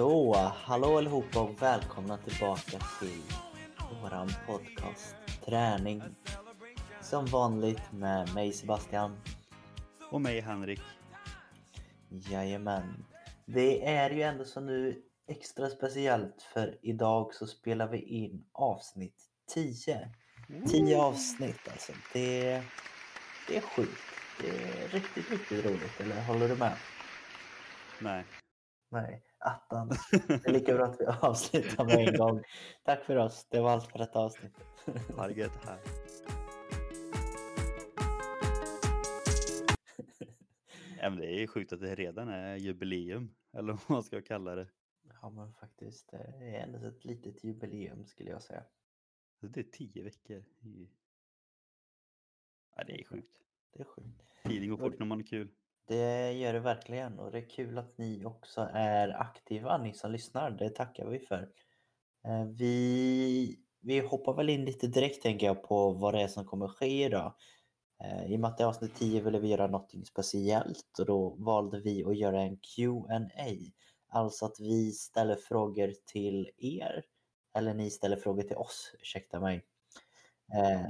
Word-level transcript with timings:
Så, 0.00 0.34
hallå 0.54 0.98
allihopa 0.98 1.40
och 1.40 1.62
välkomna 1.62 2.16
tillbaka 2.16 2.78
till 3.00 3.22
våran 4.02 4.30
podcast 4.46 5.16
Träning. 5.44 6.02
Som 7.00 7.26
vanligt 7.26 7.92
med 7.92 8.34
mig 8.34 8.52
Sebastian. 8.52 9.20
Och 10.10 10.20
mig 10.20 10.40
Henrik. 10.40 10.80
Jajamän. 12.08 13.04
Det 13.46 13.86
är 13.86 14.10
ju 14.10 14.22
ändå 14.22 14.44
så 14.44 14.60
nu 14.60 15.02
extra 15.28 15.70
speciellt 15.70 16.42
för 16.54 16.78
idag 16.82 17.34
så 17.34 17.46
spelar 17.46 17.88
vi 17.88 17.98
in 17.98 18.44
avsnitt 18.52 19.22
10. 19.54 20.10
10 20.70 20.98
avsnitt 20.98 21.68
alltså. 21.70 21.92
Det, 22.12 22.62
det 23.48 23.56
är 23.56 23.60
sjukt. 23.60 24.02
Det 24.40 24.48
är 24.48 24.88
riktigt, 24.88 25.30
riktigt 25.30 25.64
roligt. 25.64 26.00
Eller 26.00 26.22
håller 26.22 26.48
du 26.48 26.56
med? 26.56 26.76
Nej. 27.98 28.24
Nej, 28.92 29.22
attans. 29.40 30.10
Det 30.28 30.46
är 30.46 30.52
lika 30.52 30.74
bra 30.74 30.84
att 30.84 31.00
vi 31.00 31.06
avslutar 31.20 31.84
med 31.84 32.08
en 32.08 32.16
gång. 32.16 32.42
Tack 32.84 33.04
för 33.04 33.16
oss. 33.16 33.46
Det 33.50 33.60
var 33.60 33.70
allt 33.70 33.86
för 33.86 33.98
detta 33.98 34.18
avsnitt. 34.18 34.52
Ha 35.16 35.26
det 35.28 35.34
gött 35.34 35.64
här. 35.64 35.78
Ja, 41.02 41.10
men 41.10 41.18
det 41.18 41.42
är 41.42 41.46
sjukt 41.46 41.72
att 41.72 41.80
det 41.80 41.94
redan 41.94 42.28
är 42.28 42.56
jubileum, 42.56 43.34
eller 43.52 43.72
vad 43.72 43.90
man 43.90 44.02
ska 44.02 44.22
kalla 44.22 44.54
det. 44.54 44.68
Ja 45.22 45.30
men 45.30 45.52
faktiskt, 45.52 46.10
det 46.10 46.16
är 46.16 46.62
ändå 46.62 46.88
ett 46.88 47.04
litet 47.04 47.44
jubileum 47.44 48.06
skulle 48.06 48.30
jag 48.30 48.42
säga. 48.42 48.64
Det 49.40 49.60
är 49.60 49.64
tio 49.64 50.02
veckor. 50.02 50.44
Ja, 52.76 52.84
det 52.84 53.00
är 53.00 53.04
sjukt. 53.04 53.36
Det 53.72 53.80
är 53.80 53.84
sjukt. 53.84 54.22
Tiden 54.44 54.68
går 54.68 54.76
fort 54.76 54.98
när 54.98 55.06
man 55.06 55.18
har 55.18 55.26
kul. 55.26 55.48
Det 55.90 56.32
gör 56.32 56.52
det 56.52 56.60
verkligen 56.60 57.18
och 57.18 57.30
det 57.30 57.38
är 57.38 57.48
kul 57.48 57.78
att 57.78 57.98
ni 57.98 58.24
också 58.24 58.68
är 58.72 59.20
aktiva, 59.20 59.78
ni 59.78 59.94
som 59.94 60.12
lyssnar. 60.12 60.50
Det 60.50 60.70
tackar 60.70 61.06
vi 61.06 61.18
för. 61.18 61.48
Eh, 62.24 62.44
vi, 62.44 63.58
vi 63.80 64.00
hoppar 64.00 64.34
väl 64.34 64.48
in 64.48 64.64
lite 64.64 64.86
direkt 64.86 65.22
tänker 65.22 65.46
jag 65.46 65.62
på 65.62 65.92
vad 65.92 66.14
det 66.14 66.22
är 66.22 66.28
som 66.28 66.44
kommer 66.44 66.68
ske 66.68 67.04
idag. 67.04 67.34
Eh, 68.04 68.32
I 68.32 68.36
och 68.36 68.40
med 68.40 68.48
att 68.50 68.58
det 68.58 68.64
är 68.64 68.68
avsnitt 68.68 68.94
10 68.94 69.20
ville 69.20 69.38
vi 69.38 69.48
göra 69.48 69.66
något 69.66 69.92
speciellt 70.06 70.98
och 70.98 71.06
då 71.06 71.28
valde 71.38 71.80
vi 71.80 72.04
att 72.04 72.18
göra 72.18 72.40
en 72.40 72.56
Q&A. 72.56 73.50
Alltså 74.08 74.46
att 74.46 74.60
vi 74.60 74.92
ställer 74.92 75.36
frågor 75.36 75.92
till 76.06 76.50
er 76.58 77.04
eller 77.54 77.74
ni 77.74 77.90
ställer 77.90 78.16
frågor 78.16 78.42
till 78.42 78.56
oss, 78.56 78.94
ursäkta 79.00 79.40
mig. 79.40 79.64
Eh, 80.54 80.86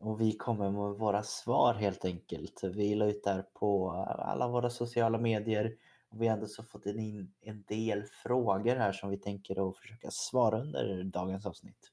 och 0.00 0.20
vi 0.20 0.32
kommer 0.32 0.70
med 0.70 0.98
våra 0.98 1.22
svar 1.22 1.74
helt 1.74 2.04
enkelt. 2.04 2.64
Vi 2.64 2.94
la 2.94 3.06
ut 3.06 3.24
där 3.24 3.42
på 3.42 3.90
alla 4.18 4.48
våra 4.48 4.70
sociala 4.70 5.18
medier 5.18 5.76
och 6.08 6.22
vi 6.22 6.26
har 6.26 6.34
ändå 6.34 6.46
så 6.46 6.62
fått 6.62 6.86
in 6.86 7.32
en 7.40 7.62
del 7.62 8.04
frågor 8.04 8.76
här 8.76 8.92
som 8.92 9.10
vi 9.10 9.18
tänker 9.18 9.68
att 9.68 9.76
försöka 9.76 10.10
svara 10.10 10.60
under 10.60 11.04
dagens 11.04 11.46
avsnitt. 11.46 11.92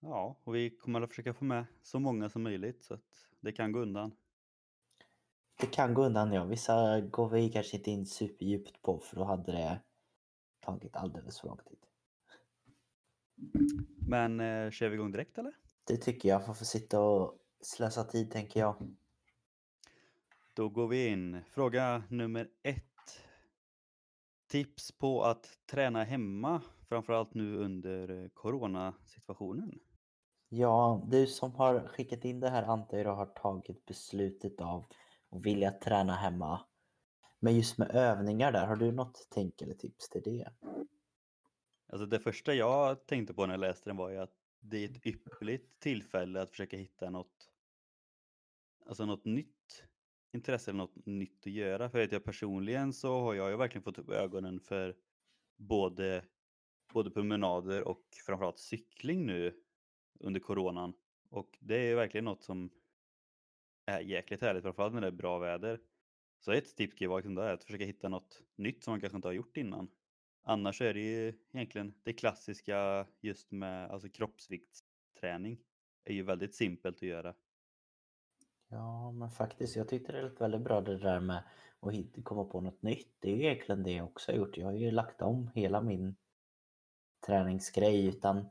Ja, 0.00 0.36
och 0.44 0.54
vi 0.54 0.70
kommer 0.70 1.00
att 1.00 1.08
försöka 1.08 1.34
få 1.34 1.44
med 1.44 1.66
så 1.82 1.98
många 1.98 2.30
som 2.30 2.42
möjligt 2.42 2.84
så 2.84 2.94
att 2.94 3.28
det 3.40 3.52
kan 3.52 3.72
gå 3.72 3.80
undan. 3.80 4.12
Det 5.60 5.66
kan 5.66 5.94
gå 5.94 6.04
undan 6.04 6.32
ja, 6.32 6.44
vissa 6.44 7.00
går 7.00 7.28
vi 7.28 7.48
kanske 7.48 7.76
inte 7.76 7.90
in 7.90 8.06
superdjupt 8.06 8.82
på 8.82 8.98
för 8.98 9.16
då 9.16 9.24
hade 9.24 9.52
det 9.52 9.80
tagit 10.60 10.96
alldeles 10.96 11.40
för 11.40 11.48
lång 11.48 11.58
tid. 11.58 11.78
Men 14.08 14.40
eh, 14.40 14.70
kör 14.70 14.88
vi 14.88 14.94
igång 14.94 15.12
direkt 15.12 15.38
eller? 15.38 15.59
Det 15.90 15.96
tycker 15.96 16.28
jag, 16.28 16.44
för 16.44 16.52
att 16.52 16.58
få 16.58 16.64
sitta 16.64 17.00
och 17.00 17.38
slösa 17.60 18.04
tid 18.04 18.30
tänker 18.30 18.60
jag. 18.60 18.96
Då 20.54 20.68
går 20.68 20.88
vi 20.88 21.06
in. 21.06 21.44
Fråga 21.50 22.02
nummer 22.08 22.48
ett. 22.62 22.84
Tips 24.50 24.92
på 24.92 25.22
att 25.22 25.48
träna 25.70 26.04
hemma, 26.04 26.62
framförallt 26.88 27.34
nu 27.34 27.56
under 27.56 28.22
eh, 28.22 28.28
coronasituationen. 28.28 29.78
Ja, 30.48 31.06
du 31.10 31.26
som 31.26 31.54
har 31.54 31.88
skickat 31.88 32.24
in 32.24 32.40
det 32.40 32.50
här 32.50 32.62
antar 32.62 32.98
jag 32.98 33.16
har 33.16 33.26
tagit 33.26 33.86
beslutet 33.86 34.60
av 34.60 34.86
att 35.30 35.46
vilja 35.46 35.70
träna 35.70 36.14
hemma. 36.14 36.60
Men 37.40 37.56
just 37.56 37.78
med 37.78 37.90
övningar 37.90 38.52
där, 38.52 38.66
har 38.66 38.76
du 38.76 38.92
något 38.92 39.28
tänk 39.30 39.62
eller 39.62 39.74
tips 39.74 40.08
till 40.08 40.22
det? 40.22 40.48
Alltså 41.92 42.06
det 42.06 42.20
första 42.20 42.54
jag 42.54 43.06
tänkte 43.06 43.34
på 43.34 43.46
när 43.46 43.54
jag 43.54 43.60
läste 43.60 43.90
den 43.90 43.96
var 43.96 44.10
ju 44.10 44.18
att 44.18 44.39
det 44.60 44.78
är 44.78 44.84
ett 44.84 45.06
ypperligt 45.06 45.80
tillfälle 45.80 46.42
att 46.42 46.50
försöka 46.50 46.76
hitta 46.76 47.10
något, 47.10 47.50
alltså 48.86 49.06
något 49.06 49.24
nytt 49.24 49.84
intresse 50.32 50.70
eller 50.70 50.78
något 50.78 51.06
nytt 51.06 51.46
att 51.46 51.52
göra. 51.52 51.90
För 51.90 52.02
att 52.02 52.12
jag 52.12 52.24
personligen 52.24 52.92
så 52.92 53.20
har 53.20 53.34
jag 53.34 53.50
ju 53.50 53.56
verkligen 53.56 53.82
fått 53.82 53.98
upp 53.98 54.10
ögonen 54.10 54.60
för 54.60 54.96
både, 55.56 56.24
både 56.92 57.10
promenader 57.10 57.88
och 57.88 58.04
framförallt 58.26 58.58
cykling 58.58 59.26
nu 59.26 59.60
under 60.20 60.40
coronan. 60.40 60.92
Och 61.28 61.58
det 61.60 61.76
är 61.76 61.94
verkligen 61.94 62.24
något 62.24 62.42
som 62.42 62.70
är 63.86 64.00
jäkligt 64.00 64.40
härligt, 64.40 64.62
framförallt 64.62 64.94
när 64.94 65.00
det 65.00 65.06
är 65.06 65.10
bra 65.12 65.38
väder. 65.38 65.80
Så 66.40 66.52
ett 66.52 66.76
tips 66.76 66.94
kan 66.94 67.04
ju 67.04 67.08
vara 67.08 67.18
liksom 67.18 67.38
att 67.38 67.64
försöka 67.64 67.84
hitta 67.84 68.08
något 68.08 68.42
nytt 68.56 68.84
som 68.84 68.92
man 68.92 69.00
kanske 69.00 69.16
inte 69.16 69.28
har 69.28 69.32
gjort 69.32 69.56
innan. 69.56 69.90
Annars 70.42 70.80
är 70.80 70.94
det 70.94 71.00
ju 71.00 71.34
egentligen 71.52 71.94
det 72.02 72.12
klassiska 72.12 73.06
just 73.20 73.50
med 73.50 73.90
alltså 73.90 74.08
kroppsviktsträning. 74.08 75.58
är 76.04 76.14
ju 76.14 76.22
väldigt 76.22 76.54
simpelt 76.54 76.96
att 76.96 77.02
göra. 77.02 77.34
Ja, 78.68 79.12
men 79.12 79.30
faktiskt, 79.30 79.76
jag 79.76 79.88
tyckte 79.88 80.12
det 80.12 80.22
lät 80.22 80.40
väldigt 80.40 80.60
bra 80.60 80.80
det 80.80 80.98
där 80.98 81.20
med 81.20 81.42
att 81.80 82.24
komma 82.24 82.44
på 82.44 82.60
något 82.60 82.82
nytt. 82.82 83.16
Det 83.18 83.32
är 83.32 83.36
ju 83.36 83.44
egentligen 83.44 83.82
det 83.82 83.92
jag 83.92 84.06
också 84.06 84.32
har 84.32 84.36
gjort. 84.38 84.56
Jag 84.56 84.66
har 84.66 84.72
ju 84.72 84.90
lagt 84.90 85.22
om 85.22 85.50
hela 85.54 85.80
min 85.80 86.16
träningsgrej 87.26 88.06
utan 88.06 88.50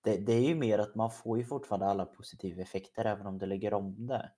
det, 0.00 0.16
det 0.16 0.32
är 0.32 0.48
ju 0.48 0.54
mer 0.54 0.78
att 0.78 0.94
man 0.94 1.10
får 1.10 1.38
ju 1.38 1.44
fortfarande 1.44 1.86
alla 1.86 2.04
positiva 2.04 2.62
effekter 2.62 3.04
även 3.04 3.26
om 3.26 3.38
du 3.38 3.46
lägger 3.46 3.74
om 3.74 4.06
det. 4.06 4.32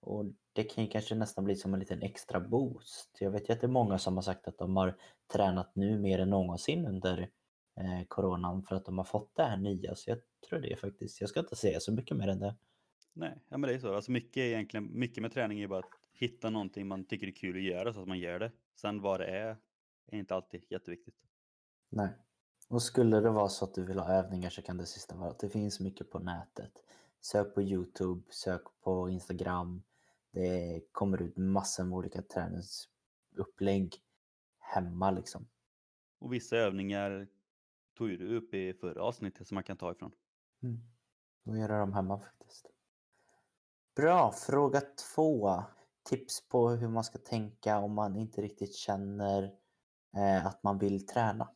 Och 0.00 0.24
det 0.52 0.64
kan 0.64 0.84
ju 0.84 0.90
kanske 0.90 1.14
nästan 1.14 1.44
bli 1.44 1.56
som 1.56 1.74
en 1.74 1.80
liten 1.80 2.02
extra 2.02 2.40
boost. 2.40 3.16
Jag 3.20 3.30
vet 3.30 3.48
ju 3.48 3.52
att 3.52 3.60
det 3.60 3.66
är 3.66 3.68
många 3.68 3.98
som 3.98 4.14
har 4.14 4.22
sagt 4.22 4.48
att 4.48 4.58
de 4.58 4.76
har 4.76 4.96
tränat 5.32 5.76
nu 5.76 5.98
mer 5.98 6.18
än 6.18 6.30
någonsin 6.30 6.86
under 6.86 7.30
eh, 7.80 8.06
coronan 8.08 8.62
för 8.62 8.76
att 8.76 8.84
de 8.84 8.98
har 8.98 9.04
fått 9.04 9.36
det 9.36 9.42
här 9.42 9.56
nya. 9.56 9.94
Så 9.94 10.10
jag 10.10 10.18
tror 10.48 10.58
det 10.58 10.76
faktiskt, 10.76 11.20
jag 11.20 11.30
ska 11.30 11.40
inte 11.40 11.56
säga 11.56 11.80
så 11.80 11.92
mycket 11.92 12.16
mer 12.16 12.28
än 12.28 12.38
det. 12.38 12.56
Nej, 13.12 13.42
ja 13.48 13.58
men 13.58 13.68
det 13.68 13.74
är 13.74 13.78
så. 13.78 13.94
Alltså 13.94 14.10
mycket, 14.10 14.36
egentligen, 14.36 14.98
mycket 14.98 15.22
med 15.22 15.32
träning 15.32 15.60
är 15.60 15.68
bara 15.68 15.78
att 15.78 15.90
hitta 16.12 16.50
någonting 16.50 16.86
man 16.86 17.04
tycker 17.04 17.26
är 17.26 17.32
kul 17.32 17.56
att 17.56 17.62
göra 17.62 17.92
så 17.92 18.00
att 18.00 18.08
man 18.08 18.18
gör 18.18 18.38
det. 18.38 18.52
Sen 18.80 19.00
vad 19.00 19.20
det 19.20 19.26
är, 19.26 19.56
är 20.06 20.18
inte 20.18 20.34
alltid 20.34 20.64
jätteviktigt. 20.68 21.14
Nej. 21.90 22.08
Och 22.68 22.82
skulle 22.82 23.20
det 23.20 23.30
vara 23.30 23.48
så 23.48 23.64
att 23.64 23.74
du 23.74 23.84
vill 23.84 23.98
ha 23.98 24.12
övningar 24.12 24.50
så 24.50 24.62
kan 24.62 24.76
det 24.76 24.86
sista 24.86 25.16
vara 25.16 25.30
att 25.30 25.38
det 25.38 25.48
finns 25.48 25.80
mycket 25.80 26.10
på 26.10 26.18
nätet. 26.18 26.72
Sök 27.20 27.54
på 27.54 27.62
Youtube, 27.62 28.22
sök 28.30 28.62
på 28.80 29.10
Instagram. 29.10 29.82
Det 30.30 30.82
kommer 30.92 31.22
ut 31.22 31.36
massor 31.36 31.84
med 31.84 31.96
olika 31.98 32.22
träningsupplägg 32.22 33.94
hemma 34.58 35.10
liksom. 35.10 35.48
Och 36.18 36.32
vissa 36.32 36.56
övningar 36.56 37.28
tog 37.94 38.10
ju 38.10 38.16
du 38.16 38.36
upp 38.36 38.54
i 38.54 38.72
förra 38.72 39.02
avsnittet 39.02 39.48
som 39.48 39.54
man 39.54 39.64
kan 39.64 39.76
ta 39.76 39.92
ifrån. 39.92 40.12
Mm. 40.62 40.80
Och 41.44 41.58
göra 41.58 41.78
dem 41.80 41.92
hemma 41.92 42.18
faktiskt. 42.18 42.70
Bra, 43.96 44.32
fråga 44.32 44.80
två. 45.14 45.62
Tips 46.02 46.48
på 46.48 46.68
hur 46.68 46.88
man 46.88 47.04
ska 47.04 47.18
tänka 47.18 47.78
om 47.78 47.94
man 47.94 48.16
inte 48.16 48.42
riktigt 48.42 48.74
känner 48.74 49.54
eh, 50.16 50.46
att 50.46 50.62
man 50.62 50.78
vill 50.78 51.06
träna. 51.06 51.48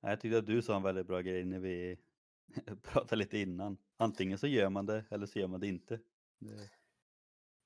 Jag 0.00 0.20
tyckte 0.20 0.38
att 0.38 0.46
du 0.46 0.62
sa 0.62 0.76
en 0.76 0.82
väldigt 0.82 1.06
bra 1.06 1.20
grej 1.20 1.44
när 1.44 1.58
vi 1.58 1.98
pratade 2.82 3.16
lite 3.16 3.38
innan. 3.38 3.76
Antingen 3.96 4.38
så 4.38 4.46
gör 4.46 4.70
man 4.70 4.86
det 4.86 5.04
eller 5.10 5.26
så 5.26 5.38
gör 5.38 5.48
man 5.48 5.60
det 5.60 5.66
inte. 5.66 6.00
Det... 6.38 6.70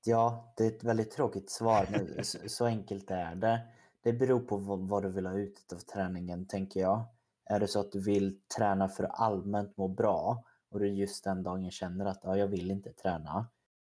Ja, 0.05 0.55
det 0.57 0.65
är 0.65 0.69
ett 0.69 0.85
väldigt 0.85 1.11
tråkigt 1.11 1.51
svar, 1.51 1.89
men 1.91 2.25
så, 2.49 2.67
enkelt 2.67 3.11
är 3.11 3.35
det. 3.35 3.61
Det 4.03 4.13
beror 4.13 4.41
på 4.41 4.57
vad, 4.57 4.89
vad 4.89 5.03
du 5.03 5.09
vill 5.09 5.27
ha 5.27 5.39
ut 5.39 5.73
av 5.73 5.79
träningen, 5.79 6.47
tänker 6.47 6.81
jag. 6.81 7.05
Är 7.45 7.61
det 7.61 7.69
så 7.69 7.81
att 7.81 7.93
du 7.93 8.01
vill 8.01 8.41
träna 8.57 8.89
för 8.89 9.05
att 9.05 9.21
allmänt 9.21 9.77
må 9.77 9.89
bra 9.89 10.45
och 10.71 10.81
du 10.81 10.89
just 10.89 11.25
den 11.25 11.43
dagen 11.43 11.71
känner 11.71 12.07
att 12.07 12.21
ja, 12.23 12.37
jag 12.37 12.47
vill 12.47 12.71
inte 12.71 12.93
träna. 12.93 13.47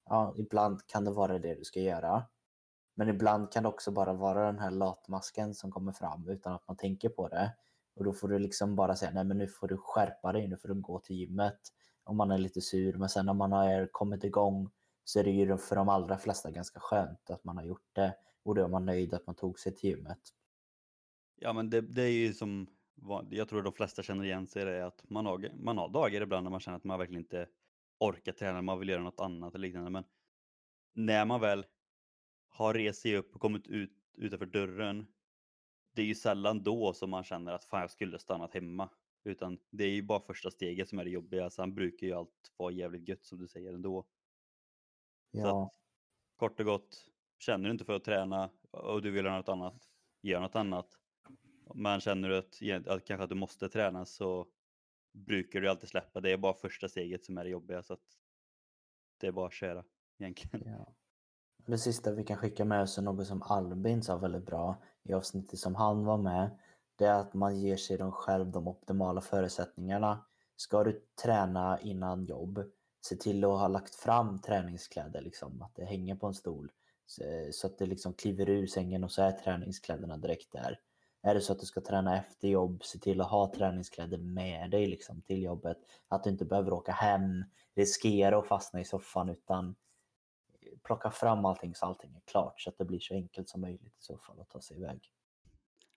Ja, 0.04 0.34
ibland 0.36 0.86
kan 0.86 1.04
det 1.04 1.10
vara 1.10 1.38
det 1.38 1.54
du 1.54 1.64
ska 1.64 1.80
göra. 1.80 2.22
Men 2.94 3.08
ibland 3.08 3.52
kan 3.52 3.62
det 3.62 3.68
också 3.68 3.90
bara 3.90 4.12
vara 4.12 4.46
den 4.46 4.58
här 4.58 4.70
latmasken 4.70 5.54
som 5.54 5.70
kommer 5.70 5.92
fram 5.92 6.28
utan 6.28 6.52
att 6.54 6.68
man 6.68 6.76
tänker 6.76 7.08
på 7.08 7.28
det. 7.28 7.54
Och 7.96 8.04
då 8.04 8.12
får 8.12 8.28
du 8.28 8.38
liksom 8.38 8.76
bara 8.76 8.96
säga 8.96 9.10
nej 9.14 9.24
men 9.24 9.38
nu 9.38 9.48
får 9.48 9.68
du 9.68 9.76
skärpa 9.76 10.32
dig, 10.32 10.48
nu 10.48 10.56
får 10.56 10.68
du 10.68 10.74
gå 10.74 11.00
till 11.00 11.16
gymmet. 11.16 11.58
Om 12.04 12.16
man 12.16 12.30
är 12.30 12.38
lite 12.38 12.60
sur, 12.60 12.96
men 12.98 13.08
sen 13.08 13.26
när 13.26 13.34
man 13.34 13.52
har 13.52 13.88
kommit 13.92 14.24
igång 14.24 14.70
så 15.08 15.20
är 15.20 15.24
det 15.24 15.30
ju 15.30 15.56
för 15.56 15.76
de 15.76 15.88
allra 15.88 16.18
flesta 16.18 16.50
ganska 16.50 16.80
skönt 16.80 17.30
att 17.30 17.44
man 17.44 17.56
har 17.56 17.64
gjort 17.64 17.94
det. 17.94 18.16
Och 18.42 18.54
då 18.54 18.64
är 18.64 18.68
man 18.68 18.86
nöjd 18.86 19.14
att 19.14 19.26
man 19.26 19.34
tog 19.34 19.58
sig 19.58 19.74
till 19.74 19.90
gymmet. 19.90 20.18
Ja, 21.36 21.52
men 21.52 21.70
det, 21.70 21.80
det 21.80 22.02
är 22.02 22.10
ju 22.10 22.34
som 22.34 22.66
jag 23.30 23.48
tror 23.48 23.62
de 23.62 23.72
flesta 23.72 24.02
känner 24.02 24.24
igen 24.24 24.46
sig 24.46 24.62
i 24.62 24.64
det 24.64 24.86
att 24.86 25.10
man 25.10 25.26
har, 25.26 25.50
man 25.60 25.78
har 25.78 25.88
dagar 25.88 26.20
ibland 26.20 26.44
när 26.44 26.50
man 26.50 26.60
känner 26.60 26.76
att 26.76 26.84
man 26.84 26.98
verkligen 26.98 27.22
inte 27.22 27.48
orkar 27.98 28.32
träna, 28.32 28.62
man 28.62 28.78
vill 28.78 28.88
göra 28.88 29.02
något 29.02 29.20
annat 29.20 29.54
eller 29.54 29.68
liknande. 29.68 29.90
Men 29.90 30.04
när 30.94 31.24
man 31.24 31.40
väl 31.40 31.66
har 32.48 32.74
rest 32.74 33.02
sig 33.02 33.16
upp 33.16 33.34
och 33.34 33.40
kommit 33.40 33.66
ut 33.66 33.92
utanför 34.16 34.46
dörren 34.46 35.06
det 35.94 36.02
är 36.02 36.06
ju 36.06 36.14
sällan 36.14 36.62
då 36.62 36.92
som 36.92 37.10
man 37.10 37.24
känner 37.24 37.52
att 37.52 37.64
fan 37.64 37.80
jag 37.80 37.90
skulle 37.90 38.18
stannat 38.18 38.54
hemma. 38.54 38.88
Utan 39.24 39.58
det 39.70 39.84
är 39.84 39.90
ju 39.90 40.02
bara 40.02 40.20
första 40.20 40.50
steget 40.50 40.88
som 40.88 40.98
är 40.98 41.04
det 41.04 41.10
jobbiga. 41.10 41.50
Sen 41.50 41.74
brukar 41.74 42.06
ju 42.06 42.12
allt 42.12 42.52
vara 42.56 42.72
jävligt 42.72 43.08
gött 43.08 43.24
som 43.24 43.38
du 43.38 43.48
säger 43.48 43.74
ändå. 43.74 44.06
Så 45.32 45.38
Ja, 45.38 45.62
att, 45.62 45.72
kort 46.36 46.60
och 46.60 46.66
gott, 46.66 47.06
känner 47.38 47.64
du 47.64 47.70
inte 47.70 47.84
för 47.84 47.96
att 47.96 48.04
träna 48.04 48.50
och 48.70 49.02
du 49.02 49.10
vill 49.10 49.24
göra 49.24 49.36
något 49.36 49.48
annat, 49.48 49.88
gör 50.22 50.40
något 50.40 50.56
annat. 50.56 50.88
Men 51.74 52.00
känner 52.00 52.28
du 52.28 52.38
att, 52.38 52.88
att 52.88 53.04
kanske 53.04 53.24
att 53.24 53.30
du 53.30 53.34
måste 53.34 53.68
träna 53.68 54.04
så 54.04 54.46
brukar 55.12 55.60
du 55.60 55.68
alltid 55.68 55.88
släppa. 55.88 56.20
Det 56.20 56.32
är 56.32 56.36
bara 56.36 56.54
första 56.54 56.88
steget 56.88 57.24
som 57.24 57.38
är 57.38 57.44
det 57.44 57.50
jobbiga. 57.50 57.82
Så 57.82 57.92
att 57.92 58.00
det 59.20 59.26
är 59.26 59.32
bara 59.32 59.46
att 59.46 59.52
köra 59.52 59.84
egentligen. 60.18 60.68
ja. 60.68 60.94
Det 61.66 61.78
sista 61.78 62.12
vi 62.12 62.24
kan 62.24 62.36
skicka 62.36 62.64
med 62.64 62.82
oss 62.82 62.98
är 62.98 63.02
något 63.02 63.26
som 63.26 63.42
Albin 63.42 64.02
sa 64.02 64.16
väldigt 64.16 64.46
bra 64.46 64.82
i 65.02 65.12
avsnittet 65.12 65.58
som 65.58 65.74
han 65.74 66.04
var 66.04 66.18
med. 66.18 66.58
Det 66.96 67.04
är 67.04 67.20
att 67.20 67.34
man 67.34 67.60
ger 67.60 67.76
sig 67.76 67.98
de 67.98 68.12
själv 68.12 68.50
de 68.50 68.68
optimala 68.68 69.20
förutsättningarna. 69.20 70.24
Ska 70.56 70.84
du 70.84 71.06
träna 71.22 71.80
innan 71.80 72.24
jobb, 72.24 72.64
se 73.00 73.16
till 73.16 73.44
att 73.44 73.50
ha 73.50 73.68
lagt 73.68 73.94
fram 73.94 74.38
träningskläder, 74.38 75.20
liksom, 75.20 75.62
att 75.62 75.74
det 75.74 75.84
hänger 75.84 76.16
på 76.16 76.26
en 76.26 76.34
stol. 76.34 76.72
Så, 77.50 77.66
att 77.66 77.78
det 77.78 77.86
liksom 77.86 78.14
kliver 78.14 78.48
ur 78.48 78.66
sängen 78.66 79.04
och 79.04 79.12
så 79.12 79.22
är 79.22 79.32
träningskläderna 79.32 80.16
direkt 80.16 80.52
där. 80.52 80.80
Är 81.22 81.34
det 81.34 81.40
så 81.40 81.52
att 81.52 81.60
du 81.60 81.66
ska 81.66 81.80
träna 81.80 82.18
efter 82.18 82.48
jobb, 82.48 82.84
se 82.84 82.98
till 82.98 83.20
att 83.20 83.30
ha 83.30 83.52
träningskläder 83.54 84.18
med 84.18 84.70
dig 84.70 84.86
liksom, 84.86 85.22
till 85.22 85.42
jobbet. 85.42 85.78
Att 86.08 86.24
du 86.24 86.30
inte 86.30 86.44
behöver 86.44 86.72
åka 86.72 86.92
hem, 86.92 87.44
riskera 87.74 88.38
att 88.38 88.46
fastna 88.46 88.80
i 88.80 88.84
soffan 88.84 89.28
utan 89.28 89.74
plocka 90.82 91.10
fram 91.10 91.44
allting 91.44 91.74
så 91.74 91.86
allting 91.86 92.14
är 92.14 92.20
klart 92.20 92.60
så 92.60 92.70
att 92.70 92.78
det 92.78 92.84
blir 92.84 93.00
så 93.00 93.14
enkelt 93.14 93.48
som 93.48 93.60
möjligt 93.60 93.98
i 93.98 94.02
så 94.02 94.18
fall 94.18 94.40
att 94.40 94.48
ta 94.48 94.60
sig 94.60 94.76
iväg. 94.76 95.12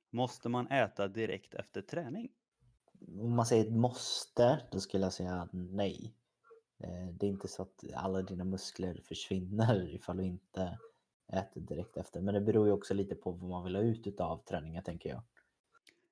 Måste 0.09 0.50
man 0.50 0.68
äta 0.68 1.07
direkt 1.07 1.54
efter 1.54 1.81
träning? 1.81 2.31
Om 3.07 3.36
man 3.36 3.45
säger 3.45 3.71
måste, 3.71 4.68
då 4.71 4.80
skulle 4.80 5.04
jag 5.04 5.13
säga 5.13 5.50
nej. 5.51 6.15
Eh, 6.83 7.13
det 7.13 7.25
är 7.25 7.30
inte 7.30 7.48
så 7.48 7.62
att 7.62 7.83
alla 7.94 8.22
dina 8.22 8.44
muskler 8.44 9.01
försvinner 9.07 9.89
ifall 9.95 10.18
du 10.18 10.24
inte 10.24 10.80
äter 11.33 11.62
direkt 11.62 11.98
efter. 11.98 12.22
Men 12.22 12.33
det 12.33 12.42
beror 12.42 12.68
ju 12.68 12.74
också 12.74 12.94
lite 12.94 13.16
på 13.16 13.31
vad 13.31 13.50
man 13.50 13.63
vill 13.63 13.75
ha 13.75 13.83
ut 13.83 14.19
av 14.19 14.44
träningen 14.44 14.83
tänker 14.83 15.10
jag. 15.10 15.22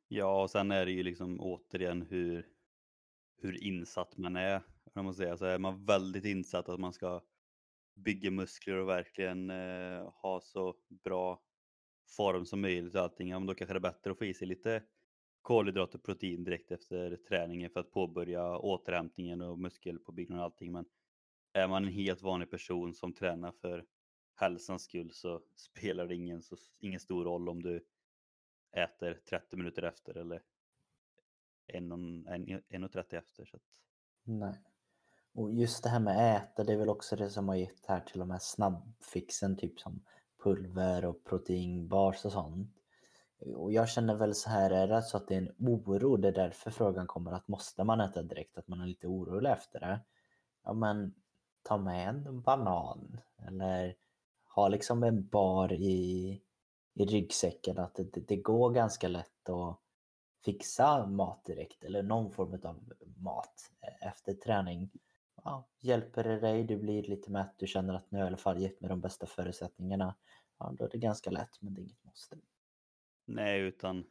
Ja, 0.07 0.43
och 0.43 0.49
sen 0.49 0.71
är 0.71 0.85
det 0.85 0.91
ju 0.91 1.03
liksom 1.03 1.41
återigen 1.41 2.01
hur, 2.01 2.47
hur 3.37 3.63
insatt 3.63 4.17
man 4.17 4.35
är. 4.35 4.61
Om 4.93 5.05
man 5.05 5.13
säger. 5.13 5.35
Så 5.35 5.45
är 5.45 5.59
man 5.59 5.85
väldigt 5.85 6.25
insatt 6.25 6.69
att 6.69 6.79
man 6.79 6.93
ska 6.93 7.21
bygga 7.95 8.31
muskler 8.31 8.75
och 8.75 8.89
verkligen 8.89 9.49
eh, 9.49 10.11
ha 10.13 10.41
så 10.41 10.75
bra 11.03 11.41
form 12.17 12.45
som 12.45 12.61
möjligt 12.61 12.95
och 12.95 13.01
allting, 13.01 13.29
ja, 13.29 13.39
men 13.39 13.47
då 13.47 13.55
kanske 13.55 13.73
det 13.73 13.77
är 13.77 13.91
bättre 13.91 14.11
att 14.11 14.17
få 14.17 14.25
i 14.25 14.33
sig 14.33 14.47
lite 14.47 14.83
kolhydrater 15.49 15.97
och 15.97 16.03
protein 16.03 16.43
direkt 16.43 16.71
efter 16.71 17.15
träningen 17.15 17.69
för 17.69 17.79
att 17.79 17.91
påbörja 17.91 18.57
återhämtningen 18.57 19.41
och 19.41 19.59
muskelpåbyggnad 19.59 20.39
och 20.39 20.45
allting. 20.45 20.71
Men 20.71 20.85
är 21.53 21.67
man 21.67 21.85
en 21.85 21.93
helt 21.93 22.21
vanlig 22.21 22.51
person 22.51 22.93
som 22.93 23.13
tränar 23.13 23.51
för 23.51 23.85
hälsans 24.35 24.83
skull 24.83 25.11
så 25.11 25.41
spelar 25.55 26.07
det 26.07 26.15
ingen, 26.15 26.41
så, 26.41 26.55
ingen 26.79 26.99
stor 26.99 27.23
roll 27.23 27.49
om 27.49 27.63
du 27.63 27.85
äter 28.71 29.13
30 29.29 29.55
minuter 29.55 29.83
efter 29.83 30.17
eller 30.17 30.41
1.30 31.73 33.17
efter. 33.17 33.45
Så 33.45 33.55
att, 33.55 33.63
Nej. 34.23 34.53
Och 35.33 35.53
just 35.53 35.83
det 35.83 35.89
här 35.89 35.99
med 35.99 36.35
äta, 36.35 36.63
det 36.63 36.73
är 36.73 36.77
väl 36.77 36.89
också 36.89 37.15
det 37.15 37.29
som 37.29 37.47
har 37.47 37.55
gett 37.55 37.85
här 37.85 38.01
till 38.01 38.21
och 38.21 38.27
med 38.27 38.41
snabbfixen, 38.41 39.57
typ 39.57 39.79
som 39.79 40.05
pulver 40.43 41.05
och 41.05 41.23
proteinbars 41.23 42.25
och 42.25 42.31
sånt. 42.31 42.78
Och 43.39 43.73
jag 43.73 43.89
känner 43.89 44.15
väl 44.15 44.35
så 44.35 44.49
här, 44.49 44.71
är 44.71 44.87
det 44.87 45.01
så 45.01 45.17
att 45.17 45.27
det 45.27 45.35
är 45.35 45.41
en 45.41 45.55
oro, 45.59 46.17
det 46.17 46.27
är 46.27 46.31
därför 46.31 46.71
frågan 46.71 47.07
kommer 47.07 47.31
att 47.31 47.47
måste 47.47 47.83
man 47.83 48.01
äta 48.01 48.23
direkt, 48.23 48.57
att 48.57 48.67
man 48.67 48.81
är 48.81 48.85
lite 48.85 49.07
orolig 49.07 49.49
efter 49.51 49.79
det. 49.79 49.99
Ja 50.63 50.73
men 50.73 51.13
ta 51.63 51.77
med 51.77 52.09
en 52.09 52.41
banan 52.41 53.21
eller 53.47 53.95
ha 54.55 54.67
liksom 54.67 55.03
en 55.03 55.27
bar 55.27 55.73
i, 55.73 56.41
i 56.93 57.05
ryggsäcken, 57.05 57.79
att 57.79 57.95
det, 57.95 58.03
det, 58.03 58.21
det 58.27 58.37
går 58.37 58.71
ganska 58.71 59.07
lätt 59.07 59.49
att 59.49 59.79
fixa 60.45 61.05
mat 61.05 61.45
direkt 61.45 61.83
eller 61.83 62.03
någon 62.03 62.31
form 62.31 62.59
av 62.63 62.93
mat 63.17 63.71
eh, 63.81 64.07
efter 64.07 64.33
träning. 64.33 64.91
Ja, 65.43 65.67
hjälper 65.79 66.23
det 66.23 66.39
dig, 66.39 66.63
du 66.63 66.77
blir 66.77 67.03
lite 67.03 67.31
mätt, 67.31 67.53
du 67.57 67.67
känner 67.67 67.93
att 67.93 68.11
nu 68.11 68.17
har 68.17 68.23
jag 68.23 68.27
i 68.27 68.29
alla 68.29 68.37
fall 68.37 68.61
gett 68.61 68.81
mig 68.81 68.89
de 68.89 69.01
bästa 69.01 69.25
förutsättningarna. 69.25 70.15
Ja, 70.59 70.73
då 70.77 70.85
är 70.85 70.89
det 70.89 70.97
ganska 70.97 71.31
lätt, 71.31 71.61
men 71.61 71.73
det 71.73 71.81
är 71.81 71.83
inget 71.83 72.03
måste 72.03 72.37
nej, 73.29 73.61
utan 73.61 74.05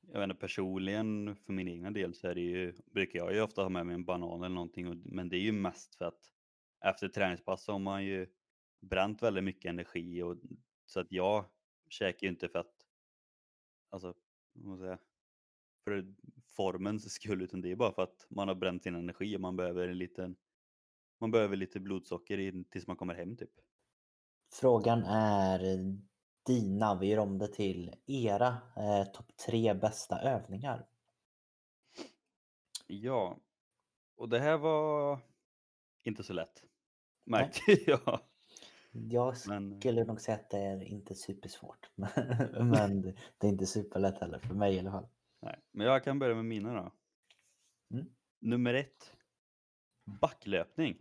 jag 0.00 0.20
vet 0.20 0.30
inte, 0.30 0.40
personligen 0.40 1.36
för 1.36 1.52
min 1.52 1.68
egna 1.68 1.90
del 1.90 2.14
så 2.14 2.28
är 2.28 2.34
det 2.34 2.40
ju, 2.40 2.72
brukar 2.86 3.18
jag 3.18 3.34
ju 3.34 3.40
ofta 3.40 3.62
ha 3.62 3.68
med 3.68 3.86
mig 3.86 3.94
en 3.94 4.04
banan 4.04 4.42
eller 4.42 4.54
någonting, 4.54 5.02
men 5.04 5.28
det 5.28 5.36
är 5.36 5.40
ju 5.40 5.52
mest 5.52 5.94
för 5.94 6.04
att 6.04 6.32
efter 6.84 7.08
träningspass 7.08 7.64
så 7.64 7.72
har 7.72 7.78
man 7.78 8.04
ju 8.04 8.26
bränt 8.80 9.22
väldigt 9.22 9.44
mycket 9.44 9.68
energi 9.68 10.22
och 10.22 10.36
så 10.86 11.00
att 11.00 11.12
jag 11.12 11.44
käkar 11.88 12.26
ju 12.26 12.28
inte 12.28 12.48
för 12.48 12.58
att, 12.58 12.74
alltså, 13.90 14.14
vad 14.52 14.66
man 14.66 14.78
säga, 14.78 14.98
för 15.84 16.14
formens 16.46 17.12
skull, 17.12 17.42
utan 17.42 17.60
det 17.60 17.70
är 17.70 17.76
bara 17.76 17.92
för 17.92 18.02
att 18.02 18.26
man 18.30 18.48
har 18.48 18.54
bränt 18.54 18.82
sin 18.82 18.94
energi 18.94 19.36
och 19.36 19.40
man 19.40 19.56
behöver 19.56 19.88
en 19.88 19.98
liten, 19.98 20.36
man 21.20 21.30
behöver 21.30 21.56
lite 21.56 21.80
blodsocker 21.80 22.38
in, 22.38 22.64
tills 22.64 22.86
man 22.86 22.96
kommer 22.96 23.14
hem 23.14 23.36
typ. 23.36 23.50
Frågan 24.52 25.02
är 25.02 25.60
dina, 26.46 26.98
vi 26.98 27.06
gör 27.06 27.18
om 27.18 27.38
det 27.38 27.48
till 27.48 27.94
era 28.06 28.58
eh, 28.76 29.04
topp 29.04 29.36
tre 29.46 29.74
bästa 29.74 30.20
övningar. 30.20 30.86
Ja, 32.86 33.38
och 34.16 34.28
det 34.28 34.40
här 34.40 34.58
var 34.58 35.20
inte 36.02 36.24
så 36.24 36.32
lätt, 36.32 36.64
märkte 37.24 37.60
jag. 37.90 38.20
Jag 38.90 39.34
Men 39.46 39.80
skulle 39.80 40.04
nog 40.04 40.20
säga 40.20 40.36
att 40.38 40.50
det 40.50 40.58
är 40.58 40.82
inte 40.82 41.14
supersvårt, 41.14 41.90
men 41.94 43.02
det 43.38 43.46
är 43.46 43.48
inte 43.48 43.66
superlätt 43.66 44.20
heller, 44.20 44.38
för 44.38 44.54
mig 44.54 44.74
i 44.74 44.78
alla 44.78 44.90
fall. 44.90 45.08
Nej, 45.40 45.60
men 45.70 45.86
jag 45.86 46.04
kan 46.04 46.18
börja 46.18 46.34
med 46.34 46.44
mina 46.44 46.74
då. 46.74 46.92
Mm. 47.96 48.06
Nummer 48.40 48.74
ett. 48.74 49.16
Backlöpning. 50.20 50.96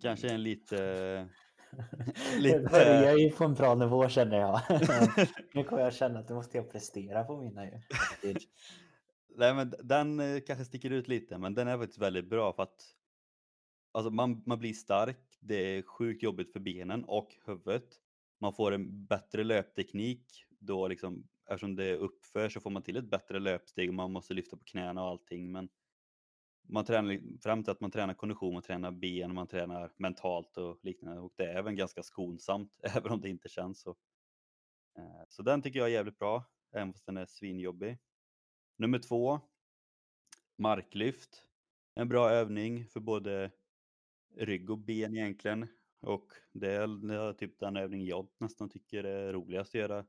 Kanske 0.00 0.30
en 0.30 0.42
lite... 0.42 1.28
Det 2.42 2.70
börjar 2.70 3.16
ju 3.16 3.30
på 3.30 3.44
en 3.44 3.54
bra 3.54 3.74
nivå 3.74 4.08
känner 4.08 4.38
jag. 4.38 4.60
nu 5.54 5.64
kommer 5.64 5.82
jag 5.82 5.94
känna 5.94 6.18
att 6.18 6.28
nu 6.28 6.34
måste 6.34 6.56
jag 6.56 6.72
prestera 6.72 7.24
på 7.24 7.36
mina 7.36 7.64
ju. 7.64 7.80
Nej, 9.36 9.54
men 9.54 9.74
den 9.82 10.20
eh, 10.20 10.40
kanske 10.40 10.64
sticker 10.64 10.90
ut 10.90 11.08
lite, 11.08 11.38
men 11.38 11.54
den 11.54 11.68
är 11.68 11.78
faktiskt 11.78 11.98
väldigt 11.98 12.30
bra 12.30 12.52
för 12.52 12.62
att 12.62 12.82
alltså 13.92 14.10
man, 14.10 14.42
man 14.46 14.58
blir 14.58 14.72
stark, 14.72 15.38
det 15.40 15.54
är 15.54 15.82
sjukt 15.82 16.22
jobbigt 16.22 16.52
för 16.52 16.60
benen 16.60 17.04
och 17.04 17.34
huvudet. 17.46 17.88
Man 18.40 18.52
får 18.52 18.72
en 18.72 19.06
bättre 19.06 19.44
löpteknik 19.44 20.44
då 20.58 20.88
liksom, 20.88 21.28
eftersom 21.48 21.76
det 21.76 21.84
är 21.84 21.96
uppför 21.96 22.48
så 22.48 22.60
får 22.60 22.70
man 22.70 22.82
till 22.82 22.96
ett 22.96 23.10
bättre 23.10 23.40
löpsteg 23.40 23.88
och 23.88 23.94
man 23.94 24.12
måste 24.12 24.34
lyfta 24.34 24.56
på 24.56 24.64
knäna 24.64 25.02
och 25.02 25.08
allting. 25.08 25.52
Men 25.52 25.68
man 26.62 26.84
tränar 26.84 27.38
fram 27.42 27.64
till 27.64 27.70
att 27.70 27.80
man 27.80 27.90
tränar 27.90 28.14
kondition, 28.14 28.54
man 28.54 28.62
tränar 28.62 28.90
ben, 28.90 29.34
man 29.34 29.46
tränar 29.46 29.92
mentalt 29.96 30.56
och 30.56 30.78
liknande 30.82 31.20
och 31.20 31.32
det 31.36 31.44
är 31.44 31.56
även 31.58 31.76
ganska 31.76 32.02
skonsamt 32.02 32.72
även 32.96 33.12
om 33.12 33.20
det 33.20 33.28
inte 33.28 33.48
känns 33.48 33.80
så. 33.80 33.96
Eh, 34.98 35.24
så 35.28 35.42
den 35.42 35.62
tycker 35.62 35.78
jag 35.78 35.88
är 35.88 35.92
jävligt 35.92 36.18
bra, 36.18 36.44
även 36.72 36.92
fast 36.92 37.06
den 37.06 37.16
är 37.16 37.26
svinjobbig. 37.26 37.98
Nummer 38.78 38.98
två, 38.98 39.40
marklyft. 40.58 41.48
En 41.94 42.08
bra 42.08 42.30
övning 42.30 42.86
för 42.86 43.00
både 43.00 43.50
rygg 44.36 44.70
och 44.70 44.78
ben 44.78 45.16
egentligen. 45.16 45.68
Och 46.00 46.32
det 46.52 46.72
är, 46.72 47.08
det 47.08 47.14
är 47.14 47.32
typ 47.32 47.58
den 47.58 47.76
övning 47.76 48.06
jag 48.06 48.28
nästan 48.38 48.68
tycker 48.68 49.04
är 49.04 49.32
roligast 49.32 49.70
att 49.70 49.80
göra 49.80 50.06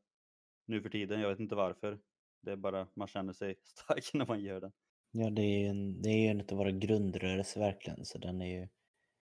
nu 0.65 0.81
för 0.81 0.89
tiden. 0.89 1.22
Jag 1.22 1.29
vet 1.29 1.39
inte 1.39 1.55
varför. 1.55 2.00
Det 2.41 2.51
är 2.51 2.55
bara 2.55 2.88
man 2.93 3.07
känner 3.07 3.33
sig 3.33 3.55
stark 3.63 4.13
när 4.13 4.25
man 4.25 4.39
gör 4.39 4.62
den. 4.62 4.72
Ja, 5.15 5.29
det 5.29 5.41
är 5.41 5.60
ju 5.60 5.67
en, 5.67 6.01
det 6.01 6.10
är 6.10 6.17
ju 6.17 6.27
en 6.27 6.41
av 6.41 6.58
våra 6.58 6.72
grundrörelser 6.72 7.60
verkligen, 7.60 8.05
så 8.05 8.17
den 8.17 8.41
är 8.41 8.60
ju, 8.60 8.67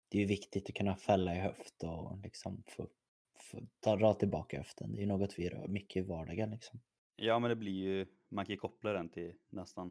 det 0.08 0.18
är 0.18 0.20
ju 0.20 0.26
viktigt 0.26 0.68
att 0.68 0.74
kunna 0.74 0.96
fälla 0.96 1.34
i 1.34 1.38
höft 1.38 1.82
och 1.82 2.18
liksom 2.22 2.62
få, 2.66 2.88
få 3.40 3.60
ta, 3.80 3.96
dra 3.96 4.14
tillbaka 4.14 4.58
höften. 4.58 4.92
Det 4.92 4.98
är 4.98 5.00
ju 5.00 5.06
något 5.06 5.38
vi 5.38 5.44
gör 5.44 5.68
mycket 5.68 5.96
i 5.96 6.06
vardagen 6.06 6.50
liksom. 6.50 6.80
Ja, 7.16 7.38
men 7.38 7.48
det 7.48 7.56
blir 7.56 7.72
ju, 7.72 8.06
man 8.28 8.46
kan 8.46 8.52
ju 8.52 8.58
koppla 8.58 8.92
den 8.92 9.08
till 9.08 9.34
nästan 9.50 9.90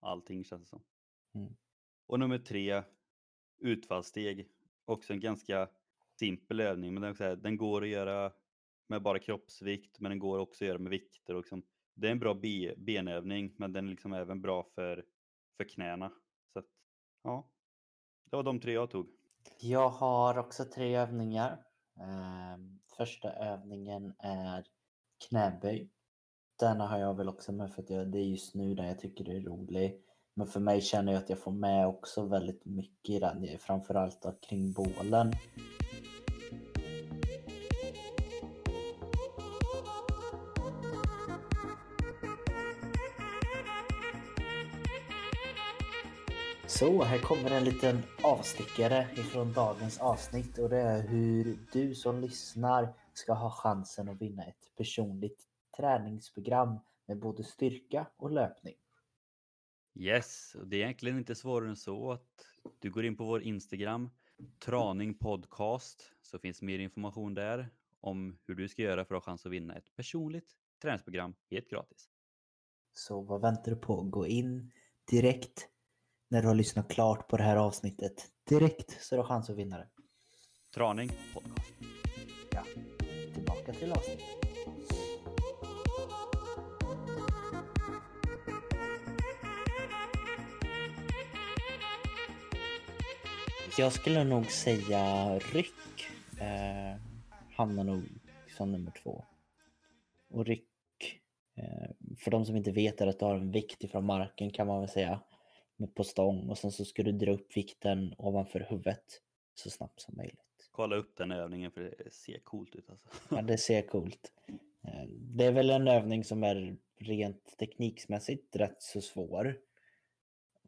allting 0.00 0.44
känns 0.44 0.62
det 0.62 0.68
som. 0.68 0.82
Mm. 1.34 1.56
Och 2.06 2.18
nummer 2.18 2.38
tre, 2.38 2.82
utfallssteg. 3.58 4.48
Också 4.84 5.12
en 5.12 5.20
ganska 5.20 5.68
simpel 6.18 6.60
övning, 6.60 6.94
men 6.94 7.02
den, 7.02 7.16
här, 7.18 7.36
den 7.36 7.56
går 7.56 7.82
att 7.82 7.88
göra 7.88 8.32
med 8.86 9.02
bara 9.02 9.18
kroppsvikt, 9.18 10.00
men 10.00 10.10
den 10.10 10.18
går 10.18 10.38
också 10.38 10.64
att 10.64 10.68
göra 10.68 10.78
med 10.78 10.90
vikter. 10.90 11.34
Och 11.34 11.40
liksom, 11.40 11.62
det 11.94 12.06
är 12.06 12.12
en 12.12 12.18
bra 12.18 12.34
be, 12.34 12.74
benövning, 12.76 13.54
men 13.56 13.72
den 13.72 13.86
är 13.86 13.90
liksom 13.90 14.12
även 14.12 14.40
bra 14.40 14.62
för, 14.74 15.04
för 15.56 15.64
knäna. 15.64 16.12
Så 16.52 16.58
att, 16.58 16.66
ja, 17.22 17.48
det 18.30 18.36
var 18.36 18.42
de 18.42 18.60
tre 18.60 18.72
jag 18.72 18.90
tog. 18.90 19.06
Jag 19.60 19.88
har 19.88 20.38
också 20.38 20.64
tre 20.64 20.96
övningar. 20.96 21.64
Ehm, 22.00 22.78
första 22.96 23.32
övningen 23.32 24.14
är 24.18 24.64
knäböj. 25.28 25.90
Den 26.58 26.80
har 26.80 26.98
jag 26.98 27.16
väl 27.16 27.28
också 27.28 27.52
med 27.52 27.72
för 27.72 27.82
att 27.82 27.90
jag, 27.90 28.12
det 28.12 28.18
är 28.18 28.24
just 28.24 28.54
nu 28.54 28.74
där 28.74 28.84
jag 28.84 28.98
tycker 28.98 29.24
det 29.24 29.36
är 29.36 29.40
roligt. 29.40 30.04
Men 30.34 30.46
för 30.46 30.60
mig 30.60 30.80
känner 30.80 31.12
jag 31.12 31.22
att 31.22 31.28
jag 31.28 31.38
får 31.38 31.52
med 31.52 31.86
också 31.86 32.26
väldigt 32.26 32.64
mycket 32.64 33.10
i 33.10 33.18
den, 33.18 33.58
framförallt 33.58 34.26
kring 34.48 34.72
bålen. 34.72 35.32
Så, 46.78 47.02
här 47.02 47.18
kommer 47.18 47.50
en 47.50 47.64
liten 47.64 48.02
avstickare 48.22 49.08
ifrån 49.16 49.52
dagens 49.52 50.00
avsnitt 50.00 50.58
och 50.58 50.68
det 50.68 50.80
är 50.80 51.08
hur 51.08 51.58
du 51.72 51.94
som 51.94 52.20
lyssnar 52.20 52.94
ska 53.12 53.32
ha 53.32 53.50
chansen 53.50 54.08
att 54.08 54.22
vinna 54.22 54.44
ett 54.44 54.76
personligt 54.76 55.48
träningsprogram 55.76 56.78
med 57.06 57.18
både 57.18 57.44
styrka 57.44 58.06
och 58.16 58.30
löpning. 58.30 58.74
Yes, 59.94 60.54
och 60.54 60.66
det 60.66 60.76
är 60.76 60.80
egentligen 60.80 61.18
inte 61.18 61.34
svårare 61.34 61.68
än 61.68 61.76
så 61.76 62.12
att 62.12 62.46
du 62.78 62.90
går 62.90 63.04
in 63.04 63.16
på 63.16 63.24
vår 63.24 63.42
Instagram, 63.42 64.10
Traning 64.64 65.14
Podcast, 65.14 66.12
så 66.22 66.38
finns 66.38 66.62
mer 66.62 66.78
information 66.78 67.34
där 67.34 67.70
om 68.00 68.38
hur 68.46 68.54
du 68.54 68.68
ska 68.68 68.82
göra 68.82 69.04
för 69.04 69.14
att 69.14 69.24
ha 69.24 69.32
chans 69.32 69.46
att 69.46 69.52
vinna 69.52 69.76
ett 69.76 69.96
personligt 69.96 70.50
träningsprogram 70.82 71.34
helt 71.50 71.70
gratis. 71.70 72.08
Så 72.92 73.20
vad 73.20 73.40
väntar 73.40 73.70
du 73.70 73.76
på? 73.76 74.02
Gå 74.02 74.26
in 74.26 74.72
direkt 75.10 75.68
när 76.34 76.42
du 76.42 76.48
har 76.48 76.54
lyssnat 76.54 76.88
klart 76.88 77.28
på 77.28 77.36
det 77.36 77.42
här 77.42 77.56
avsnittet. 77.56 78.26
Direkt 78.48 79.02
så 79.02 79.14
du 79.14 79.20
har 79.20 79.28
chans 79.28 79.50
att 79.50 79.56
vinna 79.56 79.78
det. 79.78 79.88
Traning 80.74 81.10
Podcast. 81.34 81.72
Ja, 82.50 82.64
tillbaka 83.34 83.72
till 83.72 83.92
avsnittet. 83.92 84.24
Jag 93.78 93.92
skulle 93.92 94.24
nog 94.24 94.50
säga 94.50 95.38
ryck 95.38 96.06
eh, 96.40 97.00
hamnar 97.56 97.84
nog 97.84 98.02
som 98.56 98.72
nummer 98.72 98.92
två. 99.02 99.24
Och 100.30 100.46
ryck, 100.46 100.68
eh, 101.56 101.90
för 102.18 102.30
de 102.30 102.44
som 102.44 102.56
inte 102.56 102.72
vet 102.72 103.00
är 103.00 103.06
att 103.06 103.18
du 103.18 103.24
har 103.24 103.34
en 103.34 103.50
vikt 103.50 103.84
ifrån 103.84 104.06
marken 104.06 104.50
kan 104.50 104.66
man 104.66 104.80
väl 104.80 104.88
säga 104.88 105.20
på 105.94 106.04
stång 106.04 106.50
och 106.50 106.58
sen 106.58 106.72
så 106.72 106.84
ska 106.84 107.02
du 107.02 107.12
dra 107.12 107.32
upp 107.32 107.56
vikten 107.56 108.14
ovanför 108.18 108.66
huvudet 108.70 109.20
så 109.54 109.70
snabbt 109.70 110.00
som 110.00 110.16
möjligt. 110.16 110.68
Kolla 110.70 110.96
upp 110.96 111.16
den 111.16 111.32
övningen 111.32 111.70
för 111.70 111.80
det 111.80 112.12
ser 112.12 112.38
coolt 112.38 112.74
ut 112.74 112.90
alltså. 112.90 113.08
Ja, 113.30 113.42
det 113.42 113.58
ser 113.58 113.82
coolt. 113.86 114.32
Eh, 114.84 115.08
det 115.08 115.44
är 115.44 115.52
väl 115.52 115.70
en 115.70 115.88
övning 115.88 116.24
som 116.24 116.44
är 116.44 116.76
rent 116.96 117.56
tekniksmässigt 117.58 118.56
rätt 118.56 118.82
så 118.82 119.00
svår 119.00 119.58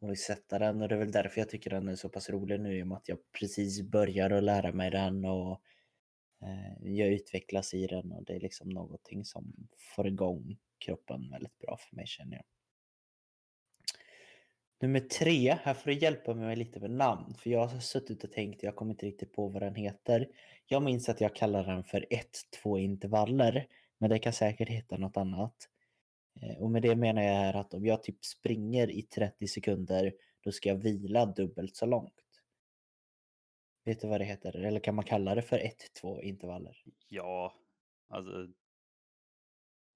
att 0.00 0.18
sätta 0.18 0.58
den 0.58 0.82
och 0.82 0.88
det 0.88 0.94
är 0.94 0.98
väl 0.98 1.12
därför 1.12 1.40
jag 1.40 1.48
tycker 1.48 1.70
den 1.70 1.88
är 1.88 1.94
så 1.94 2.08
pass 2.08 2.30
rolig 2.30 2.60
nu 2.60 2.78
i 2.78 2.82
och 2.82 2.86
med 2.86 2.96
att 2.96 3.08
jag 3.08 3.18
precis 3.32 3.82
börjar 3.82 4.30
att 4.30 4.42
lära 4.42 4.72
mig 4.72 4.90
den 4.90 5.24
och 5.24 5.60
eh, 6.42 6.92
jag 6.92 7.08
utvecklas 7.08 7.74
i 7.74 7.86
den 7.86 8.12
och 8.12 8.24
det 8.24 8.34
är 8.34 8.40
liksom 8.40 8.68
någonting 8.68 9.24
som 9.24 9.68
får 9.78 10.06
igång 10.06 10.58
kroppen 10.78 11.30
väldigt 11.30 11.58
bra 11.58 11.76
för 11.76 11.96
mig 11.96 12.06
känner 12.06 12.36
jag. 12.36 12.44
Nummer 14.80 15.00
tre, 15.00 15.58
här 15.62 15.74
får 15.74 15.90
du 15.90 15.96
hjälpa 15.96 16.34
mig 16.34 16.56
lite 16.56 16.80
med 16.80 16.90
namn. 16.90 17.34
För 17.34 17.50
jag 17.50 17.66
har 17.66 17.80
suttit 17.80 18.24
och 18.24 18.32
tänkt, 18.32 18.62
jag 18.62 18.76
kommer 18.76 18.92
inte 18.92 19.06
riktigt 19.06 19.32
på 19.32 19.48
vad 19.48 19.62
den 19.62 19.74
heter. 19.74 20.28
Jag 20.66 20.82
minns 20.82 21.08
att 21.08 21.20
jag 21.20 21.34
kallar 21.34 21.64
den 21.64 21.84
för 21.84 22.06
1-2 22.64 22.78
intervaller. 22.78 23.66
Men 23.98 24.10
det 24.10 24.18
kan 24.18 24.32
säkert 24.32 24.68
heta 24.68 24.96
något 24.96 25.16
annat. 25.16 25.68
Eh, 26.42 26.56
och 26.62 26.70
med 26.70 26.82
det 26.82 26.96
menar 26.96 27.22
jag 27.22 27.34
här 27.34 27.54
att 27.54 27.74
om 27.74 27.86
jag 27.86 28.02
typ 28.02 28.24
springer 28.24 28.90
i 28.90 29.02
30 29.02 29.46
sekunder, 29.48 30.12
då 30.40 30.52
ska 30.52 30.68
jag 30.68 30.76
vila 30.76 31.26
dubbelt 31.26 31.76
så 31.76 31.86
långt. 31.86 32.14
Vet 33.84 34.00
du 34.00 34.08
vad 34.08 34.20
det 34.20 34.24
heter? 34.24 34.56
Eller 34.56 34.80
kan 34.80 34.94
man 34.94 35.04
kalla 35.04 35.34
det 35.34 35.42
för 35.42 35.58
1-2 36.02 36.22
intervaller? 36.22 36.82
Ja, 37.08 37.54
alltså. 38.08 38.48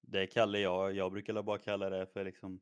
Det 0.01 0.27
kallar 0.27 0.59
jag, 0.59 0.95
jag 0.95 1.11
brukar 1.11 1.43
bara 1.43 1.57
kalla 1.57 1.89
det 1.89 2.07
för 2.07 2.25
liksom 2.25 2.61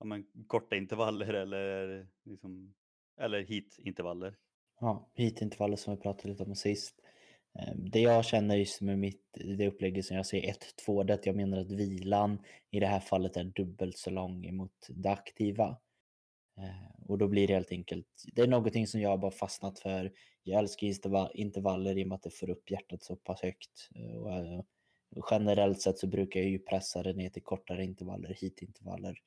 ja, 0.00 0.06
men, 0.06 0.26
korta 0.46 0.76
intervaller 0.76 1.34
eller, 1.34 2.06
liksom, 2.24 2.74
eller 3.20 3.42
hit-intervaller. 3.42 4.36
Ja, 4.80 5.10
hit-intervaller 5.14 5.76
som 5.76 5.94
vi 5.94 6.00
pratade 6.00 6.28
lite 6.28 6.42
om 6.42 6.54
sist. 6.54 6.94
Ehm, 7.58 7.90
det 7.90 8.00
jag 8.00 8.24
känner 8.24 8.56
just 8.56 8.80
med 8.80 8.98
mitt, 8.98 9.38
det 9.58 9.68
upplägget 9.68 10.04
som 10.04 10.16
jag 10.16 10.26
ser 10.26 10.40
1-2, 10.86 11.04
det 11.04 11.12
är 11.12 11.14
att 11.14 11.26
jag 11.26 11.36
menar 11.36 11.58
att 11.58 11.70
vilan 11.70 12.38
i 12.70 12.80
det 12.80 12.86
här 12.86 13.00
fallet 13.00 13.36
är 13.36 13.44
dubbelt 13.44 13.98
så 13.98 14.10
lång 14.10 14.46
emot 14.46 14.86
det 14.88 15.10
aktiva. 15.10 15.76
Ehm, 16.58 17.04
och 17.08 17.18
då 17.18 17.28
blir 17.28 17.46
det 17.46 17.54
helt 17.54 17.72
enkelt, 17.72 18.24
det 18.32 18.42
är 18.42 18.46
någonting 18.46 18.86
som 18.86 19.00
jag 19.00 19.20
bara 19.20 19.30
fastnat 19.30 19.78
för. 19.78 20.12
Jag 20.42 20.58
älskar 20.58 21.36
intervaller 21.36 21.98
i 21.98 22.04
och 22.04 22.08
med 22.08 22.16
att 22.16 22.22
det 22.22 22.30
får 22.30 22.50
upp 22.50 22.70
hjärtat 22.70 23.02
så 23.02 23.16
pass 23.16 23.42
högt. 23.42 23.88
Och 24.20 24.32
eh, 24.32 24.60
generellt 25.30 25.80
sett 25.80 25.98
så 25.98 26.06
brukar 26.06 26.40
jag 26.40 26.50
ju 26.50 26.58
pressa 26.58 27.02
det 27.02 27.12
ner 27.12 27.30
till 27.30 27.42
kortare 27.42 27.84
intervaller, 27.84 28.28
hitintervaller. 28.28 29.08
intervaller 29.08 29.18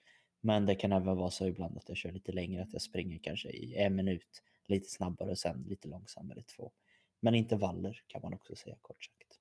men 0.45 0.65
det 0.65 0.75
kan 0.75 0.91
även 0.91 1.17
vara 1.17 1.31
så 1.31 1.47
ibland 1.47 1.77
att 1.77 1.89
jag 1.89 1.97
kör 1.97 2.11
lite 2.11 2.31
längre, 2.31 2.63
att 2.63 2.73
jag 2.73 2.81
springer 2.81 3.17
kanske 3.17 3.49
i 3.49 3.75
en 3.75 3.95
minut 3.95 4.43
lite 4.65 4.89
snabbare 4.89 5.31
och 5.31 5.37
sen 5.37 5.65
lite 5.67 5.87
långsammare 5.87 6.39
i 6.39 6.43
två. 6.43 6.71
Men 7.19 7.35
intervaller 7.35 8.03
kan 8.07 8.21
man 8.21 8.33
också 8.33 8.55
säga 8.55 8.75
kort 8.81 9.03
sagt. 9.03 9.39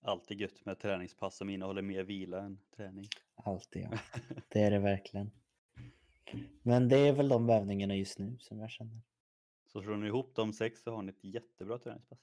Alltid 0.00 0.40
gött 0.40 0.64
med 0.64 0.78
träningspass 0.78 1.36
som 1.36 1.50
innehåller 1.50 1.82
mer 1.82 2.02
vila 2.02 2.40
än 2.40 2.58
träning. 2.76 3.04
Alltid 3.34 3.82
ja, 3.82 3.98
det 4.48 4.60
är 4.60 4.70
det 4.70 4.78
verkligen. 4.78 5.30
Men 6.62 6.88
det 6.88 6.98
är 6.98 7.12
väl 7.12 7.28
de 7.28 7.50
övningarna 7.50 7.96
just 7.96 8.18
nu 8.18 8.38
som 8.38 8.60
jag 8.60 8.70
känner. 8.70 9.00
Så 9.66 9.82
slår 9.82 9.96
ni 9.96 10.06
ihop 10.06 10.34
de 10.34 10.52
sex 10.52 10.82
så 10.82 10.94
har 10.94 11.02
ni 11.02 11.10
ett 11.10 11.24
jättebra 11.24 11.78
träningspass. 11.78 12.18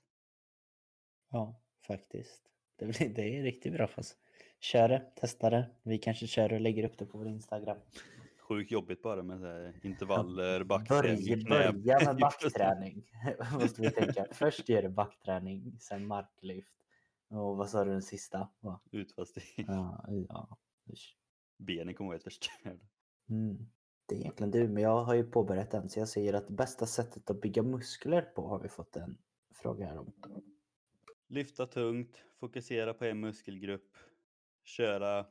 Ja, 1.30 1.62
faktiskt. 1.82 2.44
Det, 2.76 2.86
blir, 2.86 3.10
det 3.10 3.38
är 3.38 3.44
riktigt 3.44 3.74
bra 3.74 3.88
fast. 3.88 4.18
Kör 4.60 4.90
det, 4.90 5.00
testa 5.16 5.50
det. 5.50 5.70
Vi 5.84 5.98
kanske 5.98 6.28
kör 6.28 6.54
och 6.54 6.62
lägger 6.62 6.84
upp 6.84 6.98
det 6.98 7.06
på 7.06 7.18
vår 7.18 7.28
Instagram. 7.28 7.78
Sjukt 8.40 8.72
jobbigt 8.72 9.02
bara 9.02 9.24
med 9.24 9.40
så 9.40 9.88
intervaller, 9.88 10.64
backträning, 10.64 11.44
Börja, 11.50 11.72
börja 11.72 12.00
med 12.06 12.18
backträning. 12.18 13.04
Måste 13.54 13.82
vi 13.82 13.92
tänka. 13.92 14.26
Först 14.32 14.70
gör 14.70 14.82
du 14.82 14.90
backträning, 14.90 15.78
sen 15.80 16.08
marklyft. 16.08 16.74
Och 17.30 17.58
vad 17.58 17.70
sa 17.70 17.86
du 17.86 17.92
den 17.92 18.02
sista? 18.02 18.50
Utfallsträning. 18.92 19.66
Ja, 19.68 20.06
ja. 20.30 20.58
Benen 21.58 21.94
kommer 21.94 22.10
att 22.10 22.14
vara 22.14 22.24
förstörda. 22.24 22.86
Mm. 23.30 23.58
Det 24.06 24.16
är 24.16 24.20
egentligen 24.20 24.52
du, 24.52 24.68
men 24.68 24.84
jag 24.84 25.04
har 25.04 25.14
ju 25.14 25.24
påbörjat 25.24 25.72
den 25.72 25.90
så 25.90 26.00
jag 26.00 26.08
säger 26.08 26.34
att 26.34 26.50
bästa 26.50 26.86
sättet 26.86 27.30
att 27.30 27.42
bygga 27.42 27.64
muskler 27.64 28.22
på 28.22 28.48
har 28.48 28.60
vi 28.60 28.70
fått 28.70 28.96
en 28.96 29.18
fråga 29.56 29.86
här 29.86 29.98
om. 29.98 30.14
Lyfta 31.28 31.66
tungt, 31.66 32.24
fokusera 32.40 32.94
på 32.94 33.06
en 33.06 33.20
muskelgrupp, 33.20 33.98
köra 34.70 35.26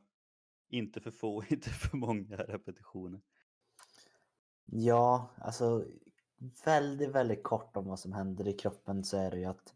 inte 0.69 1.01
för 1.01 1.11
få, 1.11 1.43
inte 1.49 1.69
för 1.69 1.97
många 1.97 2.37
repetitioner. 2.37 3.21
Ja, 4.65 5.29
alltså 5.37 5.85
väldigt, 6.65 7.09
väldigt 7.09 7.43
kort 7.43 7.77
om 7.77 7.85
vad 7.85 7.99
som 7.99 8.13
händer 8.13 8.47
i 8.47 8.53
kroppen 8.53 9.03
så 9.03 9.17
är 9.17 9.31
det 9.31 9.39
ju 9.39 9.45
att 9.45 9.73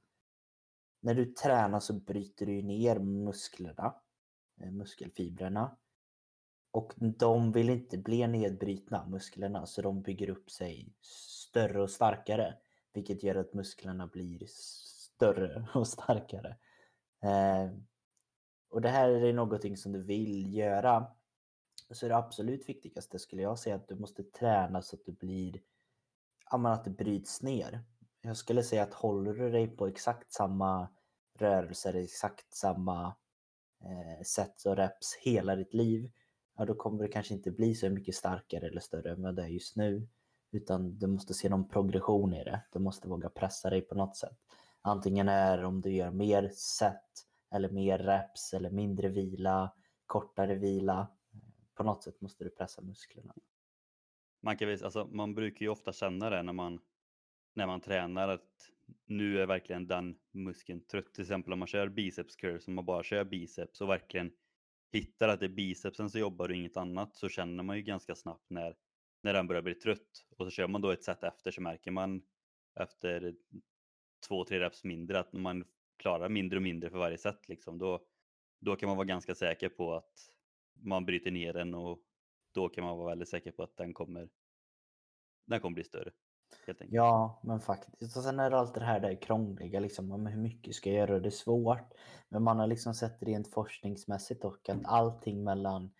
när 1.01 1.13
du 1.15 1.25
tränar 1.25 1.79
så 1.79 1.93
bryter 1.93 2.45
du 2.45 2.61
ner 2.61 2.99
musklerna, 2.99 3.95
eh, 4.61 4.71
muskelfibrerna. 4.71 5.77
Och 6.71 6.93
de 6.97 7.51
vill 7.51 7.69
inte 7.69 7.97
bli 7.97 8.27
nedbrytna, 8.27 9.05
musklerna, 9.05 9.65
så 9.65 9.81
de 9.81 10.01
bygger 10.01 10.29
upp 10.29 10.51
sig 10.51 10.93
större 11.01 11.81
och 11.81 11.89
starkare. 11.89 12.57
Vilket 12.93 13.23
gör 13.23 13.35
att 13.35 13.53
musklerna 13.53 14.07
blir 14.07 14.45
större 14.47 15.67
och 15.73 15.87
starkare. 15.87 16.57
Eh, 17.23 17.71
och 18.73 18.81
det 18.81 18.89
här 18.89 19.09
är 19.09 19.33
någonting 19.33 19.77
som 19.77 19.91
du 19.91 20.03
vill 20.03 20.53
göra. 20.55 21.07
Så 21.89 22.05
är 22.05 22.09
det 22.09 22.17
absolut 22.17 22.69
viktigaste 22.69 23.19
skulle 23.19 23.41
jag 23.41 23.59
säga 23.59 23.75
att 23.75 23.87
du 23.87 23.95
måste 23.95 24.23
träna 24.23 24.81
så 24.81 24.95
att 24.95 25.05
du 25.05 25.11
blir, 25.11 25.61
ja, 26.51 26.69
att 26.73 26.83
det 26.83 26.89
bryts 26.89 27.41
ner. 27.41 27.83
Jag 28.21 28.37
skulle 28.37 28.63
säga 28.63 28.83
att 28.83 28.93
håller 28.93 29.33
du 29.33 29.51
dig 29.51 29.67
på 29.67 29.87
exakt 29.87 30.33
samma 30.33 30.89
rörelser, 31.39 31.93
exakt 31.93 32.53
samma 32.53 33.15
eh, 33.83 34.23
sätt 34.23 34.65
och 34.65 34.75
reps 34.75 35.15
hela 35.21 35.55
ditt 35.55 35.73
liv, 35.73 36.11
ja 36.57 36.65
då 36.65 36.75
kommer 36.75 37.03
du 37.03 37.09
kanske 37.09 37.33
inte 37.33 37.51
bli 37.51 37.75
så 37.75 37.89
mycket 37.89 38.15
starkare 38.15 38.67
eller 38.67 38.81
större 38.81 39.11
än 39.11 39.21
vad 39.21 39.35
du 39.35 39.41
är 39.41 39.47
just 39.47 39.75
nu. 39.75 40.07
Utan 40.51 40.99
du 40.99 41.07
måste 41.07 41.33
se 41.33 41.49
någon 41.49 41.69
progression 41.69 42.33
i 42.33 42.43
det. 42.43 42.61
Du 42.71 42.79
måste 42.79 43.07
våga 43.07 43.29
pressa 43.29 43.69
dig 43.69 43.81
på 43.81 43.95
något 43.95 44.17
sätt. 44.17 44.37
Antingen 44.81 45.29
är 45.29 45.63
om 45.63 45.81
du 45.81 45.93
gör 45.93 46.11
mer 46.11 46.51
set 46.53 47.32
eller 47.53 47.69
mer 47.69 47.97
reps 47.97 48.53
eller 48.53 48.69
mindre 48.69 49.09
vila, 49.09 49.71
kortare 50.05 50.55
vila. 50.55 51.07
På 51.73 51.83
något 51.83 52.03
sätt 52.03 52.21
måste 52.21 52.43
du 52.43 52.49
pressa 52.49 52.81
musklerna. 52.81 53.33
Man, 54.41 54.57
kan, 54.57 54.69
alltså, 54.69 55.05
man 55.05 55.35
brukar 55.35 55.65
ju 55.65 55.69
ofta 55.69 55.93
känna 55.93 56.29
det 56.29 56.43
när 56.43 56.53
man, 56.53 56.79
när 57.53 57.67
man 57.67 57.81
tränar 57.81 58.27
att 58.27 58.69
nu 59.05 59.41
är 59.41 59.45
verkligen 59.45 59.87
den 59.87 60.15
muskeln 60.31 60.81
trött. 60.81 61.13
Till 61.13 61.21
exempel 61.21 61.53
om 61.53 61.59
man 61.59 61.67
kör 61.67 61.87
biceps 61.87 62.35
curls, 62.35 62.67
om 62.67 62.73
man 62.73 62.85
bara 62.85 63.03
kör 63.03 63.23
biceps 63.23 63.81
och 63.81 63.89
verkligen 63.89 64.31
hittar 64.91 65.29
att 65.29 65.39
det 65.39 65.45
är 65.45 65.49
bicepsen 65.49 66.09
som 66.09 66.19
jobbar 66.19 66.49
och 66.49 66.55
inget 66.55 66.77
annat 66.77 67.15
så 67.15 67.29
känner 67.29 67.63
man 67.63 67.77
ju 67.77 67.83
ganska 67.83 68.15
snabbt 68.15 68.49
när, 68.49 68.75
när 69.21 69.33
den 69.33 69.47
börjar 69.47 69.61
bli 69.61 69.75
trött. 69.75 70.25
Och 70.37 70.45
så 70.45 70.51
kör 70.51 70.67
man 70.67 70.81
då 70.81 70.91
ett 70.91 71.03
set 71.03 71.23
efter 71.23 71.51
så 71.51 71.61
märker 71.61 71.91
man 71.91 72.21
efter 72.79 73.35
två, 74.27 74.45
tre 74.45 74.59
reps 74.59 74.83
mindre 74.83 75.19
att 75.19 75.33
man 75.33 75.65
klarar 76.03 76.29
mindre 76.29 76.57
och 76.57 76.63
mindre 76.63 76.89
för 76.89 76.97
varje 76.97 77.17
set 77.17 77.49
liksom. 77.49 77.77
Då, 77.77 77.99
då 78.59 78.75
kan 78.75 78.87
man 78.87 78.97
vara 78.97 79.05
ganska 79.05 79.35
säker 79.35 79.69
på 79.69 79.93
att 79.93 80.11
man 80.73 81.05
bryter 81.05 81.31
ner 81.31 81.53
den 81.53 81.73
och 81.73 81.99
då 82.53 82.69
kan 82.69 82.83
man 82.83 82.97
vara 82.97 83.09
väldigt 83.09 83.29
säker 83.29 83.51
på 83.51 83.63
att 83.63 83.77
den 83.77 83.93
kommer, 83.93 84.29
den 85.45 85.59
kommer 85.59 85.75
bli 85.75 85.83
större. 85.83 86.11
Ja, 86.89 87.41
men 87.43 87.59
faktiskt. 87.59 88.17
Och 88.17 88.23
sen 88.23 88.39
är 88.39 88.49
det 88.49 88.57
allt 88.57 88.75
det 88.75 88.83
här 88.83 88.99
där 88.99 89.21
krångliga, 89.21 89.79
liksom, 89.79 90.11
om 90.11 90.25
hur 90.25 90.41
mycket 90.41 90.75
ska 90.75 90.89
jag 90.89 90.97
göra? 90.97 91.19
Det 91.19 91.29
är 91.29 91.31
svårt. 91.31 91.93
Men 92.29 92.43
man 92.43 92.59
har 92.59 92.67
liksom 92.67 92.93
sett 92.93 93.23
rent 93.23 93.47
forskningsmässigt 93.47 94.45
och 94.45 94.69
att 94.69 94.85
allting 94.85 95.43
mellan 95.43 95.93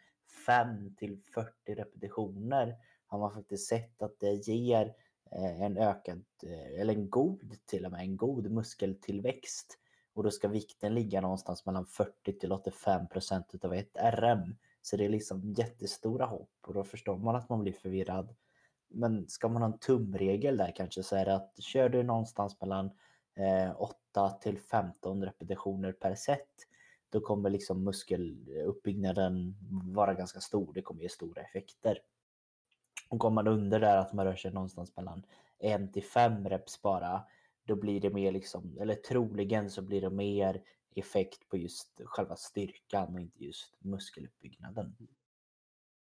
5 0.46 0.96
till 0.96 1.22
40 1.34 1.76
repetitioner 1.76 2.76
har 3.06 3.20
man 3.20 3.34
faktiskt 3.34 3.70
sett 3.70 4.02
att 4.02 4.20
det 4.20 4.34
ger 4.34 4.86
eh, 5.32 5.62
en 5.62 5.78
ökad, 5.78 6.26
eh, 6.44 6.82
eller 6.82 6.94
en 6.94 7.10
god 7.10 7.58
till 7.66 7.86
och 7.86 7.92
med, 7.92 8.02
en 8.02 8.18
god 8.18 8.52
muskeltillväxt. 8.52 9.80
Och 10.14 10.24
då 10.24 10.32
ska 10.32 10.48
vikten 10.48 10.94
ligga 10.94 11.22
någonstans 11.22 11.66
mellan 11.66 11.86
40 11.86 12.40
till 12.40 12.52
85 12.52 13.08
procent 13.08 13.46
utav 13.54 13.74
ett 13.74 13.98
RM. 13.98 14.56
Så 14.82 14.98
det 14.98 15.06
är 15.06 15.10
liksom 15.10 15.54
jättestora 15.54 16.26
hopp 16.26 16.52
och 16.68 16.74
då 16.74 16.84
förstår 16.84 17.18
man 17.18 17.36
att 17.36 17.50
man 17.50 17.62
blir 17.62 17.74
förvirrad. 17.74 18.36
Men 18.88 19.28
ska 19.28 19.48
man 19.48 19.62
ha 19.62 19.70
en 19.70 19.80
tumregel 19.80 20.58
där 20.58 20.74
kanske 20.76 21.04
så 21.04 21.16
är 21.16 21.26
det 21.26 21.36
att 21.36 21.56
kör 21.60 21.90
du 21.90 22.04
någonstans 22.04 22.62
mellan 22.62 22.92
eh, 23.36 23.82
8 23.82 24.30
till 24.30 24.60
15 24.60 25.24
repetitioner 25.24 25.92
per 25.92 26.16
set 26.16 26.68
då 27.14 27.20
kommer 27.20 27.50
liksom 27.50 27.84
muskeluppbyggnaden 27.84 29.56
vara 29.94 30.14
ganska 30.14 30.40
stor. 30.40 30.74
Det 30.74 30.82
kommer 30.82 31.02
ge 31.02 31.10
stora 31.10 31.42
effekter. 31.42 32.00
Och 33.10 33.20
går 33.20 33.30
man 33.30 33.48
under 33.48 33.80
där 33.80 33.98
att 33.98 34.14
man 34.14 34.26
rör 34.26 34.36
sig 34.36 34.52
någonstans 34.52 34.96
mellan 34.96 35.26
1 35.60 35.94
till 35.94 36.04
5 36.04 36.50
reps 36.50 36.82
bara 36.82 37.24
då 37.66 37.76
blir 37.76 38.02
det 38.02 38.10
mer 38.10 38.32
liksom, 38.32 38.78
eller 38.80 38.96
troligen 38.96 39.70
så 39.70 39.82
blir 39.82 40.02
det 40.02 40.10
mer 40.10 40.64
effekt 40.96 41.50
på 41.50 41.58
just 41.58 42.02
själva 42.06 42.36
styrkan 42.36 43.14
och 43.14 43.22
inte 43.22 43.44
just 43.44 43.76
muskeluppbyggnaden. 43.80 44.96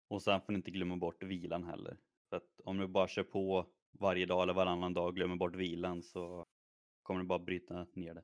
Och 0.08 0.22
sen 0.22 0.40
får 0.40 0.52
ni 0.52 0.56
inte 0.56 0.70
glömma 0.70 0.96
bort 0.96 1.22
vilan 1.22 1.64
heller. 1.64 1.98
För 2.28 2.36
att 2.36 2.60
om 2.64 2.78
du 2.78 2.88
bara 2.88 3.08
kör 3.08 3.22
på 3.22 3.66
varje 3.90 4.26
dag 4.26 4.42
eller 4.42 4.54
varannan 4.54 4.94
dag 4.94 5.06
och 5.06 5.16
glömmer 5.16 5.36
bort 5.36 5.56
vilan 5.56 6.02
så 6.02 6.46
kommer 7.02 7.20
du 7.20 7.26
bara 7.26 7.38
bryta 7.38 7.86
ner 7.92 8.14
det. 8.14 8.22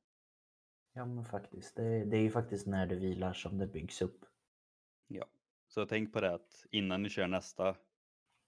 Ja 0.93 1.07
men 1.07 1.25
faktiskt, 1.25 1.77
det, 1.77 2.05
det 2.05 2.17
är 2.17 2.21
ju 2.21 2.31
faktiskt 2.31 2.67
när 2.67 2.87
du 2.87 2.99
vilar 2.99 3.33
som 3.33 3.59
det 3.59 3.67
byggs 3.67 4.03
upp. 4.03 4.25
Ja, 5.07 5.27
så 5.69 5.87
tänk 5.87 6.13
på 6.13 6.21
det 6.21 6.35
att 6.35 6.67
innan 6.71 7.03
ni 7.03 7.09
kör 7.09 7.27
nästa 7.27 7.77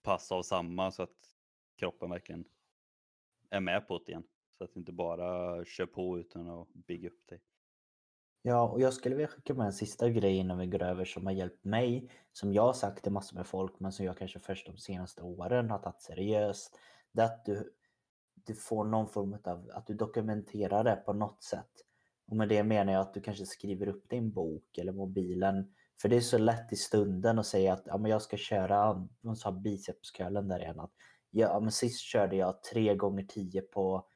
pass 0.02 0.33
av 0.33 0.42
samma 0.42 0.90
så 0.90 1.02
att 1.02 1.37
kroppen 1.76 2.11
verkligen 2.11 2.45
är 3.50 3.61
med 3.61 3.88
på 3.88 3.99
det 3.99 4.12
igen. 4.12 4.25
Så 4.58 4.64
att 4.64 4.72
du 4.72 4.80
inte 4.80 4.92
bara 4.92 5.64
kör 5.64 5.86
på 5.86 6.18
utan 6.18 6.50
att 6.50 6.68
bygga 6.68 7.08
upp 7.08 7.26
dig. 7.28 7.40
Ja, 8.42 8.68
och 8.68 8.80
jag 8.80 8.92
skulle 8.92 9.14
vilja 9.14 9.28
skicka 9.28 9.54
med 9.54 9.66
en 9.66 9.72
sista 9.72 10.08
grej 10.08 10.36
innan 10.36 10.58
vi 10.58 10.66
går 10.66 10.82
över 10.82 11.04
som 11.04 11.26
har 11.26 11.32
hjälpt 11.32 11.64
mig, 11.64 12.10
som 12.32 12.52
jag 12.52 12.62
har 12.62 12.72
sagt 12.72 13.02
till 13.02 13.12
massor 13.12 13.37
med 13.37 13.46
folk, 13.46 13.81
men 13.81 13.92
som 13.92 14.07
jag 14.07 14.18
kanske 14.18 14.38
först 14.38 14.66
de 14.66 14.76
senaste 14.76 15.22
åren 15.22 15.70
har 15.70 15.78
tagit 15.78 16.02
seriöst. 16.02 16.78
Det 17.12 17.22
är 17.22 17.26
att 17.26 17.44
du, 17.44 17.72
du 18.35 18.54
får 18.54 18.85
någon 18.85 19.09
form 19.09 19.38
av, 19.44 19.70
att 19.74 19.87
du 19.87 19.94
dokumenterar 19.94 20.85
det 20.85 20.96
på 20.96 21.12
något 21.12 21.42
sätt. 21.42 21.70
Och 22.26 22.37
med 22.37 22.48
det 22.48 22.64
menar 22.64 22.92
jag 22.92 23.00
att 23.00 23.14
du 23.14 23.20
kanske 23.20 23.46
skriver 23.46 23.88
upp 23.88 24.09
din 24.09 24.33
bok 24.33 24.78
eller 24.78 24.92
mobilen. 24.92 25.74
För 26.02 26.09
det 26.09 26.16
är 26.16 26.20
så 26.20 26.38
lätt 26.38 26.72
i 26.72 26.76
stunden 26.76 27.38
att 27.38 27.46
säga 27.46 27.72
att 27.72 27.83
ja, 27.87 27.98
men 27.98 28.11
jag 28.11 28.22
ska 28.22 28.37
köra, 28.37 29.09
hon 29.22 29.37
sa 29.37 29.52
bicepscurlen 29.52 30.48
där 30.48 30.61
igen, 30.61 30.81
att 30.81 30.92
ja, 31.31 31.61
men 31.61 31.72
sist 31.72 32.00
körde 32.00 32.37
jag 32.37 32.62
tre 32.62 32.94
gånger 32.94 33.24
tio 33.24 33.62
på 33.62 34.07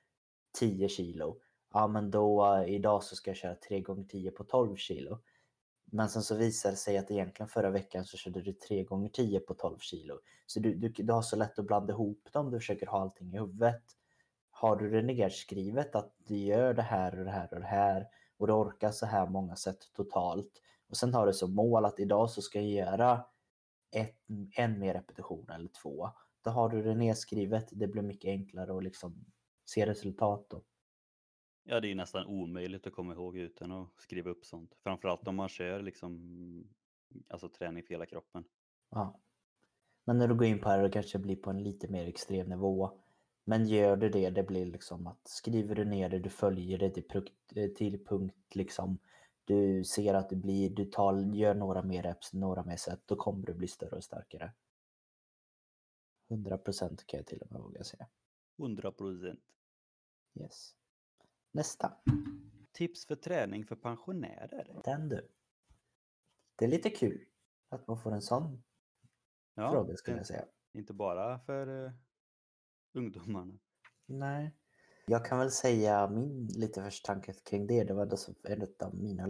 10 0.58 0.88
kilo 0.88 1.40
ja 1.72 1.86
men 1.86 2.10
då 2.10 2.54
eh, 2.56 2.74
idag 2.74 3.02
så 3.04 3.16
ska 3.16 3.30
jag 3.30 3.36
köra 3.36 3.54
3 3.54 3.80
gånger 3.80 4.04
10 4.04 4.30
på 4.30 4.44
12 4.44 4.76
kilo. 4.76 5.18
Men 5.92 6.08
sen 6.08 6.22
så 6.22 6.34
visar 6.34 6.70
det 6.70 6.76
sig 6.76 6.98
att 6.98 7.10
egentligen 7.10 7.48
förra 7.48 7.70
veckan 7.70 8.04
så 8.04 8.16
körde 8.16 8.42
du 8.42 8.52
3 8.52 8.84
gånger 8.84 9.08
10 9.08 9.40
på 9.40 9.54
12 9.54 9.78
kilo. 9.78 10.14
Så 10.46 10.60
du, 10.60 10.74
du, 10.74 10.88
du 10.88 11.12
har 11.12 11.22
så 11.22 11.36
lätt 11.36 11.58
att 11.58 11.66
blanda 11.66 11.92
ihop 11.92 12.28
dem, 12.32 12.50
du 12.50 12.58
försöker 12.58 12.86
ha 12.86 13.00
allting 13.00 13.34
i 13.34 13.38
huvudet. 13.38 13.82
Har 14.50 14.76
du 14.76 14.90
det 14.90 15.02
nedskrivet 15.02 15.94
att 15.94 16.14
du 16.18 16.36
gör 16.36 16.74
det 16.74 16.82
här 16.82 17.18
och 17.18 17.24
det 17.24 17.30
här 17.30 17.54
och 17.54 17.60
det 17.60 17.66
här 17.66 18.06
och 18.38 18.46
du 18.46 18.52
orkar 18.52 18.90
så 18.90 19.06
här 19.06 19.26
många 19.26 19.56
sätt 19.56 19.78
totalt 19.92 20.62
och 20.88 20.96
sen 20.96 21.14
har 21.14 21.26
du 21.26 21.32
som 21.32 21.54
mål 21.54 21.84
att 21.84 22.00
idag 22.00 22.30
så 22.30 22.42
ska 22.42 22.60
jag 22.60 22.70
göra 22.70 23.24
ett, 23.90 24.16
en 24.56 24.78
mer 24.78 24.94
repetition 24.94 25.50
eller 25.50 25.68
två. 25.68 26.10
Då 26.44 26.50
har 26.50 26.68
du 26.68 26.82
det 26.82 26.94
nedskrivet, 26.94 27.68
det 27.72 27.86
blir 27.86 28.02
mycket 28.02 28.28
enklare 28.28 28.76
att 28.76 28.84
liksom 28.84 29.24
se 29.70 29.86
resultat 29.86 30.46
då. 30.48 30.62
Ja, 31.62 31.80
det 31.80 31.86
är 31.86 31.88
ju 31.88 31.94
nästan 31.94 32.26
omöjligt 32.26 32.86
att 32.86 32.92
komma 32.92 33.12
ihåg 33.12 33.36
utan 33.36 33.72
att 33.72 33.88
skriva 33.96 34.30
upp 34.30 34.46
sånt. 34.46 34.74
Framförallt 34.82 35.28
om 35.28 35.36
man 35.36 35.48
kör 35.48 35.82
liksom, 35.82 36.68
alltså 37.28 37.48
träning 37.48 37.82
för 37.82 37.94
hela 37.94 38.06
kroppen. 38.06 38.44
Ja. 38.90 39.20
Men 40.04 40.18
när 40.18 40.28
du 40.28 40.34
går 40.34 40.46
in 40.46 40.60
på 40.60 40.76
det, 40.76 40.90
kanske 40.90 41.18
blir 41.18 41.36
på 41.36 41.50
en 41.50 41.62
lite 41.62 41.88
mer 41.88 42.06
extrem 42.06 42.48
nivå. 42.48 42.90
Men 43.44 43.66
gör 43.66 43.96
du 43.96 44.08
det, 44.08 44.30
det 44.30 44.42
blir 44.42 44.66
liksom 44.66 45.06
att 45.06 45.28
skriver 45.28 45.74
du 45.74 45.84
ner 45.84 46.08
det, 46.08 46.18
du 46.18 46.30
följer 46.30 46.78
det 46.78 46.90
till 46.90 47.08
punkt, 47.08 47.32
till 47.76 48.04
punkt 48.04 48.54
liksom. 48.54 48.98
Du 49.44 49.84
ser 49.84 50.14
att 50.14 50.30
det 50.30 50.36
blir, 50.36 50.70
du 50.70 50.84
tar, 50.84 51.34
gör 51.34 51.54
några 51.54 51.82
mer 51.82 52.02
reps, 52.02 52.32
några 52.32 52.64
mer 52.64 52.76
set, 52.76 53.00
då 53.06 53.16
kommer 53.16 53.46
du 53.46 53.54
bli 53.54 53.68
större 53.68 53.96
och 53.96 54.04
starkare. 54.04 54.52
100% 56.28 57.04
kan 57.06 57.18
jag 57.18 57.26
till 57.26 57.42
och 57.42 57.52
med 57.52 57.60
våga 57.60 57.84
säga. 57.84 58.06
100%. 58.58 59.36
Yes. 60.34 60.74
Nästa. 61.52 61.96
Tips 62.72 63.06
för 63.06 63.16
träning 63.16 63.66
för 63.66 63.76
pensionärer. 63.76 64.80
Den 64.84 65.08
du. 65.08 65.28
Det 66.56 66.64
är 66.64 66.68
lite 66.68 66.90
kul 66.90 67.24
att 67.68 67.86
man 67.86 67.98
får 67.98 68.12
en 68.12 68.22
sån 68.22 68.62
ja, 69.54 69.72
fråga 69.72 69.96
skulle 69.96 70.16
jag 70.16 70.26
säga. 70.26 70.44
Inte 70.72 70.92
bara 70.92 71.38
för 71.38 71.68
uh, 71.68 71.92
ungdomarna. 72.92 73.58
Nej. 74.06 74.54
Jag 75.06 75.24
kan 75.24 75.38
väl 75.38 75.50
säga 75.50 76.08
min 76.08 76.46
lite 76.46 76.82
första 76.82 77.12
tanke 77.12 77.32
kring 77.32 77.66
det. 77.66 77.84
Det 77.84 77.94
var 77.94 78.18
en 78.42 78.66
av 78.80 78.94
mina 78.94 79.28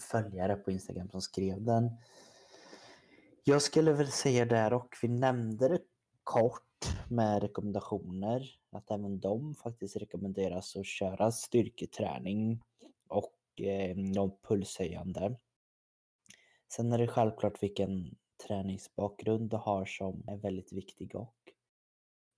följare 0.00 0.56
på 0.56 0.70
Instagram 0.70 1.10
som 1.10 1.20
skrev 1.20 1.64
den. 1.64 1.90
Jag 3.44 3.62
skulle 3.62 3.92
väl 3.92 4.10
säga 4.10 4.44
där 4.44 4.72
och 4.72 4.96
vi 5.02 5.08
nämnde 5.08 5.68
det 5.68 5.80
kort 6.24 6.65
med 7.08 7.42
rekommendationer. 7.42 8.50
Att 8.70 8.90
även 8.90 9.20
de 9.20 9.54
faktiskt 9.54 9.96
rekommenderas 9.96 10.76
att 10.76 10.86
köra 10.86 11.32
styrketräning 11.32 12.60
och 13.08 13.60
eh, 13.60 13.96
pulshöjande. 14.48 15.36
Sen 16.72 16.92
är 16.92 16.98
det 16.98 17.08
självklart 17.08 17.62
vilken 17.62 18.16
träningsbakgrund 18.46 19.50
du 19.50 19.56
har 19.56 19.84
som 19.84 20.24
är 20.28 20.36
väldigt 20.36 20.72
viktig 20.72 21.14
och 21.14 21.36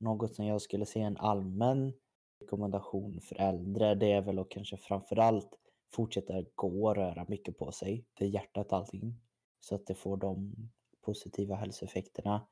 något 0.00 0.34
som 0.34 0.46
jag 0.46 0.62
skulle 0.62 0.86
säga 0.86 1.06
en 1.06 1.16
allmän 1.16 1.92
rekommendation 2.40 3.20
för 3.20 3.36
äldre 3.40 3.94
det 3.94 4.12
är 4.12 4.22
väl 4.22 4.38
att 4.38 4.48
kanske 4.48 4.76
framförallt 4.76 5.58
fortsätta 5.92 6.44
gå 6.54 6.86
och 6.86 6.96
röra 6.96 7.26
mycket 7.28 7.58
på 7.58 7.72
sig 7.72 8.04
för 8.18 8.24
hjärtat 8.24 8.72
och 8.72 8.78
allting 8.78 9.20
så 9.60 9.74
att 9.74 9.86
det 9.86 9.94
får 9.94 10.16
de 10.16 10.54
positiva 11.00 11.56
hälsoeffekterna. 11.56 12.46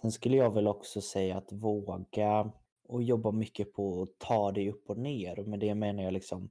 Sen 0.00 0.12
skulle 0.12 0.36
jag 0.36 0.54
väl 0.54 0.66
också 0.66 1.00
säga 1.00 1.36
att 1.36 1.52
våga 1.52 2.52
och 2.84 3.02
jobba 3.02 3.32
mycket 3.32 3.72
på 3.72 4.02
att 4.02 4.18
ta 4.18 4.52
dig 4.52 4.70
upp 4.70 4.90
och 4.90 4.98
ner. 4.98 5.38
Och 5.38 5.48
med 5.48 5.60
det 5.60 5.74
menar 5.74 6.02
jag 6.02 6.12
liksom 6.12 6.50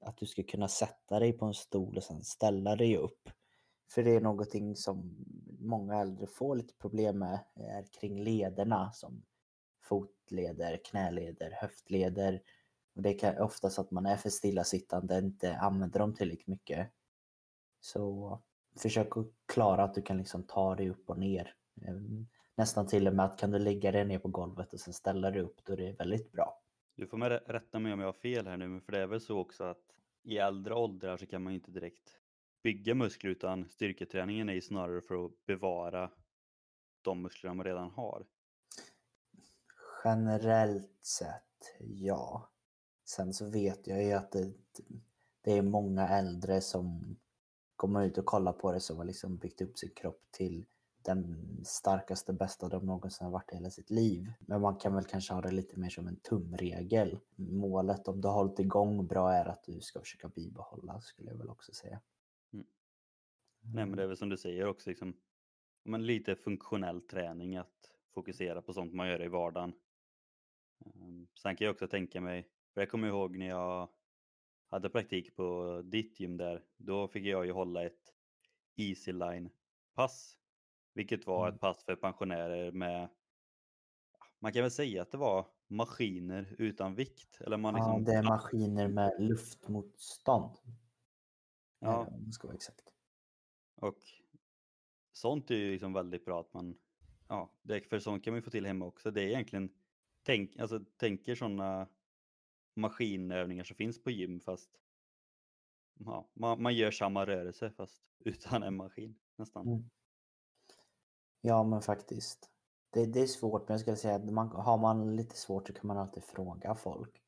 att 0.00 0.16
du 0.16 0.26
ska 0.26 0.42
kunna 0.42 0.68
sätta 0.68 1.18
dig 1.18 1.32
på 1.32 1.46
en 1.46 1.54
stol 1.54 1.96
och 1.96 2.02
sen 2.02 2.24
ställa 2.24 2.76
dig 2.76 2.96
upp. 2.96 3.30
För 3.90 4.02
det 4.02 4.10
är 4.10 4.20
någonting 4.20 4.76
som 4.76 5.26
många 5.60 6.00
äldre 6.00 6.26
får 6.26 6.56
lite 6.56 6.74
problem 6.74 7.18
med 7.18 7.38
är 7.54 7.82
kring 8.00 8.24
lederna 8.24 8.92
som 8.92 9.22
fotleder, 9.82 10.80
knäleder, 10.84 11.50
höftleder. 11.50 12.42
Och 12.94 13.02
det 13.02 13.22
är 13.22 13.40
oftast 13.40 13.78
att 13.78 13.90
man 13.90 14.06
är 14.06 14.16
för 14.16 14.30
stillasittande, 14.30 15.18
inte 15.18 15.56
använder 15.56 15.98
dem 15.98 16.14
tillräckligt 16.14 16.46
mycket. 16.46 16.88
Så 17.80 18.38
försök 18.76 19.16
att 19.16 19.26
klara 19.46 19.84
att 19.84 19.94
du 19.94 20.02
kan 20.02 20.18
liksom 20.18 20.42
ta 20.42 20.74
dig 20.74 20.90
upp 20.90 21.10
och 21.10 21.18
ner. 21.18 21.54
Ehm, 21.86 22.26
Nästan 22.58 22.86
till 22.86 23.06
och 23.06 23.14
med 23.14 23.24
att 23.24 23.38
kan 23.38 23.50
du 23.50 23.58
lägga 23.58 23.92
dig 23.92 24.04
ner 24.04 24.18
på 24.18 24.28
golvet 24.28 24.72
och 24.72 24.80
sen 24.80 24.94
ställa 24.94 25.30
dig 25.30 25.42
upp, 25.42 25.64
då 25.64 25.72
är 25.72 25.76
det 25.76 25.92
väldigt 25.92 26.32
bra. 26.32 26.62
Du 26.94 27.06
får 27.06 27.16
med 27.16 27.42
rätta 27.46 27.78
mig 27.78 27.92
om 27.92 28.00
jag 28.00 28.06
har 28.06 28.12
fel 28.12 28.46
här 28.46 28.56
nu, 28.56 28.80
för 28.80 28.92
det 28.92 28.98
är 28.98 29.06
väl 29.06 29.20
så 29.20 29.38
också 29.38 29.64
att 29.64 29.82
i 30.22 30.38
äldre 30.38 30.74
åldrar 30.74 31.16
så 31.16 31.26
kan 31.26 31.42
man 31.42 31.52
inte 31.52 31.70
direkt 31.70 32.20
bygga 32.62 32.94
muskler 32.94 33.30
utan 33.30 33.68
styrketräningen 33.68 34.48
är 34.48 34.52
ju 34.52 34.60
snarare 34.60 35.00
för 35.00 35.24
att 35.24 35.46
bevara 35.46 36.10
de 37.02 37.22
muskler 37.22 37.54
man 37.54 37.66
redan 37.66 37.90
har. 37.90 38.26
Generellt 40.04 41.04
sett, 41.04 41.76
ja. 41.78 42.50
Sen 43.04 43.34
så 43.34 43.50
vet 43.50 43.86
jag 43.86 44.04
ju 44.04 44.12
att 44.12 44.32
det, 44.32 44.52
det 45.40 45.52
är 45.52 45.62
många 45.62 46.08
äldre 46.08 46.60
som 46.60 47.16
man 47.86 48.04
ut 48.04 48.18
och 48.18 48.26
kollar 48.26 48.52
på 48.52 48.72
det 48.72 48.80
som 48.80 48.96
har 48.96 49.04
liksom 49.04 49.36
byggt 49.36 49.60
upp 49.60 49.78
sin 49.78 49.90
kropp 49.90 50.22
till 50.30 50.66
den 51.08 51.64
starkaste, 51.64 52.32
bästa 52.32 52.68
de 52.68 52.86
någonsin 52.86 53.24
har 53.24 53.32
varit 53.32 53.52
i 53.52 53.54
hela 53.54 53.70
sitt 53.70 53.90
liv. 53.90 54.32
Men 54.40 54.60
man 54.60 54.76
kan 54.76 54.94
väl 54.94 55.04
kanske 55.04 55.34
ha 55.34 55.40
det 55.40 55.50
lite 55.50 55.78
mer 55.78 55.88
som 55.88 56.06
en 56.06 56.16
tumregel. 56.16 57.18
Målet 57.36 58.08
om 58.08 58.20
du 58.20 58.28
har 58.28 58.34
hållit 58.34 58.58
igång 58.58 59.06
bra 59.06 59.32
är 59.32 59.46
att 59.46 59.64
du 59.64 59.80
ska 59.80 60.00
försöka 60.00 60.28
bibehålla 60.28 61.00
skulle 61.00 61.30
jag 61.30 61.38
väl 61.38 61.48
också 61.48 61.72
säga. 61.72 62.00
Mm. 62.52 62.66
Nej 63.60 63.86
men 63.86 63.96
det 63.96 64.02
är 64.02 64.06
väl 64.06 64.16
som 64.16 64.28
du 64.28 64.36
säger 64.36 64.66
också, 64.66 64.90
liksom, 64.90 65.16
men 65.82 66.06
lite 66.06 66.36
funktionell 66.36 67.00
träning 67.00 67.56
att 67.56 67.90
fokusera 68.14 68.62
på 68.62 68.72
sånt 68.72 68.94
man 68.94 69.08
gör 69.08 69.24
i 69.24 69.28
vardagen. 69.28 69.72
Ehm, 70.86 71.26
sen 71.34 71.56
kan 71.56 71.64
jag 71.64 71.72
också 71.72 71.88
tänka 71.88 72.20
mig, 72.20 72.48
för 72.74 72.80
jag 72.80 72.90
kommer 72.90 73.08
ihåg 73.08 73.36
när 73.36 73.48
jag 73.48 73.88
hade 74.66 74.90
praktik 74.90 75.36
på 75.36 75.80
ditt 75.84 76.20
gym 76.20 76.36
där, 76.36 76.64
då 76.76 77.08
fick 77.08 77.24
jag 77.24 77.46
ju 77.46 77.52
hålla 77.52 77.84
ett 77.84 78.14
easy 78.76 79.12
line 79.12 79.50
pass 79.94 80.37
vilket 80.98 81.26
var 81.26 81.46
Mm. 81.46 81.54
ett 81.54 81.60
pass 81.60 81.84
för 81.84 81.96
pensionärer 81.96 82.72
med, 82.72 83.08
man 84.38 84.52
kan 84.52 84.62
väl 84.62 84.70
säga 84.70 85.02
att 85.02 85.10
det 85.10 85.18
var 85.18 85.46
maskiner 85.66 86.54
utan 86.58 86.94
vikt. 86.94 87.40
Eller 87.40 87.56
man 87.56 87.74
Ja, 87.74 87.78
liksom, 87.78 88.04
det 88.04 88.12
är 88.12 88.22
maskiner 88.22 88.88
med 88.88 89.16
luftmotstånd. 89.18 90.56
Ja. 90.64 90.72
Ja. 91.78 92.06
Om 92.06 92.24
det 92.24 92.32
ska 92.32 92.46
vara 92.48 92.54
exakt. 92.56 92.92
och 93.80 93.98
sånt 95.12 95.50
är 95.50 95.54
ju 95.54 95.72
liksom 95.72 95.92
väldigt 95.92 96.24
bra 96.24 96.40
att 96.40 96.52
man, 96.54 96.78
ja, 97.28 97.52
det, 97.62 97.80
för 97.80 97.98
sånt 97.98 98.24
kan 98.24 98.32
man 98.32 98.38
ju 98.38 98.42
få 98.42 98.50
till 98.50 98.66
hemma 98.66 98.86
också. 98.86 99.10
Det 99.10 99.22
är 99.22 99.28
egentligen, 99.28 99.70
tänk, 100.22 100.56
alltså 100.56 100.80
tänker 100.96 101.34
sådana 101.34 101.88
maskinövningar 102.76 103.64
som 103.64 103.76
finns 103.76 104.02
på 104.02 104.10
gym 104.10 104.40
fast 104.40 104.70
ja, 105.98 106.30
man, 106.34 106.62
man 106.62 106.74
gör 106.74 106.90
samma 106.90 107.26
rörelse 107.26 107.70
fast 107.70 108.02
utan 108.24 108.62
en 108.62 108.76
maskin 108.76 109.18
nästan. 109.36 109.66
Mm. 109.68 109.90
Ja, 111.40 111.62
men 111.62 111.82
faktiskt. 111.82 112.50
Det, 112.90 113.06
det 113.06 113.20
är 113.20 113.26
svårt, 113.26 113.68
men 113.68 113.74
jag 113.74 113.80
skulle 113.80 113.96
säga 113.96 114.14
att 114.14 114.30
man, 114.30 114.48
har 114.48 114.78
man 114.78 115.16
lite 115.16 115.36
svårt 115.36 115.66
så 115.66 115.72
kan 115.72 115.86
man 115.86 115.98
alltid 115.98 116.24
fråga 116.24 116.74
folk. 116.74 117.22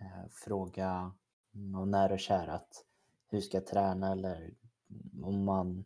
Eh, 0.00 0.28
fråga 0.30 1.12
någon 1.50 1.90
nära 1.90 2.12
och 2.12 2.20
kära 2.20 2.52
att 2.52 2.84
hur 3.28 3.40
ska 3.40 3.56
jag 3.56 3.66
träna 3.66 4.12
eller 4.12 4.54
om 5.22 5.44
man 5.44 5.84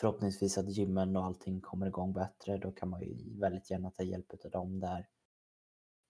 förhoppningsvis 0.00 0.58
att 0.58 0.68
gymmen 0.68 1.16
och 1.16 1.24
allting 1.24 1.60
kommer 1.60 1.86
igång 1.86 2.12
bättre 2.12 2.58
då 2.58 2.72
kan 2.72 2.88
man 2.88 3.00
ju 3.00 3.38
väldigt 3.40 3.70
gärna 3.70 3.90
ta 3.90 4.02
hjälp 4.02 4.32
av 4.44 4.50
dem 4.50 4.80
där. 4.80 5.08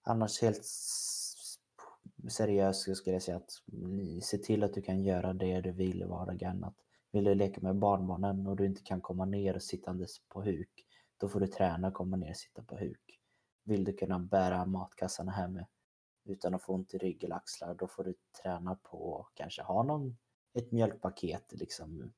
Annars 0.01 0.41
helt 0.41 0.65
seriöst 2.29 2.81
så 2.81 2.95
skulle 2.95 3.15
jag 3.15 3.23
säga 3.23 3.37
att 3.37 3.61
se 4.23 4.37
till 4.37 4.63
att 4.63 4.73
du 4.73 4.81
kan 4.81 5.03
göra 5.03 5.33
det 5.33 5.61
du 5.61 5.71
vill 5.71 6.01
i 6.01 6.05
vardagen. 6.05 6.63
Att 6.63 6.84
vill 7.15 7.23
du 7.23 7.35
leka 7.35 7.61
med 7.61 7.75
barnbarnen 7.75 8.47
och 8.47 8.55
du 8.55 8.65
inte 8.65 8.81
kan 8.83 9.01
komma 9.01 9.25
ner 9.25 9.55
och 9.55 9.63
sittandes 9.63 10.19
på 10.29 10.41
huk, 10.41 10.85
då 11.17 11.29
får 11.29 11.39
du 11.39 11.47
träna 11.47 11.91
komma 11.91 12.17
ner 12.17 12.29
och 12.29 12.37
sitta 12.37 12.63
på 12.63 12.77
huk. 12.77 13.19
Vill 13.63 13.83
du 13.83 13.93
kunna 13.93 14.19
bära 14.19 14.65
matkassarna 14.65 15.31
hem 15.31 15.59
utan 16.25 16.53
att 16.53 16.63
få 16.63 16.73
ont 16.73 16.93
i 16.93 16.97
rygg 16.97 17.23
eller 17.23 17.35
axlar, 17.35 17.75
då 17.75 17.87
får 17.87 18.03
du 18.03 18.15
träna 18.43 18.75
på 18.75 19.19
att 19.19 19.35
kanske 19.35 19.61
ha 19.61 19.83
någon, 19.83 20.17
ett 20.53 20.71
mjölkpaket 20.71 21.53
liksom 21.53 22.13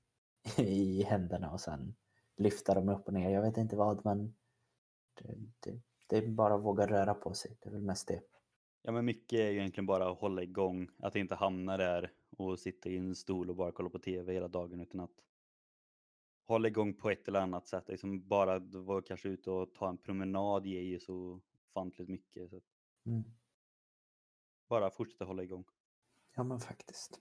i 0.58 1.04
händerna 1.04 1.52
och 1.52 1.62
sen 1.62 1.96
lyfta 2.38 2.74
dem 2.74 2.90
upp 2.90 3.08
och 3.08 3.14
ner. 3.14 3.30
Jag 3.30 3.42
vet 3.42 3.58
inte 3.58 3.76
vad, 3.76 4.06
men 4.06 4.36
det, 5.14 5.36
det, 5.60 5.82
det 6.08 6.18
är 6.18 6.28
bara 6.28 6.56
att 6.56 6.64
våga 6.64 6.88
röra 6.88 7.14
på 7.14 7.34
sig. 7.34 7.58
Det 7.60 7.70
är 7.70 7.74
väl 7.74 7.82
mest 7.82 8.08
det. 8.08 8.22
Ja 8.82 8.92
men 8.92 9.06
mycket 9.06 9.40
är 9.40 9.50
ju 9.50 9.60
egentligen 9.60 9.86
bara 9.86 10.12
att 10.12 10.20
hålla 10.20 10.44
igång, 10.44 10.90
att 11.00 11.16
inte 11.16 11.36
hamna 11.36 11.78
där 11.78 12.12
och 12.38 12.60
sitta 12.60 12.90
i 12.90 12.98
en 12.98 13.16
stol 13.16 13.50
och 13.50 13.56
bara 13.56 13.72
kolla 13.72 13.90
på 13.90 14.00
TV 14.00 14.34
hela 14.34 14.48
dagen 14.48 14.80
utan 14.80 15.00
att 15.00 15.24
hålla 16.46 16.68
igång 16.68 16.94
på 16.94 17.10
ett 17.10 17.28
eller 17.28 17.40
annat 17.42 17.68
sätt. 17.68 17.84
Liksom 17.88 18.28
bara 18.28 18.60
vara 18.60 19.02
kanske 19.02 19.30
ute 19.30 19.52
och 19.52 19.74
ta 19.74 19.90
en 19.90 19.98
promenad 19.98 20.66
ger 20.66 20.82
ju 20.82 21.00
så 21.00 21.42
ofantligt 21.70 22.10
mycket. 22.10 22.50
Så 22.50 22.62
Mm. 23.06 23.24
bara 24.68 24.90
fortsätta 24.90 25.26
hålla 25.26 25.44
igång. 25.44 25.66
Ja 26.36 26.44
men 26.44 26.60
faktiskt. 26.60 27.20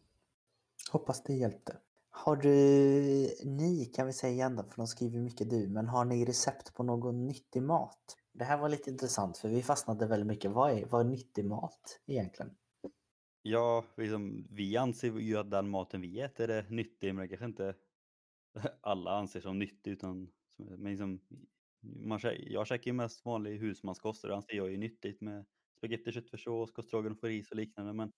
Hoppas 0.91 1.23
det 1.23 1.35
hjälpte. 1.35 1.77
Har 2.09 2.37
du, 2.37 2.51
ni 3.45 3.85
kan 3.85 4.07
vi 4.07 4.13
säga 4.13 4.33
igen 4.33 4.57
då, 4.57 4.63
för 4.63 4.77
de 4.77 4.87
skriver 4.87 5.19
mycket 5.19 5.51
du, 5.51 5.69
men 5.69 5.89
har 5.89 6.05
ni 6.05 6.25
recept 6.25 6.75
på 6.75 6.83
någon 6.83 7.27
nyttig 7.27 7.63
mat? 7.63 8.17
Det 8.33 8.45
här 8.45 8.59
var 8.59 8.69
lite 8.69 8.91
intressant 8.91 9.39
för 9.39 9.49
vi 9.49 9.63
fastnade 9.63 10.07
väldigt 10.07 10.27
mycket. 10.27 10.51
Vad 10.51 10.71
är, 10.71 10.87
vad 10.87 11.01
är 11.01 11.11
nyttig 11.11 11.45
mat 11.45 12.01
egentligen? 12.07 12.57
Ja, 13.49 13.85
liksom, 13.97 14.47
vi 14.51 14.77
anser 14.77 15.19
ju 15.19 15.37
att 15.37 15.51
den 15.51 15.69
maten 15.69 16.01
vi 16.01 16.21
äter 16.21 16.51
är 16.51 16.71
nyttig 16.71 17.15
men 17.15 17.23
det 17.23 17.29
kanske 17.29 17.47
inte 17.47 17.75
alla 18.81 19.11
anser 19.19 19.41
som 19.41 19.59
nyttig 19.59 19.91
utan 19.91 20.33
men 20.57 20.91
liksom, 20.91 21.21
man, 21.81 22.21
jag 22.39 22.67
käkar 22.67 22.87
ju 22.87 22.93
mest 22.93 23.25
vanlig 23.25 23.59
husmanskost 23.59 24.25
och 24.25 24.31
det 24.31 24.37
anser 24.37 24.57
jag 24.57 24.73
är 24.73 24.79
nyttigt 24.79 25.21
med 25.21 25.47
spagetti, 25.79 26.13
köttfärssås, 26.13 26.71
stroganoff 26.87 27.23
och 27.23 27.29
ris 27.29 27.51
och 27.51 27.57
liknande. 27.57 27.93
Men, 27.93 28.13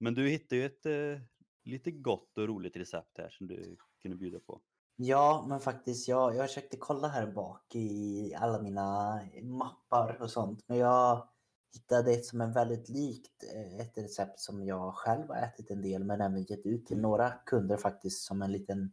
men 0.00 0.14
du 0.14 0.28
hittade 0.28 0.56
ju 0.60 0.66
ett 0.66 0.86
eh, 0.86 1.20
lite 1.64 1.90
gott 1.90 2.38
och 2.38 2.48
roligt 2.48 2.76
recept 2.76 3.18
här 3.18 3.30
som 3.30 3.46
du 3.46 3.76
kunde 4.02 4.16
bjuda 4.16 4.40
på. 4.40 4.62
Ja, 4.96 5.46
men 5.48 5.60
faktiskt, 5.60 6.08
jag, 6.08 6.36
jag 6.36 6.48
försökte 6.48 6.76
kolla 6.76 7.08
här 7.08 7.32
bak 7.32 7.74
i 7.74 8.34
alla 8.34 8.62
mina 8.62 9.20
mappar 9.42 10.22
och 10.22 10.30
sånt, 10.30 10.60
men 10.68 10.78
jag 10.78 11.28
hittade 11.72 12.12
ett 12.12 12.26
som 12.26 12.40
är 12.40 12.46
väldigt 12.46 12.88
likt 12.88 13.44
eh, 13.54 13.80
ett 13.80 13.98
recept 13.98 14.40
som 14.40 14.64
jag 14.64 14.94
själv 14.94 15.28
har 15.28 15.36
ätit 15.36 15.70
en 15.70 15.82
del, 15.82 16.04
men 16.04 16.20
även 16.20 16.42
gett 16.42 16.66
ut 16.66 16.86
till 16.86 17.00
några 17.00 17.30
kunder 17.30 17.76
faktiskt 17.76 18.22
som 18.22 18.42
en 18.42 18.52
liten, 18.52 18.92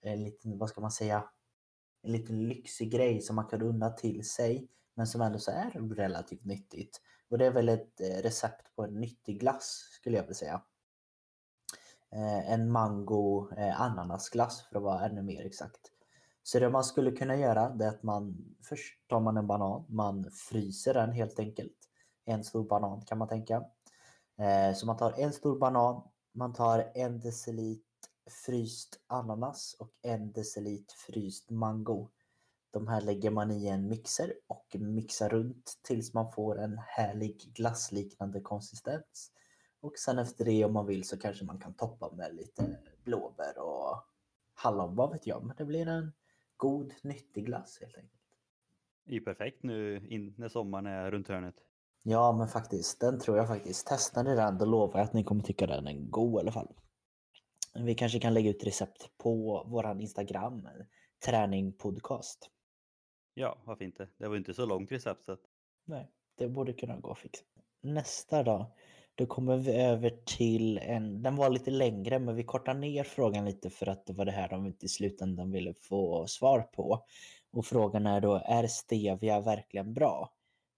en 0.00 0.24
liten, 0.24 0.58
vad 0.58 0.68
ska 0.68 0.80
man 0.80 0.90
säga, 0.90 1.24
en 2.02 2.12
liten 2.12 2.48
lyxig 2.48 2.90
grej 2.90 3.20
som 3.20 3.36
man 3.36 3.46
kan 3.46 3.62
unna 3.62 3.90
till 3.90 4.28
sig, 4.28 4.68
men 4.94 5.06
som 5.06 5.20
ändå 5.20 5.38
så 5.38 5.50
är 5.50 5.94
relativt 5.94 6.44
nyttigt. 6.44 7.00
Och 7.28 7.38
det 7.38 7.46
är 7.46 7.50
väl 7.50 7.68
ett 7.68 8.00
eh, 8.00 8.22
recept 8.22 8.76
på 8.76 8.84
en 8.84 9.00
nyttig 9.00 9.40
glass 9.40 9.88
skulle 9.92 10.16
jag 10.16 10.22
vilja 10.22 10.34
säga 10.34 10.62
eh, 12.10 12.52
en 12.52 12.70
mango 12.70 13.48
ananasglass 13.76 14.62
för 14.62 14.76
att 14.76 14.82
vara 14.82 15.06
ännu 15.06 15.22
mer 15.22 15.46
exakt. 15.46 15.93
Så 16.46 16.58
det 16.58 16.70
man 16.70 16.84
skulle 16.84 17.10
kunna 17.10 17.36
göra 17.36 17.68
det 17.68 17.84
är 17.84 17.88
att 17.88 18.02
man 18.02 18.36
först 18.62 19.08
tar 19.08 19.20
man 19.20 19.36
en 19.36 19.46
banan, 19.46 19.84
man 19.88 20.30
fryser 20.30 20.94
den 20.94 21.12
helt 21.12 21.38
enkelt. 21.38 21.76
En 22.24 22.44
stor 22.44 22.64
banan 22.64 23.00
kan 23.04 23.18
man 23.18 23.28
tänka. 23.28 23.64
Eh, 24.38 24.74
så 24.74 24.86
man 24.86 24.96
tar 24.96 25.20
en 25.20 25.32
stor 25.32 25.58
banan, 25.58 26.02
man 26.32 26.52
tar 26.52 26.90
en 26.94 27.20
deciliter 27.20 27.84
fryst 28.46 29.00
ananas 29.06 29.76
och 29.78 29.90
en 30.02 30.32
deciliter 30.32 30.94
fryst 31.06 31.50
mango. 31.50 32.08
De 32.70 32.88
här 32.88 33.00
lägger 33.00 33.30
man 33.30 33.50
i 33.50 33.66
en 33.66 33.88
mixer 33.88 34.32
och 34.46 34.76
mixar 34.80 35.28
runt 35.28 35.78
tills 35.82 36.14
man 36.14 36.32
får 36.32 36.60
en 36.60 36.78
härlig 36.78 37.52
glassliknande 37.54 38.40
konsistens. 38.40 39.30
Och 39.80 39.98
sen 39.98 40.18
efter 40.18 40.44
det 40.44 40.64
om 40.64 40.72
man 40.72 40.86
vill 40.86 41.04
så 41.04 41.18
kanske 41.18 41.44
man 41.44 41.58
kan 41.58 41.74
toppa 41.74 42.10
med 42.14 42.34
lite 42.34 42.78
blåbär 43.04 43.58
och 43.58 44.04
hallon, 44.54 44.94
vad 44.94 45.12
vet 45.12 45.26
jag. 45.26 45.44
Men 45.44 45.56
det 45.56 45.64
blir 45.64 45.88
en 45.88 46.12
god, 46.56 46.92
nyttig 47.02 47.46
glass 47.46 47.78
helt 47.80 47.96
enkelt. 47.96 48.20
Det 49.04 49.10
är 49.12 49.14
ju 49.14 49.24
perfekt 49.24 49.62
nu 49.62 50.06
in, 50.08 50.34
när 50.38 50.48
sommaren 50.48 50.86
är 50.86 51.10
runt 51.10 51.28
hörnet. 51.28 51.54
Ja, 52.02 52.32
men 52.32 52.48
faktiskt, 52.48 53.00
den 53.00 53.20
tror 53.20 53.36
jag 53.36 53.48
faktiskt. 53.48 53.86
Testar 53.86 54.24
ni 54.24 54.34
den, 54.34 54.58
då 54.58 54.64
lovar 54.64 54.98
jag 54.98 55.04
att 55.04 55.12
ni 55.12 55.24
kommer 55.24 55.42
tycka 55.42 55.66
den 55.66 55.86
är 55.86 55.94
god 55.94 56.38
i 56.38 56.40
alla 56.40 56.52
fall. 56.52 56.74
Vi 57.74 57.94
kanske 57.94 58.20
kan 58.20 58.34
lägga 58.34 58.50
ut 58.50 58.64
recept 58.64 59.18
på 59.18 59.64
våran 59.68 60.00
Instagram, 60.00 60.68
träning 61.24 61.72
podcast. 61.72 62.50
Ja, 63.34 63.58
varför 63.64 63.84
inte? 63.84 64.08
Det 64.18 64.28
var 64.28 64.36
inte 64.36 64.54
så 64.54 64.66
långt 64.66 64.92
recept 64.92 65.24
så 65.24 65.32
att 65.32 65.42
Nej, 65.84 66.10
det 66.34 66.48
borde 66.48 66.72
kunna 66.72 66.96
gå 66.96 67.12
att 67.12 67.18
fixa. 67.18 67.44
Nästa 67.80 68.42
dag, 68.42 68.66
då 69.14 69.26
kommer 69.26 69.56
vi 69.56 69.72
över 69.72 70.10
till 70.10 70.78
en, 70.78 71.22
den 71.22 71.36
var 71.36 71.50
lite 71.50 71.70
längre 71.70 72.18
men 72.18 72.36
vi 72.36 72.44
kortar 72.44 72.74
ner 72.74 73.04
frågan 73.04 73.44
lite 73.44 73.70
för 73.70 73.88
att 73.88 74.06
det 74.06 74.12
var 74.12 74.24
det 74.24 74.32
här 74.32 74.48
de 74.48 74.66
inte 74.66 74.86
i 74.86 74.88
slutändan 74.88 75.50
ville 75.50 75.74
få 75.74 76.26
svar 76.26 76.60
på. 76.60 77.04
Och 77.52 77.66
frågan 77.66 78.06
är 78.06 78.20
då, 78.20 78.42
är 78.44 78.66
stevia 78.66 79.40
verkligen 79.40 79.94
bra? 79.94 80.30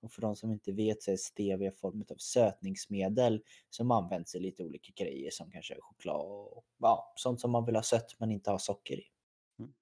Och 0.02 0.12
för 0.12 0.22
de 0.22 0.36
som 0.36 0.52
inte 0.52 0.72
vet 0.72 1.02
så 1.02 1.10
är 1.10 1.16
stevia 1.16 1.72
form 1.72 2.04
av 2.10 2.16
sötningsmedel 2.16 3.42
som 3.70 3.90
används 3.90 4.34
i 4.34 4.40
lite 4.40 4.64
olika 4.64 4.92
grejer 5.04 5.30
som 5.30 5.50
kanske 5.50 5.74
choklad 5.80 6.26
och 6.26 6.64
ja, 6.78 7.12
sånt 7.16 7.40
som 7.40 7.50
man 7.50 7.64
vill 7.64 7.76
ha 7.76 7.82
sött 7.82 8.16
men 8.18 8.30
inte 8.30 8.50
ha 8.50 8.58
socker 8.58 8.94
i. 8.94 9.04
Mm. 9.58 9.72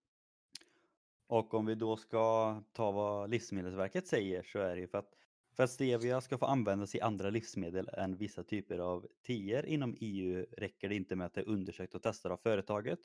Och 1.27 1.55
om 1.55 1.67
vi 1.67 1.75
då 1.75 1.97
ska 1.97 2.63
ta 2.73 2.91
vad 2.91 3.31
Livsmedelsverket 3.31 4.07
säger 4.07 4.43
så 4.43 4.59
är 4.59 4.75
det 4.75 4.81
ju 4.81 4.89
för 4.89 4.99
att 4.99 5.15
för 5.57 5.63
att 5.63 5.71
stevia 5.71 6.21
ska 6.21 6.39
få 6.39 6.47
användas 6.47 6.95
i 6.95 7.01
andra 7.01 7.31
livsmedel 7.31 7.89
än 7.93 8.17
vissa 8.17 8.43
typer 8.43 8.79
av 8.79 9.07
teer 9.27 9.67
inom 9.67 9.97
EU 10.01 10.47
räcker 10.53 10.89
det 10.89 10.95
inte 10.95 11.17
med 11.17 11.27
att 11.27 11.35
det 11.35 11.41
är 11.41 11.49
undersökt 11.49 11.95
och 11.95 12.03
testat 12.03 12.33
av 12.33 12.37
företaget. 12.37 12.99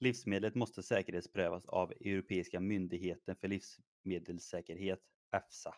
Livsmedlet 0.00 0.54
måste 0.54 0.82
säkerhetsprövas 0.82 1.66
av 1.66 1.92
Europeiska 1.92 2.60
myndigheten 2.60 3.36
för 3.36 3.48
livsmedelssäkerhet, 3.48 5.00
EFSA. 5.36 5.74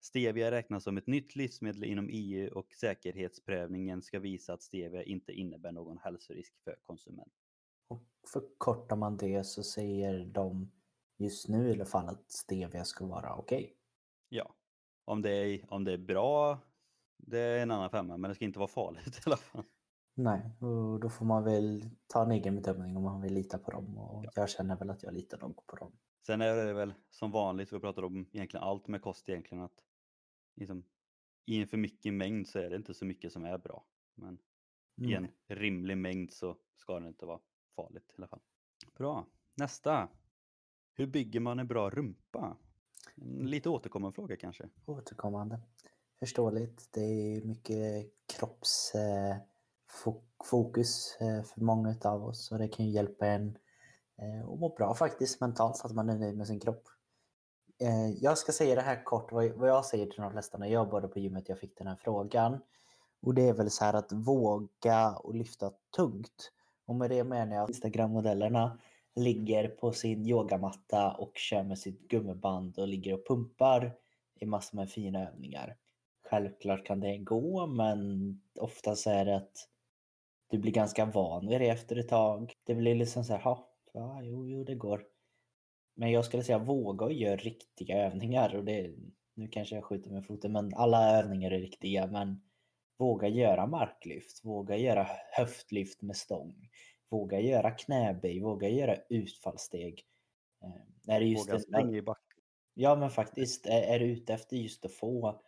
Stevia 0.00 0.50
räknas 0.50 0.84
som 0.84 0.96
ett 0.96 1.06
nytt 1.06 1.36
livsmedel 1.36 1.84
inom 1.84 2.08
EU 2.12 2.52
och 2.54 2.72
säkerhetsprövningen 2.72 4.02
ska 4.02 4.18
visa 4.18 4.52
att 4.52 4.62
stevia 4.62 5.02
inte 5.02 5.32
innebär 5.32 5.72
någon 5.72 5.98
hälsorisk 5.98 6.54
för 6.64 6.76
konsument. 6.82 7.32
Och 7.88 8.02
förkortar 8.32 8.96
man 8.96 9.16
det 9.16 9.44
så 9.44 9.62
säger 9.62 10.24
de 10.24 10.70
just 11.18 11.48
nu 11.48 11.68
i 11.68 11.72
alla 11.72 11.84
fall 11.84 12.08
att 12.08 12.30
stevia 12.30 12.84
ska 12.84 13.06
vara 13.06 13.34
okej. 13.34 13.76
Ja. 14.28 14.54
Om 15.04 15.22
det, 15.22 15.30
är, 15.30 15.72
om 15.72 15.84
det 15.84 15.92
är 15.92 15.98
bra, 15.98 16.58
det 17.18 17.38
är 17.38 17.62
en 17.62 17.70
annan 17.70 17.90
femma, 17.90 18.16
men 18.16 18.28
det 18.28 18.34
ska 18.34 18.44
inte 18.44 18.58
vara 18.58 18.68
farligt 18.68 19.16
i 19.18 19.20
alla 19.26 19.36
fall. 19.36 19.64
Nej, 20.16 20.50
och 20.60 21.00
då 21.00 21.10
får 21.10 21.24
man 21.26 21.44
väl 21.44 21.90
ta 22.06 22.22
en 22.22 22.30
egen 22.30 22.54
bedömning 22.56 22.96
om 22.96 23.02
man 23.02 23.20
vill 23.22 23.34
lita 23.34 23.58
på 23.58 23.70
dem 23.70 23.98
och 23.98 24.24
Ja. 24.24 24.30
jag 24.34 24.50
känner 24.50 24.76
väl 24.76 24.90
att 24.90 25.02
jag 25.02 25.14
litar 25.14 25.38
nog 25.38 25.66
på 25.66 25.76
dem. 25.76 25.92
Sen 26.26 26.40
är 26.40 26.56
det 26.66 26.72
väl 26.72 26.94
som 27.10 27.30
vanligt, 27.30 27.72
vi 27.72 27.80
pratar 27.80 28.02
om 28.04 28.26
egentligen 28.32 28.64
allt 28.64 28.88
med 28.88 29.02
kost 29.02 29.28
egentligen, 29.28 29.64
att 29.64 29.84
liksom, 30.56 30.84
i 31.46 31.60
en 31.60 31.66
för 31.68 31.76
mycket 31.76 32.14
mängd 32.14 32.48
så 32.48 32.58
är 32.58 32.70
det 32.70 32.76
inte 32.76 32.94
så 32.94 33.04
mycket 33.04 33.32
som 33.32 33.44
är 33.44 33.58
bra. 33.58 33.84
Men 34.14 34.38
i 35.00 35.14
Mm. 35.14 35.24
en 35.48 35.56
rimlig 35.56 35.98
mängd 35.98 36.32
så 36.32 36.56
ska 36.76 37.00
det 37.00 37.08
inte 37.08 37.26
vara 37.26 37.40
farligt 37.76 38.10
i 38.12 38.14
alla 38.16 38.28
fall. 38.28 38.40
Bra. 38.96 39.26
Nästa. 39.56 40.08
Hur 40.94 41.06
bygger 41.06 41.40
man 41.40 41.58
en 41.58 41.66
bra 41.68 41.90
rumpa? 41.90 42.56
En 43.16 43.46
lite 43.46 43.68
återkommande 43.68 44.14
fråga 44.14 44.36
kanske. 44.36 44.68
Återkommande. 44.86 45.60
Förståeligt. 46.18 46.88
Det 46.92 47.00
är 47.00 47.42
mycket 47.42 48.12
kroppsfokus 48.26 51.16
eh, 51.20 51.28
eh, 51.28 51.42
för 51.42 51.60
många 51.60 51.96
av 52.04 52.24
oss 52.24 52.52
och 52.52 52.58
det 52.58 52.68
kan 52.68 52.86
ju 52.86 52.92
hjälpa 52.92 53.26
en 53.26 53.58
eh, 54.18 54.48
att 54.48 54.58
må 54.58 54.68
bra 54.68 54.94
faktiskt 54.94 55.40
mentalt 55.40 55.76
så 55.76 55.86
att 55.86 55.94
man 55.94 56.10
är 56.10 56.18
nöjd 56.18 56.36
med 56.36 56.46
sin 56.46 56.60
kropp. 56.60 56.88
Jag 58.20 58.38
ska 58.38 58.52
säga 58.52 58.74
det 58.74 58.80
här 58.80 59.04
kort 59.04 59.32
vad 59.32 59.68
jag 59.68 59.84
säger 59.84 60.06
till 60.06 60.22
de 60.22 60.30
flesta 60.30 60.58
när 60.58 60.66
jag 60.66 60.90
började 60.90 61.08
på 61.08 61.18
gymmet 61.18 61.48
jag 61.48 61.58
fick 61.58 61.78
den 61.78 61.86
här 61.86 61.96
frågan. 61.96 62.58
Och 63.22 63.34
det 63.34 63.48
är 63.48 63.52
väl 63.52 63.70
så 63.70 63.84
här 63.84 63.94
att 63.94 64.12
våga 64.12 65.12
och 65.12 65.34
lyfta 65.34 65.72
tungt. 65.96 66.52
Och 66.86 66.94
med 66.94 67.10
det 67.10 67.24
menar 67.24 67.56
jag 67.56 67.70
Instagram-modellerna 67.70 68.78
ligger 69.16 69.68
på 69.68 69.92
sin 69.92 70.26
yogamatta 70.26 71.10
och 71.12 71.32
kör 71.36 71.62
med 71.62 71.78
sitt 71.78 72.08
gummiband 72.08 72.78
och 72.78 72.88
ligger 72.88 73.14
och 73.14 73.26
pumpar 73.26 73.94
i 74.40 74.46
massor 74.46 74.76
med 74.76 74.90
fina 74.90 75.28
övningar. 75.28 75.76
Självklart 76.30 76.86
kan 76.86 77.00
det 77.00 77.18
gå, 77.18 77.66
men 77.66 78.40
oftast 78.60 79.06
är 79.06 79.24
det 79.24 79.36
att 79.36 79.68
du 80.50 80.58
blir 80.58 80.72
ganska 80.72 81.04
van 81.04 81.48
vid 81.48 81.60
det 81.60 81.68
efter 81.68 81.96
ett 81.96 82.08
tag. 82.08 82.52
Det 82.64 82.74
blir 82.74 82.94
liksom 82.94 83.24
så 83.24 83.32
här, 83.32 83.40
"Ha, 83.40 83.68
ja, 83.92 84.22
jo, 84.22 84.48
jo, 84.48 84.64
det 84.64 84.74
går. 84.74 85.04
Men 85.96 86.10
jag 86.10 86.24
skulle 86.24 86.42
säga 86.42 86.58
våga 86.58 87.04
och 87.04 87.12
gör 87.12 87.36
riktiga 87.36 88.06
övningar. 88.06 88.54
Och 88.54 88.64
det, 88.64 88.94
nu 89.34 89.48
kanske 89.48 89.74
jag 89.74 89.84
skjuter 89.84 90.10
med 90.10 90.26
foten, 90.26 90.52
men 90.52 90.74
alla 90.74 91.18
övningar 91.18 91.50
är 91.50 91.60
riktiga. 91.60 92.06
Men 92.06 92.40
våga 92.98 93.28
göra 93.28 93.66
marklyft, 93.66 94.44
våga 94.44 94.76
göra 94.76 95.08
höftlyft 95.32 96.02
med 96.02 96.16
stång. 96.16 96.68
Våga 97.14 97.40
göra 97.40 97.70
knäböj, 97.70 98.40
våga 98.40 98.68
göra 98.68 98.96
utfallssteg. 99.08 100.02
Eh, 100.62 101.14
Är 101.14 101.20
det 101.20 101.26
just 101.26 101.48
Våga 101.48 101.58
springa 101.58 101.96
i 101.96 102.02
back. 102.02 102.18
Ja 102.74 102.96
men 102.96 103.10
faktiskt, 103.10 103.66
är, 103.66 103.82
är 103.82 103.98
du 103.98 104.04
ute 104.04 104.34
efter 104.34 104.56
just 104.56 104.84
att 104.84 104.92
få 104.92 105.42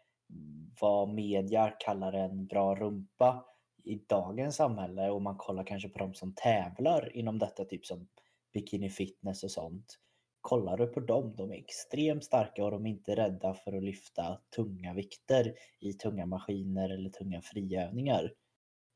vad 0.81 1.09
media 1.09 1.71
kallar 1.79 2.13
en 2.13 2.47
bra 2.47 2.75
rumpa 2.75 3.45
i 3.85 3.95
dagens 3.95 4.57
samhälle 4.57 5.11
och 5.11 5.23
man 5.23 5.37
kollar 5.37 5.65
kanske 5.65 5.89
på 5.89 5.99
de 5.99 6.15
som 6.15 6.35
tävlar 6.35 7.17
inom 7.17 7.39
detta, 7.39 7.65
typ 7.65 7.87
som 7.87 8.09
bikini 8.53 8.91
fitness 8.91 9.45
och 9.45 9.51
sånt. 9.51 9.99
Kollar 10.41 10.77
du 10.77 10.87
på 10.87 11.01
dem, 11.01 11.35
de 11.37 11.53
är 11.53 11.57
extremt 11.57 12.25
starka 12.25 12.65
och 12.65 12.71
de 12.71 12.87
är 12.87 12.91
inte 12.91 13.17
rädda 13.17 13.55
för 13.55 13.73
att 13.73 13.83
lyfta 13.83 14.41
tunga 14.57 14.95
vikter 14.95 15.55
i 15.81 15.93
tunga 15.93 16.27
maskiner 16.27 16.91
eller 16.91 17.11
tunga 17.11 17.41
friövningar. 17.43 18.33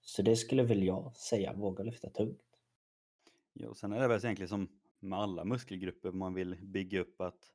Så 0.03 0.23
det 0.23 0.37
skulle 0.37 0.63
väl 0.63 0.83
jag 0.83 1.17
säga, 1.17 1.53
våga 1.53 1.85
lyfta 1.85 2.11
tungt. 2.11 2.50
Ja, 3.63 3.69
och 3.69 3.77
sen 3.77 3.93
är 3.93 4.01
det 4.01 4.09
väl 4.09 4.25
egentligen 4.25 4.49
som 4.49 4.69
med 5.01 5.19
alla 5.19 5.45
muskelgrupper 5.45 6.13
man 6.13 6.35
vill 6.35 6.57
bygga 6.63 7.01
upp 7.01 7.21
att 7.21 7.53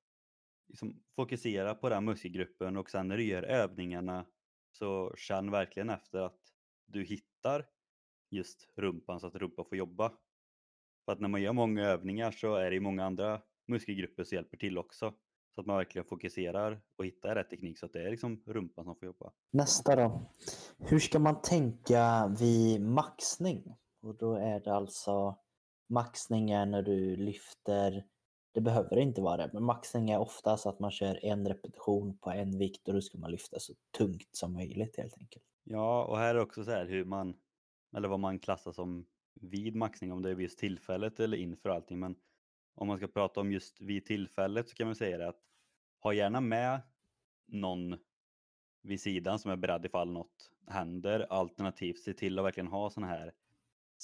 liksom 0.67 1.03
fokusera 1.15 1.75
på 1.75 1.89
den 1.89 2.05
muskelgruppen 2.05 2.77
och 2.77 2.89
sen 2.89 3.07
när 3.07 3.17
du 3.17 3.23
gör 3.23 3.43
övningarna 3.43 4.25
så 4.71 5.13
känn 5.17 5.51
verkligen 5.51 5.89
efter 5.89 6.19
att 6.19 6.39
du 6.85 7.03
hittar 7.03 7.65
just 8.29 8.67
rumpan 8.75 9.19
så 9.19 9.27
att 9.27 9.35
rumpan 9.35 9.65
får 9.65 9.77
jobba. 9.77 10.11
För 11.05 11.11
att 11.11 11.19
när 11.19 11.27
man 11.27 11.41
gör 11.41 11.53
många 11.53 11.85
övningar 11.85 12.31
så 12.31 12.55
är 12.55 12.69
det 12.69 12.75
ju 12.75 12.81
många 12.81 13.05
andra 13.05 13.41
muskelgrupper 13.67 14.23
som 14.23 14.35
hjälper 14.35 14.57
till 14.57 14.77
också. 14.77 15.13
Så 15.55 15.61
att 15.61 15.67
man 15.67 15.77
verkligen 15.77 16.05
fokuserar 16.05 16.81
och 16.95 17.05
hittar 17.05 17.35
rätt 17.35 17.49
teknik 17.49 17.79
så 17.79 17.85
att 17.85 17.93
det 17.93 18.03
är 18.03 18.11
liksom 18.11 18.43
rumpan 18.45 18.85
som 18.85 18.95
får 18.95 19.05
jobba. 19.05 19.31
Nästa 19.51 19.95
då. 19.95 20.31
Hur 20.77 20.99
ska 20.99 21.19
man 21.19 21.41
tänka 21.41 22.35
vid 22.39 22.81
maxning? 22.81 23.75
Och 24.01 24.15
då 24.15 24.35
är 24.35 24.59
det 24.59 24.73
alltså 24.73 25.37
maxning 25.87 26.51
är 26.51 26.65
när 26.65 26.81
du 26.81 27.15
lyfter, 27.15 28.05
det 28.51 28.61
behöver 28.61 28.97
inte 28.97 29.21
vara 29.21 29.37
det, 29.37 29.49
men 29.53 29.63
maxning 29.63 30.09
är 30.09 30.19
oftast 30.19 30.65
att 30.65 30.79
man 30.79 30.91
kör 30.91 31.25
en 31.25 31.47
repetition 31.47 32.17
på 32.17 32.29
en 32.29 32.57
vikt 32.57 32.87
och 32.87 32.93
då 32.93 33.01
ska 33.01 33.17
man 33.17 33.31
lyfta 33.31 33.59
så 33.59 33.73
tungt 33.97 34.29
som 34.31 34.53
möjligt 34.53 34.97
helt 34.97 35.17
enkelt. 35.17 35.45
Ja, 35.63 36.05
och 36.05 36.17
här 36.17 36.35
är 36.35 36.39
också 36.39 36.63
så 36.63 36.71
här 36.71 36.85
hur 36.85 37.05
man, 37.05 37.35
eller 37.95 38.07
vad 38.07 38.19
man 38.19 38.39
klassar 38.39 38.71
som 38.71 39.05
vid 39.41 39.75
maxning, 39.75 40.11
om 40.11 40.21
det 40.21 40.29
är 40.29 40.35
vid 40.35 40.43
just 40.43 40.59
tillfället 40.59 41.19
eller 41.19 41.37
inför 41.37 41.69
allting. 41.69 41.99
Men 41.99 42.15
om 42.75 42.87
man 42.87 42.97
ska 42.97 43.07
prata 43.07 43.39
om 43.39 43.51
just 43.51 43.81
vid 43.81 44.05
tillfället 44.05 44.69
så 44.69 44.75
kan 44.75 44.87
man 44.87 44.95
säga 44.95 45.17
det 45.17 45.27
att 45.27 45.41
ha 45.99 46.13
gärna 46.13 46.41
med 46.41 46.81
någon 47.45 47.97
vid 48.81 49.01
sidan 49.01 49.39
som 49.39 49.51
är 49.51 49.55
beredd 49.55 49.85
ifall 49.85 50.11
något 50.11 50.51
händer. 50.67 51.27
Alternativt 51.29 51.99
se 51.99 52.13
till 52.13 52.39
att 52.39 52.45
verkligen 52.45 52.67
ha 52.67 52.89
sådana 52.89 53.13
här 53.13 53.33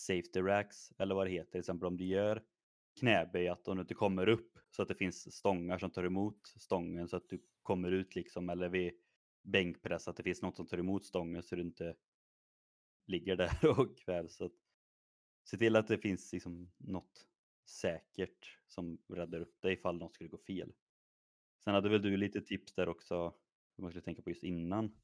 safety 0.01 0.41
racks 0.41 0.91
eller 0.97 1.15
vad 1.15 1.27
det 1.27 1.31
heter. 1.31 1.51
Till 1.51 1.59
exempel 1.59 1.87
om 1.87 1.97
du 1.97 2.05
gör 2.05 2.43
knäböj, 2.99 3.47
att 3.47 3.67
om 3.67 3.77
du 3.77 3.81
inte 3.81 3.93
kommer 3.93 4.29
upp 4.29 4.59
så 4.69 4.81
att 4.81 4.87
det 4.87 4.95
finns 4.95 5.35
stångar 5.35 5.77
som 5.77 5.91
tar 5.91 6.03
emot 6.03 6.47
stången 6.47 7.07
så 7.07 7.17
att 7.17 7.29
du 7.29 7.41
kommer 7.63 7.91
ut 7.91 8.15
liksom. 8.15 8.49
Eller 8.49 8.69
vid 8.69 8.93
bänkpress 9.43 10.07
att 10.07 10.17
det 10.17 10.23
finns 10.23 10.41
något 10.41 10.55
som 10.55 10.67
tar 10.67 10.77
emot 10.77 11.05
stången 11.05 11.43
så 11.43 11.55
du 11.55 11.61
inte 11.61 11.95
ligger 13.07 13.35
där 13.35 13.65
och 13.79 13.97
kvävs. 13.97 14.35
Så 14.35 14.45
att 14.45 14.55
se 15.43 15.57
till 15.57 15.75
att 15.75 15.87
det 15.87 15.97
finns 15.97 16.33
liksom 16.33 16.71
något 16.77 17.27
säkert 17.65 18.57
som 18.67 18.97
räddar 19.07 19.39
upp 19.39 19.61
dig 19.61 19.73
ifall 19.73 19.97
något 19.97 20.13
skulle 20.13 20.29
gå 20.29 20.37
fel. 20.37 20.73
Sen 21.63 21.73
hade 21.73 21.89
väl 21.89 22.01
du 22.01 22.17
lite 22.17 22.41
tips 22.41 22.73
där 22.73 22.89
också 22.89 23.33
som 23.75 23.83
man 23.83 23.91
skulle 23.91 24.03
tänka 24.03 24.21
på 24.21 24.29
just 24.29 24.43
innan. 24.43 25.01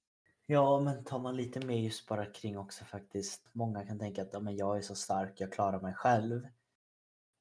Ja, 0.50 0.80
men 0.80 1.04
tar 1.04 1.20
man 1.20 1.36
lite 1.36 1.66
mer 1.66 1.78
just 1.78 2.08
bara 2.08 2.26
kring 2.26 2.58
också 2.58 2.86
faktiskt. 2.86 3.50
Många 3.52 3.86
kan 3.86 4.00
tänka 4.00 4.22
att 4.22 4.30
ja, 4.34 4.40
men 4.40 4.56
jag 4.56 4.78
är 4.78 4.82
så 4.82 4.96
stark, 4.96 5.42
jag 5.42 5.54
klarar 5.54 5.82
mig 5.82 5.94
själv. 5.94 6.48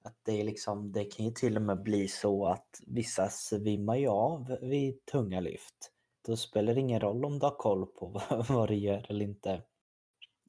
Att 0.04 0.16
det, 0.22 0.40
är 0.40 0.44
liksom, 0.44 0.92
det 0.92 1.04
kan 1.04 1.26
ju 1.26 1.30
till 1.32 1.56
och 1.56 1.62
med 1.62 1.82
bli 1.82 2.08
så 2.08 2.46
att 2.46 2.80
vissa 2.86 3.28
svimmar 3.28 3.96
ju 3.96 4.08
av 4.08 4.58
vid 4.60 5.04
tunga 5.04 5.40
lyft. 5.40 5.92
Då 6.26 6.36
spelar 6.36 6.74
det 6.74 6.80
ingen 6.80 7.00
roll 7.00 7.24
om 7.24 7.38
du 7.38 7.46
har 7.46 7.56
koll 7.56 7.86
på 7.86 8.22
vad, 8.48 8.68
du 8.68 8.74
gör 8.74 9.06
eller 9.08 9.24
inte. 9.24 9.62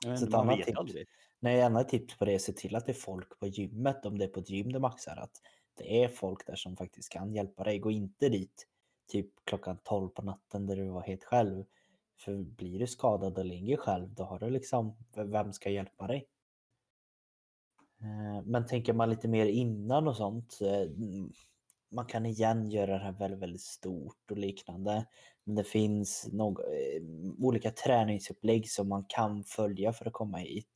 Men 0.06 0.18
Så 0.18 0.28
ett 0.28 0.34
annat 0.34 0.64
tips. 0.64 0.78
aldrig. 0.78 1.08
Nej, 1.40 1.60
ena 1.60 1.84
tips 1.84 2.18
på 2.18 2.26
det 2.26 2.32
är 2.32 2.36
att 2.36 2.42
se 2.42 2.54
till 2.54 2.76
att 2.76 2.86
det 2.86 2.92
är 2.92 2.94
folk 2.94 3.40
på 3.40 3.48
gymmet, 3.48 4.06
om 4.06 4.18
det 4.18 4.26
är 4.26 4.30
på 4.30 4.40
ett 4.40 4.50
gym 4.50 4.72
du 4.72 4.80
maxar, 4.80 5.16
att 5.18 5.42
det 5.74 6.04
är 6.04 6.08
folk 6.08 6.48
där 6.48 6.56
som 6.56 6.78
faktiskt 6.78 7.10
kan 7.10 7.34
hjälpa 7.34 7.64
dig. 7.64 7.80
Gå 7.80 7.92
inte 7.92 8.30
dit 8.30 8.68
typ 9.08 9.32
klockan 9.44 9.78
12 9.84 10.10
på 10.10 10.22
natten 10.22 10.68
där 10.68 10.76
du 10.76 10.90
var 10.90 11.02
helt 11.02 11.24
själv. 11.24 11.66
För 12.18 12.38
blir 12.38 12.80
du 12.80 12.88
skadad 12.88 13.38
och 13.38 13.46
ligger 13.46 13.78
själv, 13.78 14.14
då 14.14 14.24
har 14.24 14.40
du 14.40 14.50
liksom, 14.50 14.98
vem 15.16 15.54
ska 15.54 15.70
hjälpa 15.70 16.08
dig? 16.08 16.28
Eh, 18.02 18.44
men 18.46 18.66
tänker 18.66 18.94
man 18.94 19.10
lite 19.10 19.28
mer 19.28 19.46
innan 19.46 20.08
och 20.08 20.18
sånt, 20.18 20.60
eh, 20.62 20.90
man 21.90 22.06
kan 22.06 22.26
igen 22.26 22.70
göra 22.70 22.92
det 22.92 23.04
här 23.04 23.12
väldigt, 23.12 23.40
väldigt 23.40 23.62
stort 23.62 24.32
och 24.32 24.38
liknande. 24.38 25.06
Men 25.44 25.56
det 25.56 25.64
finns 25.64 26.30
några, 26.32 26.64
eh, 26.64 27.02
olika 27.40 27.72
träningsupplägg 27.72 28.70
som 28.70 28.90
man 28.90 29.06
kan 29.08 29.44
följa 29.44 29.94
för 29.94 30.06
att 30.06 30.14
komma 30.14 30.38
hit. 30.38 30.70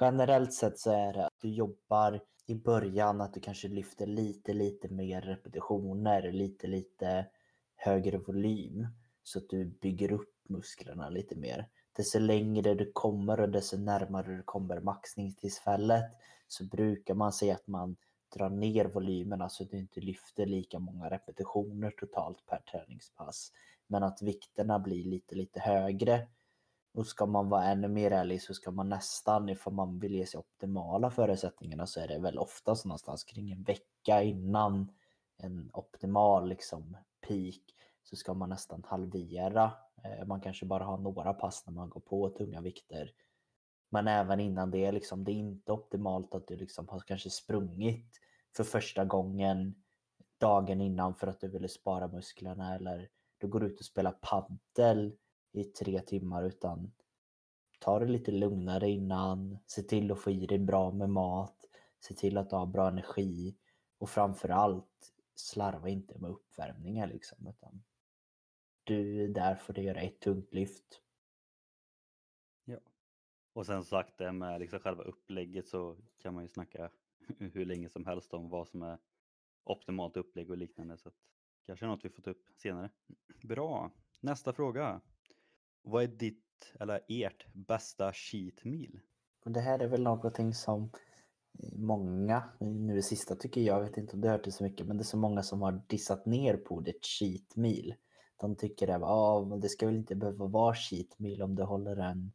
Generellt 0.00 0.52
sett 0.52 0.78
så 0.78 0.90
är 0.90 1.12
det 1.12 1.26
att 1.26 1.32
du 1.40 1.48
jobbar 1.48 2.20
i 2.46 2.54
början 2.54 3.20
att 3.20 3.34
du 3.34 3.40
kanske 3.40 3.68
lyfter 3.68 4.06
lite, 4.06 4.52
lite 4.52 4.88
mer 4.88 5.20
repetitioner, 5.20 6.32
lite, 6.32 6.66
lite 6.66 7.26
högre 7.76 8.18
volym 8.18 8.86
så 9.22 9.38
att 9.38 9.48
du 9.48 9.64
bygger 9.64 10.12
upp 10.12 10.33
musklerna 10.48 11.08
lite 11.08 11.36
mer. 11.36 11.68
Desto 11.96 12.18
längre 12.18 12.74
du 12.74 12.92
kommer 12.92 13.40
och 13.40 13.48
desto 13.48 13.76
närmare 13.76 14.36
du 14.36 14.42
kommer 14.42 14.80
maxningstillfället 14.80 16.04
så 16.48 16.64
brukar 16.64 17.14
man 17.14 17.32
säga 17.32 17.54
att 17.54 17.66
man 17.66 17.96
drar 18.34 18.50
ner 18.50 18.84
volymerna 18.84 19.48
så 19.48 19.62
att 19.62 19.70
du 19.70 19.78
inte 19.78 20.00
lyfter 20.00 20.46
lika 20.46 20.78
många 20.78 21.10
repetitioner 21.10 21.90
totalt 21.90 22.46
per 22.46 22.58
träningspass. 22.58 23.52
Men 23.86 24.02
att 24.02 24.22
vikterna 24.22 24.78
blir 24.78 25.04
lite, 25.04 25.34
lite 25.34 25.60
högre. 25.60 26.28
Och 26.94 27.06
ska 27.06 27.26
man 27.26 27.48
vara 27.48 27.64
ännu 27.64 27.88
mer 27.88 28.10
ärlig 28.10 28.42
så 28.42 28.54
ska 28.54 28.70
man 28.70 28.88
nästan, 28.88 29.48
ifall 29.48 29.72
man 29.72 29.98
vill 29.98 30.14
ge 30.14 30.26
sig 30.26 30.38
optimala 30.38 31.10
förutsättningarna 31.10 31.86
så 31.86 32.00
är 32.00 32.08
det 32.08 32.18
väl 32.18 32.38
oftast 32.38 32.84
någonstans 32.84 33.24
kring 33.24 33.50
en 33.50 33.62
vecka 33.62 34.22
innan 34.22 34.92
en 35.36 35.70
optimal 35.72 36.48
liksom 36.48 36.96
peak 37.28 37.60
så 38.04 38.16
ska 38.16 38.34
man 38.34 38.48
nästan 38.48 38.84
halvera. 38.86 39.72
Eh, 40.04 40.26
man 40.26 40.40
kanske 40.40 40.66
bara 40.66 40.84
har 40.84 40.98
några 40.98 41.34
pass 41.34 41.66
när 41.66 41.74
man 41.74 41.88
går 41.90 42.00
på 42.00 42.28
tunga 42.28 42.60
vikter. 42.60 43.12
Men 43.90 44.08
även 44.08 44.40
innan 44.40 44.70
det, 44.70 44.92
liksom, 44.92 45.24
det 45.24 45.32
är 45.32 45.34
inte 45.34 45.72
optimalt 45.72 46.34
att 46.34 46.46
du 46.46 46.56
liksom 46.56 46.88
har 46.88 47.00
kanske 47.00 47.30
sprungit 47.30 48.20
för 48.56 48.64
första 48.64 49.04
gången 49.04 49.74
dagen 50.38 50.80
innan 50.80 51.14
för 51.14 51.26
att 51.26 51.40
du 51.40 51.48
ville 51.48 51.68
spara 51.68 52.08
musklerna 52.08 52.74
eller 52.74 53.08
du 53.38 53.48
går 53.48 53.64
ut 53.64 53.78
och 53.78 53.86
spelar 53.86 54.18
paddel 54.20 55.16
i 55.52 55.64
tre 55.64 56.00
timmar 56.00 56.42
utan 56.42 56.92
ta 57.80 57.98
det 57.98 58.06
lite 58.06 58.32
lugnare 58.32 58.90
innan, 58.90 59.58
se 59.66 59.82
till 59.82 60.12
att 60.12 60.20
få 60.20 60.30
i 60.30 60.46
dig 60.46 60.58
bra 60.58 60.90
med 60.90 61.10
mat, 61.10 61.56
se 62.00 62.14
till 62.14 62.38
att 62.38 62.50
du 62.50 62.56
har 62.56 62.66
bra 62.66 62.88
energi 62.88 63.56
och 63.98 64.10
framförallt 64.10 65.12
slarva 65.34 65.88
inte 65.88 66.18
med 66.18 66.30
uppvärmningar 66.30 67.06
liksom. 67.06 67.46
Utan 67.48 67.82
du 68.84 69.24
är 69.24 69.28
där 69.28 69.54
för 69.54 69.72
att 69.72 69.84
göra 69.84 70.00
ett 70.00 70.20
tungt 70.20 70.54
lyft. 70.54 71.00
Ja. 72.64 72.78
Och 73.52 73.66
sen 73.66 73.84
sagt 73.84 74.18
det 74.18 74.32
med 74.32 74.60
liksom 74.60 74.80
själva 74.80 75.02
upplägget 75.02 75.68
så 75.68 75.96
kan 76.18 76.34
man 76.34 76.42
ju 76.44 76.48
snacka 76.48 76.90
hur 77.38 77.64
länge 77.64 77.88
som 77.88 78.06
helst 78.06 78.34
om 78.34 78.48
vad 78.48 78.68
som 78.68 78.82
är 78.82 78.98
optimalt 79.64 80.16
upplägg 80.16 80.50
och 80.50 80.58
liknande. 80.58 80.96
Så 80.96 81.10
kanske 81.66 81.86
något 81.86 82.04
vi 82.04 82.10
får 82.10 82.22
ta 82.22 82.30
upp 82.30 82.46
senare. 82.56 82.90
Bra. 83.42 83.90
Nästa 84.20 84.52
fråga. 84.52 85.00
Vad 85.82 86.02
är 86.02 86.08
ditt 86.08 86.74
eller 86.80 87.00
ert 87.08 87.46
bästa 87.52 88.12
cheat 88.12 88.64
meal? 88.64 89.00
Och 89.44 89.50
det 89.50 89.60
här 89.60 89.78
är 89.78 89.86
väl 89.86 90.02
någonting 90.02 90.54
som 90.54 90.90
många, 91.72 92.48
nu 92.60 92.94
det 92.94 93.02
sista 93.02 93.36
tycker 93.36 93.60
jag, 93.60 93.76
jag 93.76 93.84
vet 93.84 93.96
inte 93.96 94.12
om 94.12 94.20
du 94.20 94.28
hört 94.28 94.44
det 94.44 94.52
så 94.52 94.64
mycket, 94.64 94.86
men 94.86 94.96
det 94.96 95.02
är 95.02 95.04
så 95.04 95.16
många 95.16 95.42
som 95.42 95.62
har 95.62 95.82
dissat 95.86 96.26
ner 96.26 96.56
på 96.56 96.74
ordet 96.74 97.04
cheat 97.04 97.56
meal. 97.56 97.94
De 98.36 98.56
tycker 98.56 98.88
att 98.88 99.02
ah, 99.02 99.44
det 99.44 99.68
ska 99.68 99.86
väl 99.86 99.96
inte 99.96 100.14
behöva 100.14 100.46
vara 100.46 100.74
cheat 100.74 101.18
meal 101.18 101.42
om 101.42 101.54
du 101.54 101.62
håller 101.62 101.96
en, 101.96 102.32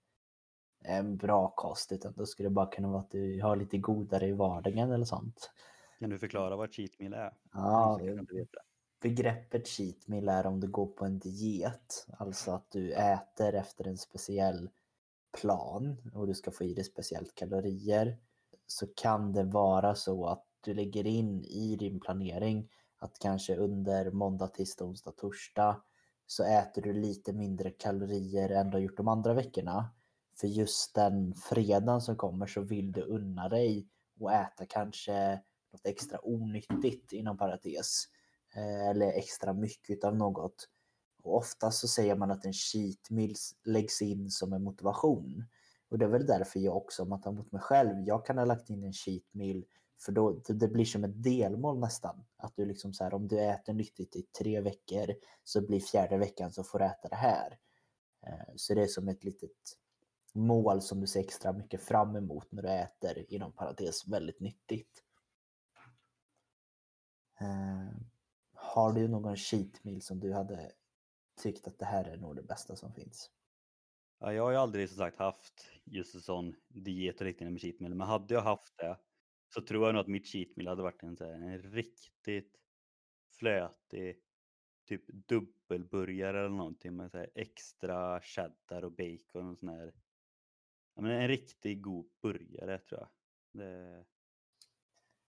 en 0.83 1.17
bra 1.17 1.53
kost, 1.55 1.91
utan 1.91 2.13
då 2.15 2.25
skulle 2.25 2.49
det 2.49 2.53
bara 2.53 2.71
kunna 2.71 2.88
vara 2.88 3.01
att 3.01 3.12
du 3.12 3.41
har 3.41 3.55
lite 3.55 3.77
godare 3.77 4.27
i 4.27 4.31
vardagen 4.31 4.91
eller 4.91 5.05
sånt. 5.05 5.51
Kan 5.99 6.09
du 6.09 6.19
förklara 6.19 6.55
vad 6.55 6.73
cheat 6.73 6.99
meal 6.99 7.13
är? 7.13 7.33
Ja, 7.53 7.99
begreppet 9.01 9.67
cheat 9.67 10.07
meal 10.07 10.29
är 10.29 10.45
om 10.45 10.59
du 10.59 10.67
går 10.67 10.85
på 10.85 11.05
en 11.05 11.19
diet, 11.19 12.07
alltså 12.17 12.51
att 12.51 12.71
du 12.71 12.93
äter 12.93 13.55
efter 13.55 13.88
en 13.88 13.97
speciell 13.97 14.69
plan 15.41 16.12
och 16.13 16.27
du 16.27 16.33
ska 16.33 16.51
få 16.51 16.63
i 16.63 16.73
dig 16.73 16.83
speciellt 16.83 17.35
kalorier 17.35 18.17
så 18.67 18.88
kan 18.88 19.33
det 19.33 19.43
vara 19.43 19.95
så 19.95 20.25
att 20.25 20.45
du 20.62 20.73
lägger 20.73 21.07
in 21.07 21.43
i 21.45 21.75
din 21.75 21.99
planering 21.99 22.69
att 22.97 23.19
kanske 23.19 23.55
under 23.55 24.12
måndag, 24.12 24.47
tisdag, 24.47 24.85
onsdag, 24.85 25.12
torsdag 25.12 25.81
så 26.31 26.43
äter 26.43 26.81
du 26.81 26.93
lite 26.93 27.33
mindre 27.33 27.69
kalorier 27.69 28.49
än 28.49 28.69
du 28.69 28.77
har 28.77 28.81
gjort 28.81 28.97
de 28.97 29.07
andra 29.07 29.33
veckorna. 29.33 29.89
För 30.39 30.47
just 30.47 30.95
den 30.95 31.33
fredagen 31.33 32.01
som 32.01 32.17
kommer 32.17 32.47
så 32.47 32.61
vill 32.61 32.91
du 32.91 33.01
unna 33.01 33.49
dig 33.49 33.87
och 34.19 34.33
äta 34.33 34.65
kanske 34.65 35.41
något 35.71 35.85
extra 35.85 36.19
onyttigt 36.23 37.13
inom 37.13 37.37
parentes. 37.37 38.03
Eh, 38.55 38.89
eller 38.89 39.07
extra 39.07 39.53
mycket 39.53 40.03
av 40.03 40.15
något. 40.15 40.69
Och 41.23 41.37
oftast 41.37 41.79
så 41.79 41.87
säger 41.87 42.15
man 42.15 42.31
att 42.31 42.45
en 42.45 42.53
cheat 42.53 43.09
meal 43.09 43.33
läggs 43.65 44.01
in 44.01 44.29
som 44.29 44.53
en 44.53 44.63
motivation. 44.63 45.45
Och 45.89 45.97
det 45.97 46.05
är 46.05 46.09
väl 46.09 46.25
därför 46.25 46.59
jag 46.59 46.77
också, 46.77 47.03
om 47.03 47.09
man 47.09 47.21
tar 47.21 47.31
mig 47.31 47.61
själv, 47.61 48.07
jag 48.07 48.25
kan 48.25 48.37
ha 48.37 48.45
lagt 48.45 48.69
in 48.69 48.83
en 48.83 48.93
cheat 48.93 49.23
meal 49.31 49.63
för 49.99 50.12
då, 50.12 50.39
typ, 50.39 50.59
det 50.59 50.67
blir 50.67 50.85
som 50.85 51.03
ett 51.03 51.23
delmål 51.23 51.79
nästan. 51.79 52.25
Att 52.38 52.55
du 52.55 52.65
liksom 52.65 52.93
så 52.93 53.03
här, 53.03 53.13
om 53.13 53.27
du 53.27 53.39
äter 53.39 53.73
nyttigt 53.73 54.15
i 54.15 54.21
tre 54.21 54.62
veckor 54.62 55.15
så 55.43 55.62
blir 55.62 55.79
fjärde 55.79 56.17
veckan 56.17 56.51
så 56.51 56.63
får 56.63 56.79
du 56.79 56.85
äta 56.85 57.09
det 57.09 57.15
här. 57.15 57.57
Eh, 58.27 58.53
så 58.55 58.73
det 58.73 58.81
är 58.81 58.88
som 58.88 59.07
ett 59.07 59.23
litet 59.23 59.77
mål 60.33 60.81
som 60.81 61.01
du 61.01 61.07
ser 61.07 61.19
extra 61.19 61.53
mycket 61.53 61.81
fram 61.81 62.15
emot 62.15 62.51
när 62.51 62.63
du 62.63 62.69
äter, 62.69 63.25
inom 63.33 63.51
parentes, 63.51 64.07
väldigt 64.07 64.39
nyttigt. 64.39 65.03
Eh, 67.41 68.01
har 68.53 68.93
du 68.93 69.07
någon 69.07 69.38
cheat 69.38 69.83
meal 69.83 70.01
som 70.01 70.19
du 70.19 70.33
hade 70.33 70.71
tyckt 71.41 71.67
att 71.67 71.79
det 71.79 71.85
här 71.85 72.05
är 72.05 72.17
nog 72.17 72.35
det 72.35 72.43
bästa 72.43 72.75
som 72.75 72.93
finns? 72.93 73.31
Ja, 74.19 74.33
jag 74.33 74.43
har 74.43 74.51
ju 74.51 74.57
aldrig 74.57 74.89
som 74.89 74.97
sagt 74.97 75.19
haft 75.19 75.71
just 75.83 76.15
en 76.15 76.21
sån 76.21 76.55
diet 76.67 77.19
och 77.19 77.25
liknande 77.25 77.51
med 77.51 77.62
cheat 77.62 77.79
meal, 77.79 77.95
men 77.95 78.07
hade 78.07 78.33
jag 78.33 78.41
haft 78.41 78.77
det 78.77 78.97
så 79.49 79.62
tror 79.62 79.85
jag 79.85 79.93
nog 79.93 80.01
att 80.01 80.07
mitt 80.07 80.27
cheat 80.27 80.55
meal 80.55 80.67
hade 80.67 80.83
varit 80.83 81.03
en, 81.03 81.17
så 81.17 81.25
här, 81.25 81.33
en 81.33 81.62
riktigt 81.62 82.57
flötig 83.38 84.21
typ 84.89 85.07
dubbelburgare 85.07 86.39
eller 86.39 86.49
någonting 86.49 86.95
med 86.95 87.12
så 87.12 87.17
här, 87.17 87.29
extra 87.35 88.21
cheddar 88.21 88.83
och 88.83 88.91
bacon 88.91 89.49
och 89.49 89.57
sån 89.57 89.69
här. 89.69 89.93
Ja, 90.95 91.01
men 91.01 91.12
en 91.12 91.27
riktigt 91.27 91.81
god 91.81 92.09
burgare 92.21 92.77
tror 92.77 92.99
jag. 92.99 93.09
Det, 93.51 94.05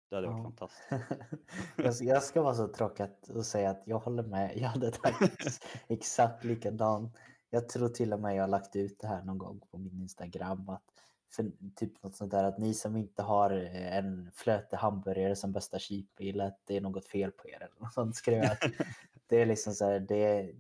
det 0.09 0.17
hade 0.17 0.27
varit 0.27 0.39
ja. 0.39 0.43
fantastiskt. 0.43 2.03
jag 2.09 2.23
ska 2.23 2.43
vara 2.43 2.55
så 2.55 2.69
tråkig 2.69 3.07
och 3.29 3.47
säga 3.47 3.71
att 3.71 3.83
jag 3.87 3.99
håller 3.99 4.23
med. 4.23 4.57
Jag 4.57 4.69
hade 4.69 4.91
tagit 4.91 5.65
exakt 5.89 6.45
likadan. 6.45 7.11
Jag 7.51 7.69
tror 7.69 7.89
till 7.89 8.13
och 8.13 8.21
med 8.21 8.37
jag 8.37 8.43
har 8.43 8.49
lagt 8.49 8.77
ut 8.77 9.01
det 9.01 9.07
här 9.07 9.25
någon 9.25 9.39
gång 9.39 9.61
på 9.71 9.79
min 9.79 10.01
Instagram. 10.01 10.69
Att 10.69 10.98
för 11.31 11.53
typ 11.77 12.03
något 12.03 12.17
sånt 12.17 12.31
där 12.31 12.45
att 12.45 12.59
ni 12.59 12.75
som 12.75 12.97
inte 12.97 13.23
har 13.23 13.51
eh, 13.51 13.97
en 13.97 14.31
flöte 14.35 14.77
hamburgare 14.77 15.37
som 15.37 15.53
bästa 15.53 15.79
cheapbilet, 15.79 16.55
det 16.65 16.77
är 16.77 16.81
något 16.81 17.07
fel 17.07 17.33
på 17.33 17.49
er 17.49 17.57
eller 17.57 17.81
något 17.81 17.93
sånt 17.93 18.17
skrev 18.17 18.45
jag. 18.45 18.57
det 19.27 19.43
är 19.43 19.47
liksom 19.47 19.73
så 19.73 19.85
här, 19.85 20.01
det 20.01 20.55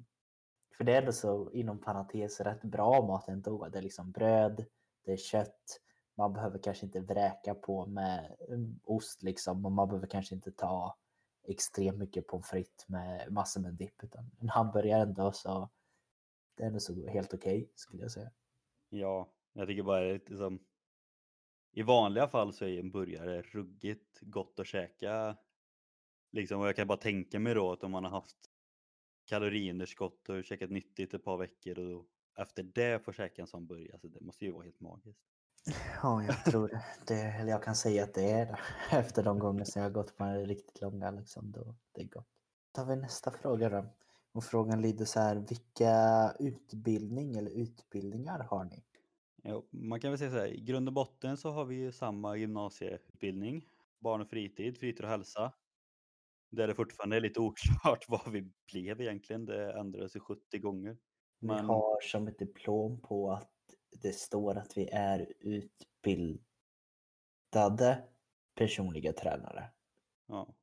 för 0.77 0.85
det 0.85 0.95
är 0.95 0.99
ändå 0.99 1.13
så 1.13 1.51
inom 1.51 1.79
parentes 1.79 2.41
rätt 2.41 2.63
bra 2.63 3.07
mat 3.07 3.29
ändå. 3.29 3.69
Det 3.69 3.79
är 3.79 3.83
liksom 3.83 4.11
bröd, 4.11 4.65
det 5.05 5.13
är 5.13 5.17
kött, 5.17 5.81
man 6.15 6.33
behöver 6.33 6.59
kanske 6.59 6.87
inte 6.87 7.01
vräka 7.01 7.55
på 7.55 7.87
med 7.87 8.37
mm, 8.49 8.81
ost 8.85 9.23
liksom 9.23 9.67
och 9.67 9.73
man 9.73 9.89
behöver 9.89 10.07
kanske 10.07 10.35
inte 10.35 10.53
ta 10.53 10.97
extremt 11.45 11.99
mycket 11.99 12.27
pommes 12.27 12.47
frites 12.47 12.89
med 12.89 13.33
massor 13.33 13.61
med 13.61 13.75
dipp 13.75 14.05
utan 14.05 14.31
en 14.41 14.49
hamburgare 14.49 15.03
ändå 15.03 15.33
så 15.33 15.71
det 16.55 16.63
är 16.63 16.67
ändå 16.67 16.81
så 16.81 17.07
helt 17.07 17.35
okej 17.35 17.63
okay, 17.63 17.69
skulle 17.75 18.03
jag 18.03 18.11
säga. 18.11 18.31
Ja, 18.89 19.29
jag 19.59 19.69
tycker 19.69 19.83
bara 19.83 20.01
liksom, 20.01 20.59
i 21.73 21.83
vanliga 21.83 22.29
fall 22.29 22.53
så 22.53 22.65
är 22.65 22.79
en 22.79 22.91
burgare 22.91 23.43
ruggigt 23.43 24.21
gott 24.21 24.61
att 24.61 24.67
käka. 24.67 25.37
Liksom, 26.33 26.61
och 26.61 26.69
jag 26.69 26.77
kan 26.77 26.87
bara 26.87 26.99
tänka 26.99 27.39
mig 27.39 27.55
då 27.55 27.73
att 27.73 27.85
om 27.85 27.91
man 27.91 28.05
har 28.05 28.11
haft 28.11 28.37
kaloriunderskott 29.25 30.29
och 30.29 30.45
käkat 30.45 30.71
nyttigt 30.71 31.15
ett 31.15 31.25
par 31.25 31.37
veckor 31.37 31.79
och 31.79 32.07
efter 32.39 32.63
det 32.63 33.05
får 33.05 33.13
käka 33.13 33.43
en 33.43 33.49
sån 33.49 33.67
burgare, 33.67 33.93
alltså 33.93 34.09
det 34.09 34.21
måste 34.21 34.45
ju 34.45 34.53
vara 34.53 34.65
helt 34.65 34.81
magiskt. 34.81 35.23
Ja, 36.03 36.23
jag 36.23 36.45
tror 36.45 36.69
det. 36.69 36.85
det. 37.07 37.21
Eller 37.21 37.51
jag 37.51 37.63
kan 37.63 37.75
säga 37.75 38.05
att 38.05 38.15
det 38.15 38.31
är 38.31 38.47
det. 38.47 38.59
Efter 38.97 39.23
de 39.23 39.39
gånger 39.39 39.65
som 39.65 39.83
jag 39.83 39.89
har 39.89 39.95
gått 39.95 40.17
på 40.17 40.25
en 40.25 40.47
riktigt 40.47 40.81
långa, 40.81 41.11
liksom, 41.11 41.53
då 41.53 41.75
det 41.93 42.01
är 42.01 42.07
gott. 42.07 42.29
Då 42.73 42.83
tar 42.83 42.87
vi 42.87 42.97
nästa 42.97 43.31
fråga 43.31 43.69
då. 43.69 43.87
Och 44.33 44.45
frågan 44.45 44.83
lyder 44.83 45.05
så 45.05 45.21
här, 45.21 45.37
vilka 45.37 46.33
utbildning 46.39 47.37
eller 47.37 47.51
utbildningar 47.51 48.39
har 48.39 48.65
ni? 48.65 48.85
Jo, 49.51 49.69
man 49.71 50.01
kan 50.01 50.11
väl 50.11 50.19
säga 50.19 50.31
så 50.31 50.37
här, 50.37 50.47
i 50.47 50.61
grund 50.61 50.89
och 50.89 50.95
botten 50.95 51.37
så 51.37 51.51
har 51.51 51.65
vi 51.65 51.75
ju 51.75 51.93
samma 51.93 52.37
gymnasieutbildning, 52.37 53.69
barn 53.99 54.21
och 54.21 54.29
fritid, 54.29 54.79
fritid 54.79 55.05
och 55.05 55.11
hälsa. 55.11 55.53
Där 56.51 56.67
det 56.67 56.75
fortfarande 56.75 57.17
är 57.17 57.21
lite 57.21 57.41
oklart 57.41 58.05
vad 58.09 58.33
vi 58.33 58.53
blev 58.73 59.01
egentligen, 59.01 59.45
det 59.45 59.73
ändrades 59.73 60.17
ju 60.17 60.21
70 60.21 60.59
gånger. 60.59 60.99
Men... 61.39 61.57
Vi 61.57 61.63
har 61.63 62.01
som 62.01 62.29
ett 62.29 62.39
diplom 62.39 63.01
på 63.01 63.33
att 63.33 63.53
det 64.03 64.13
står 64.13 64.59
att 64.59 64.77
vi 64.77 64.89
är 64.89 65.33
utbildade 65.41 66.49
personliga 68.55 69.13
tränare. 69.13 69.71
Ja. 70.27 70.55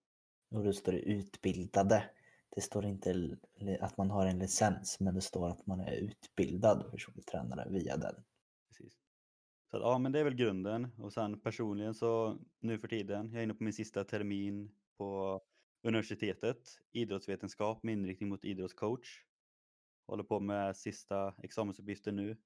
Och 0.49 0.63
då 0.63 0.73
står 0.73 0.91
det 0.91 0.99
utbildade. 0.99 2.09
Det 2.49 2.61
står 2.61 2.85
inte 2.85 3.37
att 3.79 3.97
man 3.97 4.11
har 4.11 4.25
en 4.25 4.39
licens, 4.39 4.99
men 4.99 5.15
det 5.15 5.21
står 5.21 5.49
att 5.49 5.65
man 5.67 5.79
är 5.79 5.91
utbildad 5.91 6.91
personlig 6.91 7.25
tränare 7.25 7.69
via 7.69 7.97
den. 7.97 8.23
Så 9.75 9.79
att, 9.79 9.87
ja, 9.87 9.97
men 9.97 10.11
det 10.11 10.19
är 10.19 10.23
väl 10.23 10.35
grunden. 10.35 10.87
Och 10.97 11.13
sen 11.13 11.39
personligen 11.39 11.93
så 11.93 12.37
nu 12.59 12.79
för 12.79 12.87
tiden, 12.87 13.31
jag 13.31 13.39
är 13.39 13.43
inne 13.43 13.53
på 13.53 13.63
min 13.63 13.73
sista 13.73 14.03
termin 14.03 14.71
på 14.97 15.41
universitetet, 15.83 16.57
idrottsvetenskap 16.91 17.83
med 17.83 17.93
inriktning 17.93 18.29
mot 18.29 18.45
idrottscoach. 18.45 19.23
Håller 20.07 20.23
på 20.23 20.39
med 20.39 20.77
sista 20.77 21.35
examensuppgiften 21.43 22.15
nu. 22.15 22.37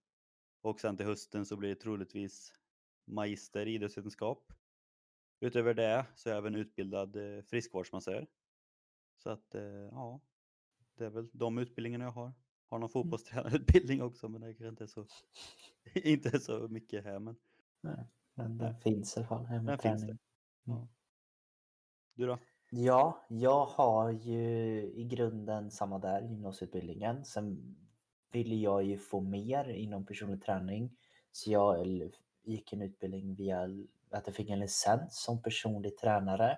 Och 0.62 0.80
sen 0.80 0.98
till 0.98 1.06
hösten 1.06 1.46
så 1.46 1.56
blir 1.56 1.70
det 1.70 1.76
troligtvis 1.76 2.54
magister 3.06 3.66
i 3.66 3.74
idrottsvetenskap. 3.74 4.54
Utöver 5.40 5.74
det 5.74 6.06
så 6.16 6.30
är 6.30 6.34
jag 6.34 6.38
även 6.38 6.56
utbildad 6.56 7.16
eh, 7.16 7.44
friskvårdsmassör. 7.44 8.28
Så 9.18 9.30
att 9.30 9.56
eh, 9.56 9.64
ja, 9.92 10.22
det 10.98 11.06
är 11.06 11.10
väl 11.10 11.30
de 11.34 11.58
utbildningarna 11.58 12.06
jag 12.06 12.12
har. 12.12 12.34
Har 12.70 12.80
någon 12.80 12.84
mm. 12.84 12.90
fotbollstränarutbildning 12.90 14.02
också 14.02 14.30
men 14.30 14.42
det 14.42 14.54
kanske 14.54 14.68
inte 14.68 14.84
är 14.84 14.88
så, 14.88 15.06
inte 15.94 16.40
så 16.40 16.68
mycket 16.68 17.04
här. 17.04 17.20
Men, 17.20 17.36
Nej, 17.82 18.06
men 18.34 18.58
den 18.58 18.72
Nej. 18.72 18.82
finns 18.82 19.18
i 19.18 19.20
alla 19.20 19.28
fall. 19.28 19.48
Den 19.66 19.78
finns 19.78 20.08
det. 20.08 20.18
Ja. 20.64 20.74
Mm. 20.76 20.88
Du 22.16 22.28
då? 22.28 22.38
Ja, 22.72 23.26
jag 23.30 23.66
har 23.66 24.12
ju 24.12 24.42
i 24.96 25.04
grunden 25.04 25.72
samma 25.72 26.00
där, 26.00 26.22
gymnasieutbildningen. 26.22 27.26
Sen 27.26 27.76
vill 28.32 28.62
jag 28.62 28.84
ju 28.84 28.98
få 28.98 29.22
mer 29.22 29.70
inom 29.70 30.06
personlig 30.06 30.44
träning. 30.44 30.98
Så 31.32 31.52
jag, 31.52 31.88
gick 32.44 32.74
en 32.74 32.82
utbildning 32.82 33.36
via 33.36 33.62
att 34.10 34.28
jag 34.28 34.36
fick 34.36 34.50
en 34.50 34.60
licens 34.60 35.24
som 35.24 35.42
personlig 35.42 35.98
tränare 35.98 36.58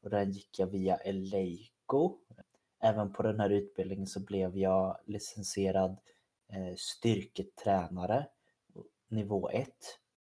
och 0.00 0.10
den 0.10 0.30
gick 0.30 0.58
jag 0.58 0.66
via 0.66 0.96
Eleiko. 0.96 2.18
Även 2.80 3.12
på 3.12 3.22
den 3.22 3.40
här 3.40 3.50
utbildningen 3.50 4.06
så 4.06 4.20
blev 4.20 4.56
jag 4.56 4.98
licensierad 5.06 5.96
eh, 6.52 6.74
styrketränare 6.76 8.26
nivå 9.08 9.50
1. 9.50 9.68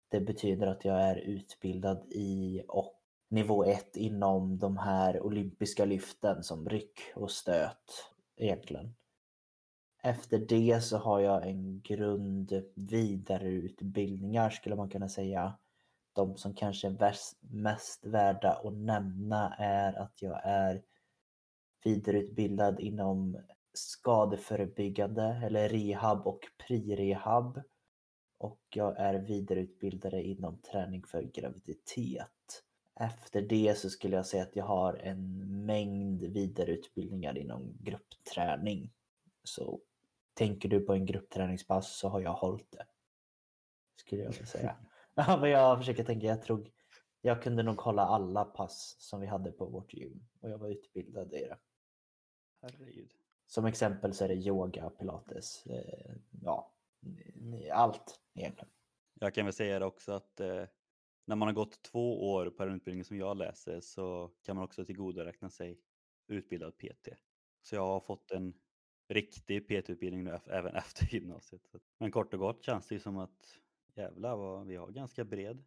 Det 0.08 0.20
betyder 0.20 0.66
att 0.66 0.84
jag 0.84 1.02
är 1.02 1.16
utbildad 1.16 2.04
i 2.10 2.62
och 2.68 2.94
nivå 3.28 3.64
1 3.64 3.96
inom 3.96 4.58
de 4.58 4.76
här 4.76 5.22
olympiska 5.22 5.84
lyften 5.84 6.42
som 6.42 6.68
ryck 6.68 7.00
och 7.14 7.30
stöt 7.30 8.12
egentligen. 8.36 8.94
Efter 10.02 10.38
det 10.38 10.84
så 10.84 10.98
har 10.98 11.20
jag 11.20 11.46
en 11.46 11.80
grund 11.80 12.62
vidareutbildningar 12.74 14.50
skulle 14.50 14.76
man 14.76 14.90
kunna 14.90 15.08
säga. 15.08 15.58
De 16.12 16.36
som 16.36 16.54
kanske 16.54 16.88
är 16.88 17.14
mest 17.40 18.06
värda 18.06 18.52
att 18.64 18.72
nämna 18.74 19.54
är 19.58 19.92
att 19.92 20.22
jag 20.22 20.40
är 20.44 20.82
vidareutbildad 21.84 22.80
inom 22.80 23.38
skadeförebyggande 23.72 25.40
eller 25.44 25.68
rehab 25.68 26.26
och 26.26 26.40
pri-rehab. 26.58 27.62
Och 28.38 28.60
jag 28.74 28.98
är 28.98 29.14
vidareutbildare 29.14 30.22
inom 30.22 30.58
träning 30.58 31.02
för 31.02 31.22
graviditet. 31.22 32.62
Efter 33.00 33.42
det 33.42 33.78
så 33.78 33.90
skulle 33.90 34.16
jag 34.16 34.26
säga 34.26 34.42
att 34.42 34.56
jag 34.56 34.64
har 34.64 34.94
en 34.94 35.64
mängd 35.66 36.22
vidareutbildningar 36.22 37.38
inom 37.38 37.76
gruppträning. 37.80 38.92
Så 39.44 39.80
tänker 40.34 40.68
du 40.68 40.80
på 40.80 40.92
en 40.92 41.06
gruppträningspass 41.06 41.98
så 41.98 42.08
har 42.08 42.20
jag 42.20 42.32
hållit 42.32 42.70
det. 42.70 42.84
Skulle 43.96 44.22
jag 44.22 44.30
vilja 44.30 44.46
säga. 44.46 44.76
ja, 45.14 45.38
men 45.40 45.50
jag 45.50 45.78
försöker 45.78 46.04
tänka, 46.04 46.26
jag 46.26 46.42
tror 46.42 46.70
jag 47.22 47.42
kunde 47.42 47.62
nog 47.62 47.80
hålla 47.80 48.02
alla 48.02 48.44
pass 48.44 48.96
som 48.98 49.20
vi 49.20 49.26
hade 49.26 49.52
på 49.52 49.66
vårt 49.66 49.94
gym 49.94 50.26
och 50.40 50.50
jag 50.50 50.58
var 50.58 50.68
utbildad 50.68 51.34
i 51.34 51.36
det. 51.36 51.58
Herregud. 52.62 53.14
Som 53.46 53.64
exempel 53.64 54.14
så 54.14 54.24
är 54.24 54.28
det 54.28 54.34
yoga, 54.34 54.90
pilates, 54.90 55.66
eh, 55.66 56.14
ja, 56.42 56.72
allt 57.72 58.20
egentligen. 58.34 58.70
Jag 59.14 59.34
kan 59.34 59.44
väl 59.44 59.54
säga 59.54 59.78
det 59.78 59.86
också 59.86 60.12
att 60.12 60.40
eh, 60.40 60.64
när 61.24 61.36
man 61.36 61.48
har 61.48 61.52
gått 61.52 61.82
två 61.82 62.32
år 62.32 62.50
på 62.50 62.64
den 62.64 62.74
utbildningen 62.74 63.04
som 63.04 63.16
jag 63.16 63.36
läser 63.36 63.80
så 63.80 64.30
kan 64.42 64.56
man 64.56 64.64
också 64.64 64.84
tillgodoräkna 64.84 65.50
sig 65.50 65.80
utbildad 66.26 66.78
PT. 66.78 67.08
Så 67.62 67.74
jag 67.74 67.86
har 67.86 68.00
fått 68.00 68.30
en 68.30 68.54
riktig 69.08 69.68
PT-utbildning 69.68 70.24
nu 70.24 70.38
även 70.46 70.74
efter 70.76 71.14
gymnasiet. 71.14 71.62
Men 71.98 72.10
kort 72.10 72.34
och 72.34 72.40
gott 72.40 72.64
känns 72.64 72.88
det 72.88 72.94
ju 72.94 73.00
som 73.00 73.18
att 73.18 73.58
jävlar 73.94 74.36
vad 74.36 74.66
vi 74.66 74.76
har 74.76 74.90
ganska 74.90 75.24
bred 75.24 75.62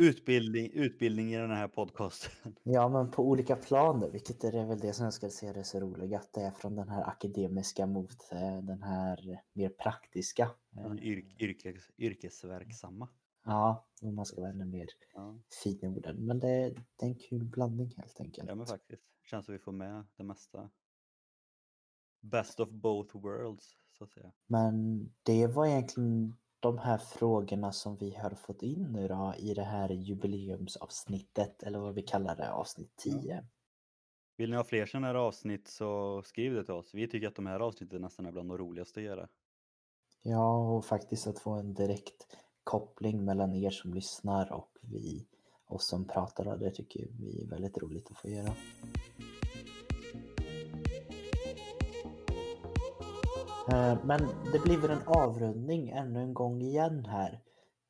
utbildning, 0.00 0.70
utbildning 0.72 1.34
i 1.34 1.36
den 1.36 1.50
här 1.50 1.68
podcasten. 1.68 2.54
Ja, 2.62 2.88
men 2.88 3.10
på 3.10 3.22
olika 3.28 3.56
planer, 3.56 4.10
vilket 4.10 4.44
är 4.44 4.66
väl 4.66 4.78
det 4.78 4.92
som 4.92 5.04
jag 5.04 5.14
skulle 5.14 5.30
säga 5.30 5.54
är 5.54 5.62
så 5.62 5.80
roligt, 5.80 6.14
att 6.14 6.32
det 6.32 6.40
är 6.40 6.50
från 6.50 6.76
den 6.76 6.88
här 6.88 7.08
akademiska 7.08 7.86
mot 7.86 8.32
eh, 8.32 8.62
den 8.62 8.82
här 8.82 9.40
mer 9.52 9.68
praktiska. 9.68 10.50
Yr, 11.02 11.24
yrkes, 11.38 11.90
yrkesverksamma. 11.98 13.08
Ja, 13.44 13.88
om 14.02 14.14
man 14.14 14.26
ska 14.26 14.40
vara 14.40 14.50
ännu 14.50 14.64
mer 14.64 14.86
ja. 15.14 15.38
fin 15.62 15.78
i 15.82 15.86
orden. 15.86 16.26
Men 16.26 16.38
det, 16.38 16.74
det 16.96 17.04
är 17.04 17.08
en 17.08 17.14
kul 17.14 17.44
blandning 17.44 17.94
helt 17.96 18.20
enkelt. 18.20 18.48
Ja, 18.48 18.54
men 18.54 18.66
faktiskt. 18.66 19.02
Känns 19.22 19.46
som 19.46 19.52
vi 19.52 19.58
får 19.58 19.72
med 19.72 20.04
det 20.16 20.24
mesta. 20.24 20.70
Best 22.20 22.60
of 22.60 22.68
both 22.70 23.16
worlds, 23.16 23.76
så 23.98 24.04
att 24.04 24.10
säga. 24.10 24.32
Men 24.46 25.04
det 25.22 25.46
var 25.46 25.66
egentligen 25.66 26.36
de 26.60 26.78
här 26.78 26.98
frågorna 26.98 27.72
som 27.72 27.96
vi 27.96 28.14
har 28.14 28.30
fått 28.30 28.62
in 28.62 28.92
nu 28.92 29.08
då 29.08 29.34
i 29.38 29.54
det 29.54 29.64
här 29.64 29.88
jubileumsavsnittet 29.88 31.62
eller 31.62 31.78
vad 31.78 31.94
vi 31.94 32.02
kallar 32.02 32.36
det, 32.36 32.52
avsnitt 32.52 32.96
10. 32.96 33.34
Ja. 33.34 33.42
Vill 34.36 34.50
ni 34.50 34.56
ha 34.56 34.64
fler 34.64 34.86
sådana 34.86 35.06
här 35.06 35.14
avsnitt 35.14 35.68
så 35.68 36.22
skriv 36.22 36.54
det 36.54 36.64
till 36.64 36.74
oss. 36.74 36.94
Vi 36.94 37.08
tycker 37.08 37.28
att 37.28 37.34
de 37.34 37.46
här 37.46 37.60
avsnitten 37.60 38.02
nästan 38.02 38.26
är 38.26 38.32
bland 38.32 38.48
de 38.48 38.58
roligaste 38.58 39.00
att 39.00 39.04
göra. 39.04 39.28
Ja, 40.22 40.76
och 40.76 40.84
faktiskt 40.84 41.26
att 41.26 41.38
få 41.38 41.50
en 41.50 41.74
direkt 41.74 42.36
koppling 42.64 43.24
mellan 43.24 43.54
er 43.54 43.70
som 43.70 43.94
lyssnar 43.94 44.52
och 44.52 44.78
vi, 44.82 45.26
oss 45.66 45.86
som 45.86 46.04
pratar. 46.04 46.56
Det 46.56 46.70
tycker 46.70 47.08
vi 47.20 47.42
är 47.42 47.46
väldigt 47.46 47.78
roligt 47.78 48.10
att 48.10 48.18
få 48.18 48.28
göra. 48.28 48.52
Eh, 53.72 54.04
men 54.04 54.20
det 54.52 54.58
blir 54.64 54.78
väl 54.78 54.90
en 54.90 55.06
avrundning 55.06 55.88
ännu 55.88 56.20
en 56.20 56.34
gång 56.34 56.62
igen 56.62 57.04
här. 57.04 57.40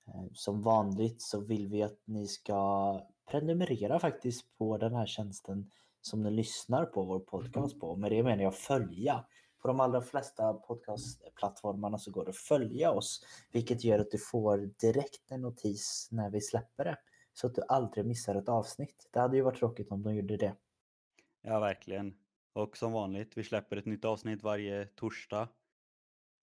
Eh, 0.07 0.24
som 0.33 0.62
vanligt 0.62 1.22
så 1.22 1.41
vill 1.41 1.68
vi 1.68 1.83
att 1.83 1.99
ni 2.05 2.26
ska 2.26 3.01
prenumerera 3.31 3.99
faktiskt 3.99 4.59
på 4.59 4.78
den 4.78 4.95
här 4.95 5.07
tjänsten 5.07 5.70
som 6.01 6.22
ni 6.22 6.31
lyssnar 6.31 6.85
på 6.85 7.05
vår 7.05 7.20
podcast 7.20 7.81
på. 7.81 7.97
Med 7.97 8.12
det 8.12 8.22
menar 8.22 8.43
jag 8.43 8.55
följa. 8.55 9.24
På 9.62 9.68
de 9.68 9.81
allra 9.81 10.03
flesta 10.03 10.53
podcastplattformarna 10.53 11.99
så 11.99 12.11
går 12.11 12.24
det 12.24 12.31
att 12.31 12.37
följa 12.37 12.91
oss, 12.91 13.24
vilket 13.53 13.85
gör 13.85 13.99
att 13.99 14.11
du 14.11 14.18
får 14.18 14.70
direkt 14.81 15.31
en 15.31 15.41
notis 15.41 16.09
när 16.11 16.31
vi 16.31 16.41
släpper 16.41 16.85
det. 16.85 16.97
Så 17.33 17.47
att 17.47 17.55
du 17.55 17.62
aldrig 17.68 18.07
missar 18.07 18.35
ett 18.35 18.49
avsnitt. 18.49 19.09
Det 19.12 19.20
hade 19.20 19.37
ju 19.37 19.43
varit 19.43 19.59
tråkigt 19.59 19.91
om 19.91 20.03
de 20.03 20.14
gjorde 20.14 20.37
det. 20.37 20.55
Ja, 21.43 21.61
verkligen. 21.61 22.14
Och 22.53 22.76
som 22.76 22.93
vanligt, 22.93 23.33
vi 23.37 23.45
släpper 23.45 23.76
ett 23.76 23.87
nytt 23.87 24.05
avsnitt 24.05 24.43
varje 24.43 24.87
torsdag. 24.87 25.49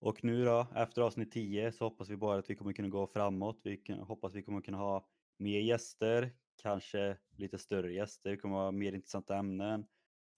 Och 0.00 0.24
nu 0.24 0.44
då, 0.44 0.66
efter 0.74 1.02
avsnitt 1.02 1.32
10 1.32 1.72
så 1.72 1.84
hoppas 1.84 2.08
vi 2.08 2.16
bara 2.16 2.38
att 2.38 2.50
vi 2.50 2.54
kommer 2.56 2.72
kunna 2.72 2.88
gå 2.88 3.06
framåt. 3.06 3.60
Vi 3.64 3.76
kan, 3.76 3.98
hoppas 3.98 4.34
vi 4.34 4.42
kommer 4.42 4.60
kunna 4.60 4.78
ha 4.78 5.08
mer 5.38 5.60
gäster, 5.60 6.32
kanske 6.62 7.16
lite 7.36 7.58
större 7.58 7.92
gäster, 7.92 8.30
det 8.30 8.36
kommer 8.36 8.56
ha 8.56 8.70
mer 8.70 8.92
intressanta 8.92 9.36
ämnen. 9.36 9.86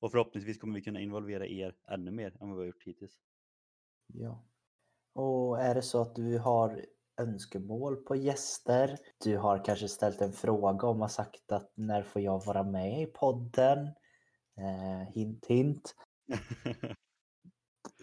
Och 0.00 0.10
förhoppningsvis 0.10 0.58
kommer 0.58 0.74
vi 0.74 0.82
kunna 0.82 1.00
involvera 1.00 1.46
er 1.46 1.74
ännu 1.88 2.10
mer 2.10 2.36
än 2.40 2.48
vad 2.48 2.58
vi 2.58 2.62
har 2.62 2.66
gjort 2.66 2.84
hittills. 2.84 3.18
Ja. 4.06 4.44
Och 5.14 5.60
är 5.60 5.74
det 5.74 5.82
så 5.82 6.02
att 6.02 6.14
du 6.14 6.38
har 6.38 6.86
önskemål 7.20 7.96
på 7.96 8.16
gäster, 8.16 8.98
du 9.24 9.36
har 9.36 9.64
kanske 9.64 9.88
ställt 9.88 10.20
en 10.20 10.32
fråga 10.32 10.88
om 10.88 11.02
och 11.02 11.10
sagt 11.10 11.52
att 11.52 11.72
när 11.74 12.02
får 12.02 12.22
jag 12.22 12.46
vara 12.46 12.62
med 12.62 13.02
i 13.02 13.06
podden? 13.06 13.78
Eh, 14.58 15.12
hint 15.14 15.46
hint. 15.46 15.94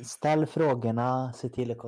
Ställ 0.04 0.46
frågorna, 0.46 1.34
se 1.34 1.50
till 1.50 1.72
att 1.72 1.80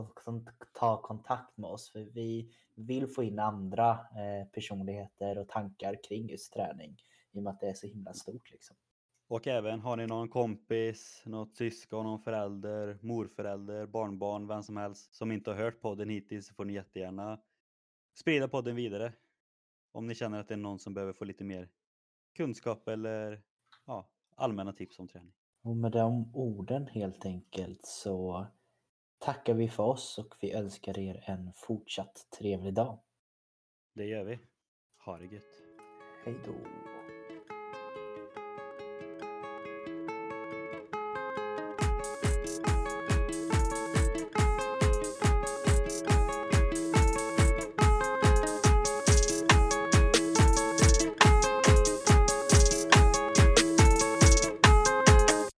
ta 0.73 1.01
kontakt 1.01 1.57
med 1.57 1.69
oss 1.69 1.91
för 1.91 1.99
vi 1.99 2.53
vill 2.75 3.07
få 3.07 3.23
in 3.23 3.39
andra 3.39 3.91
eh, 3.91 4.47
personligheter 4.53 5.37
och 5.37 5.47
tankar 5.47 5.95
kring 6.07 6.29
just 6.29 6.53
träning 6.53 6.97
i 7.31 7.39
och 7.39 7.43
med 7.43 7.53
att 7.53 7.59
det 7.59 7.69
är 7.69 7.73
så 7.73 7.87
himla 7.87 8.13
stort. 8.13 8.51
Liksom. 8.51 8.75
Och 9.27 9.47
även 9.47 9.79
har 9.79 9.97
ni 9.97 10.07
någon 10.07 10.29
kompis, 10.29 11.23
något 11.25 11.55
syskon, 11.55 12.05
någon 12.05 12.21
förälder, 12.21 12.99
morförälder, 13.01 13.85
barnbarn, 13.85 14.47
vem 14.47 14.63
som 14.63 14.77
helst 14.77 15.15
som 15.15 15.31
inte 15.31 15.51
har 15.51 15.57
hört 15.57 15.81
podden 15.81 16.09
hittills 16.09 16.47
så 16.47 16.53
får 16.53 16.65
ni 16.65 16.73
jättegärna 16.73 17.39
sprida 18.19 18.47
podden 18.47 18.75
vidare. 18.75 19.13
Om 19.91 20.07
ni 20.07 20.15
känner 20.15 20.39
att 20.39 20.47
det 20.47 20.53
är 20.53 20.57
någon 20.57 20.79
som 20.79 20.93
behöver 20.93 21.13
få 21.13 21.25
lite 21.25 21.43
mer 21.43 21.69
kunskap 22.35 22.87
eller 22.87 23.41
ja, 23.85 24.09
allmänna 24.35 24.73
tips 24.73 24.99
om 24.99 25.07
träning. 25.07 25.33
Och 25.61 25.77
med 25.77 25.91
de 25.91 26.35
orden 26.35 26.87
helt 26.87 27.25
enkelt 27.25 27.85
så 27.85 28.47
tackar 29.19 29.53
vi 29.53 29.69
för 29.69 29.83
oss 29.83 30.17
och 30.17 30.35
vi 30.41 30.53
önskar 30.53 30.99
er 30.99 31.23
en 31.27 31.53
fortsatt 31.55 32.27
trevlig 32.39 32.73
dag. 32.73 32.99
Det 33.93 34.05
gör 34.05 34.23
vi. 34.23 34.39
Ha 35.05 35.17
det 35.17 35.25
gött. 35.25 35.63
Hej 36.25 36.35
då. 36.45 36.98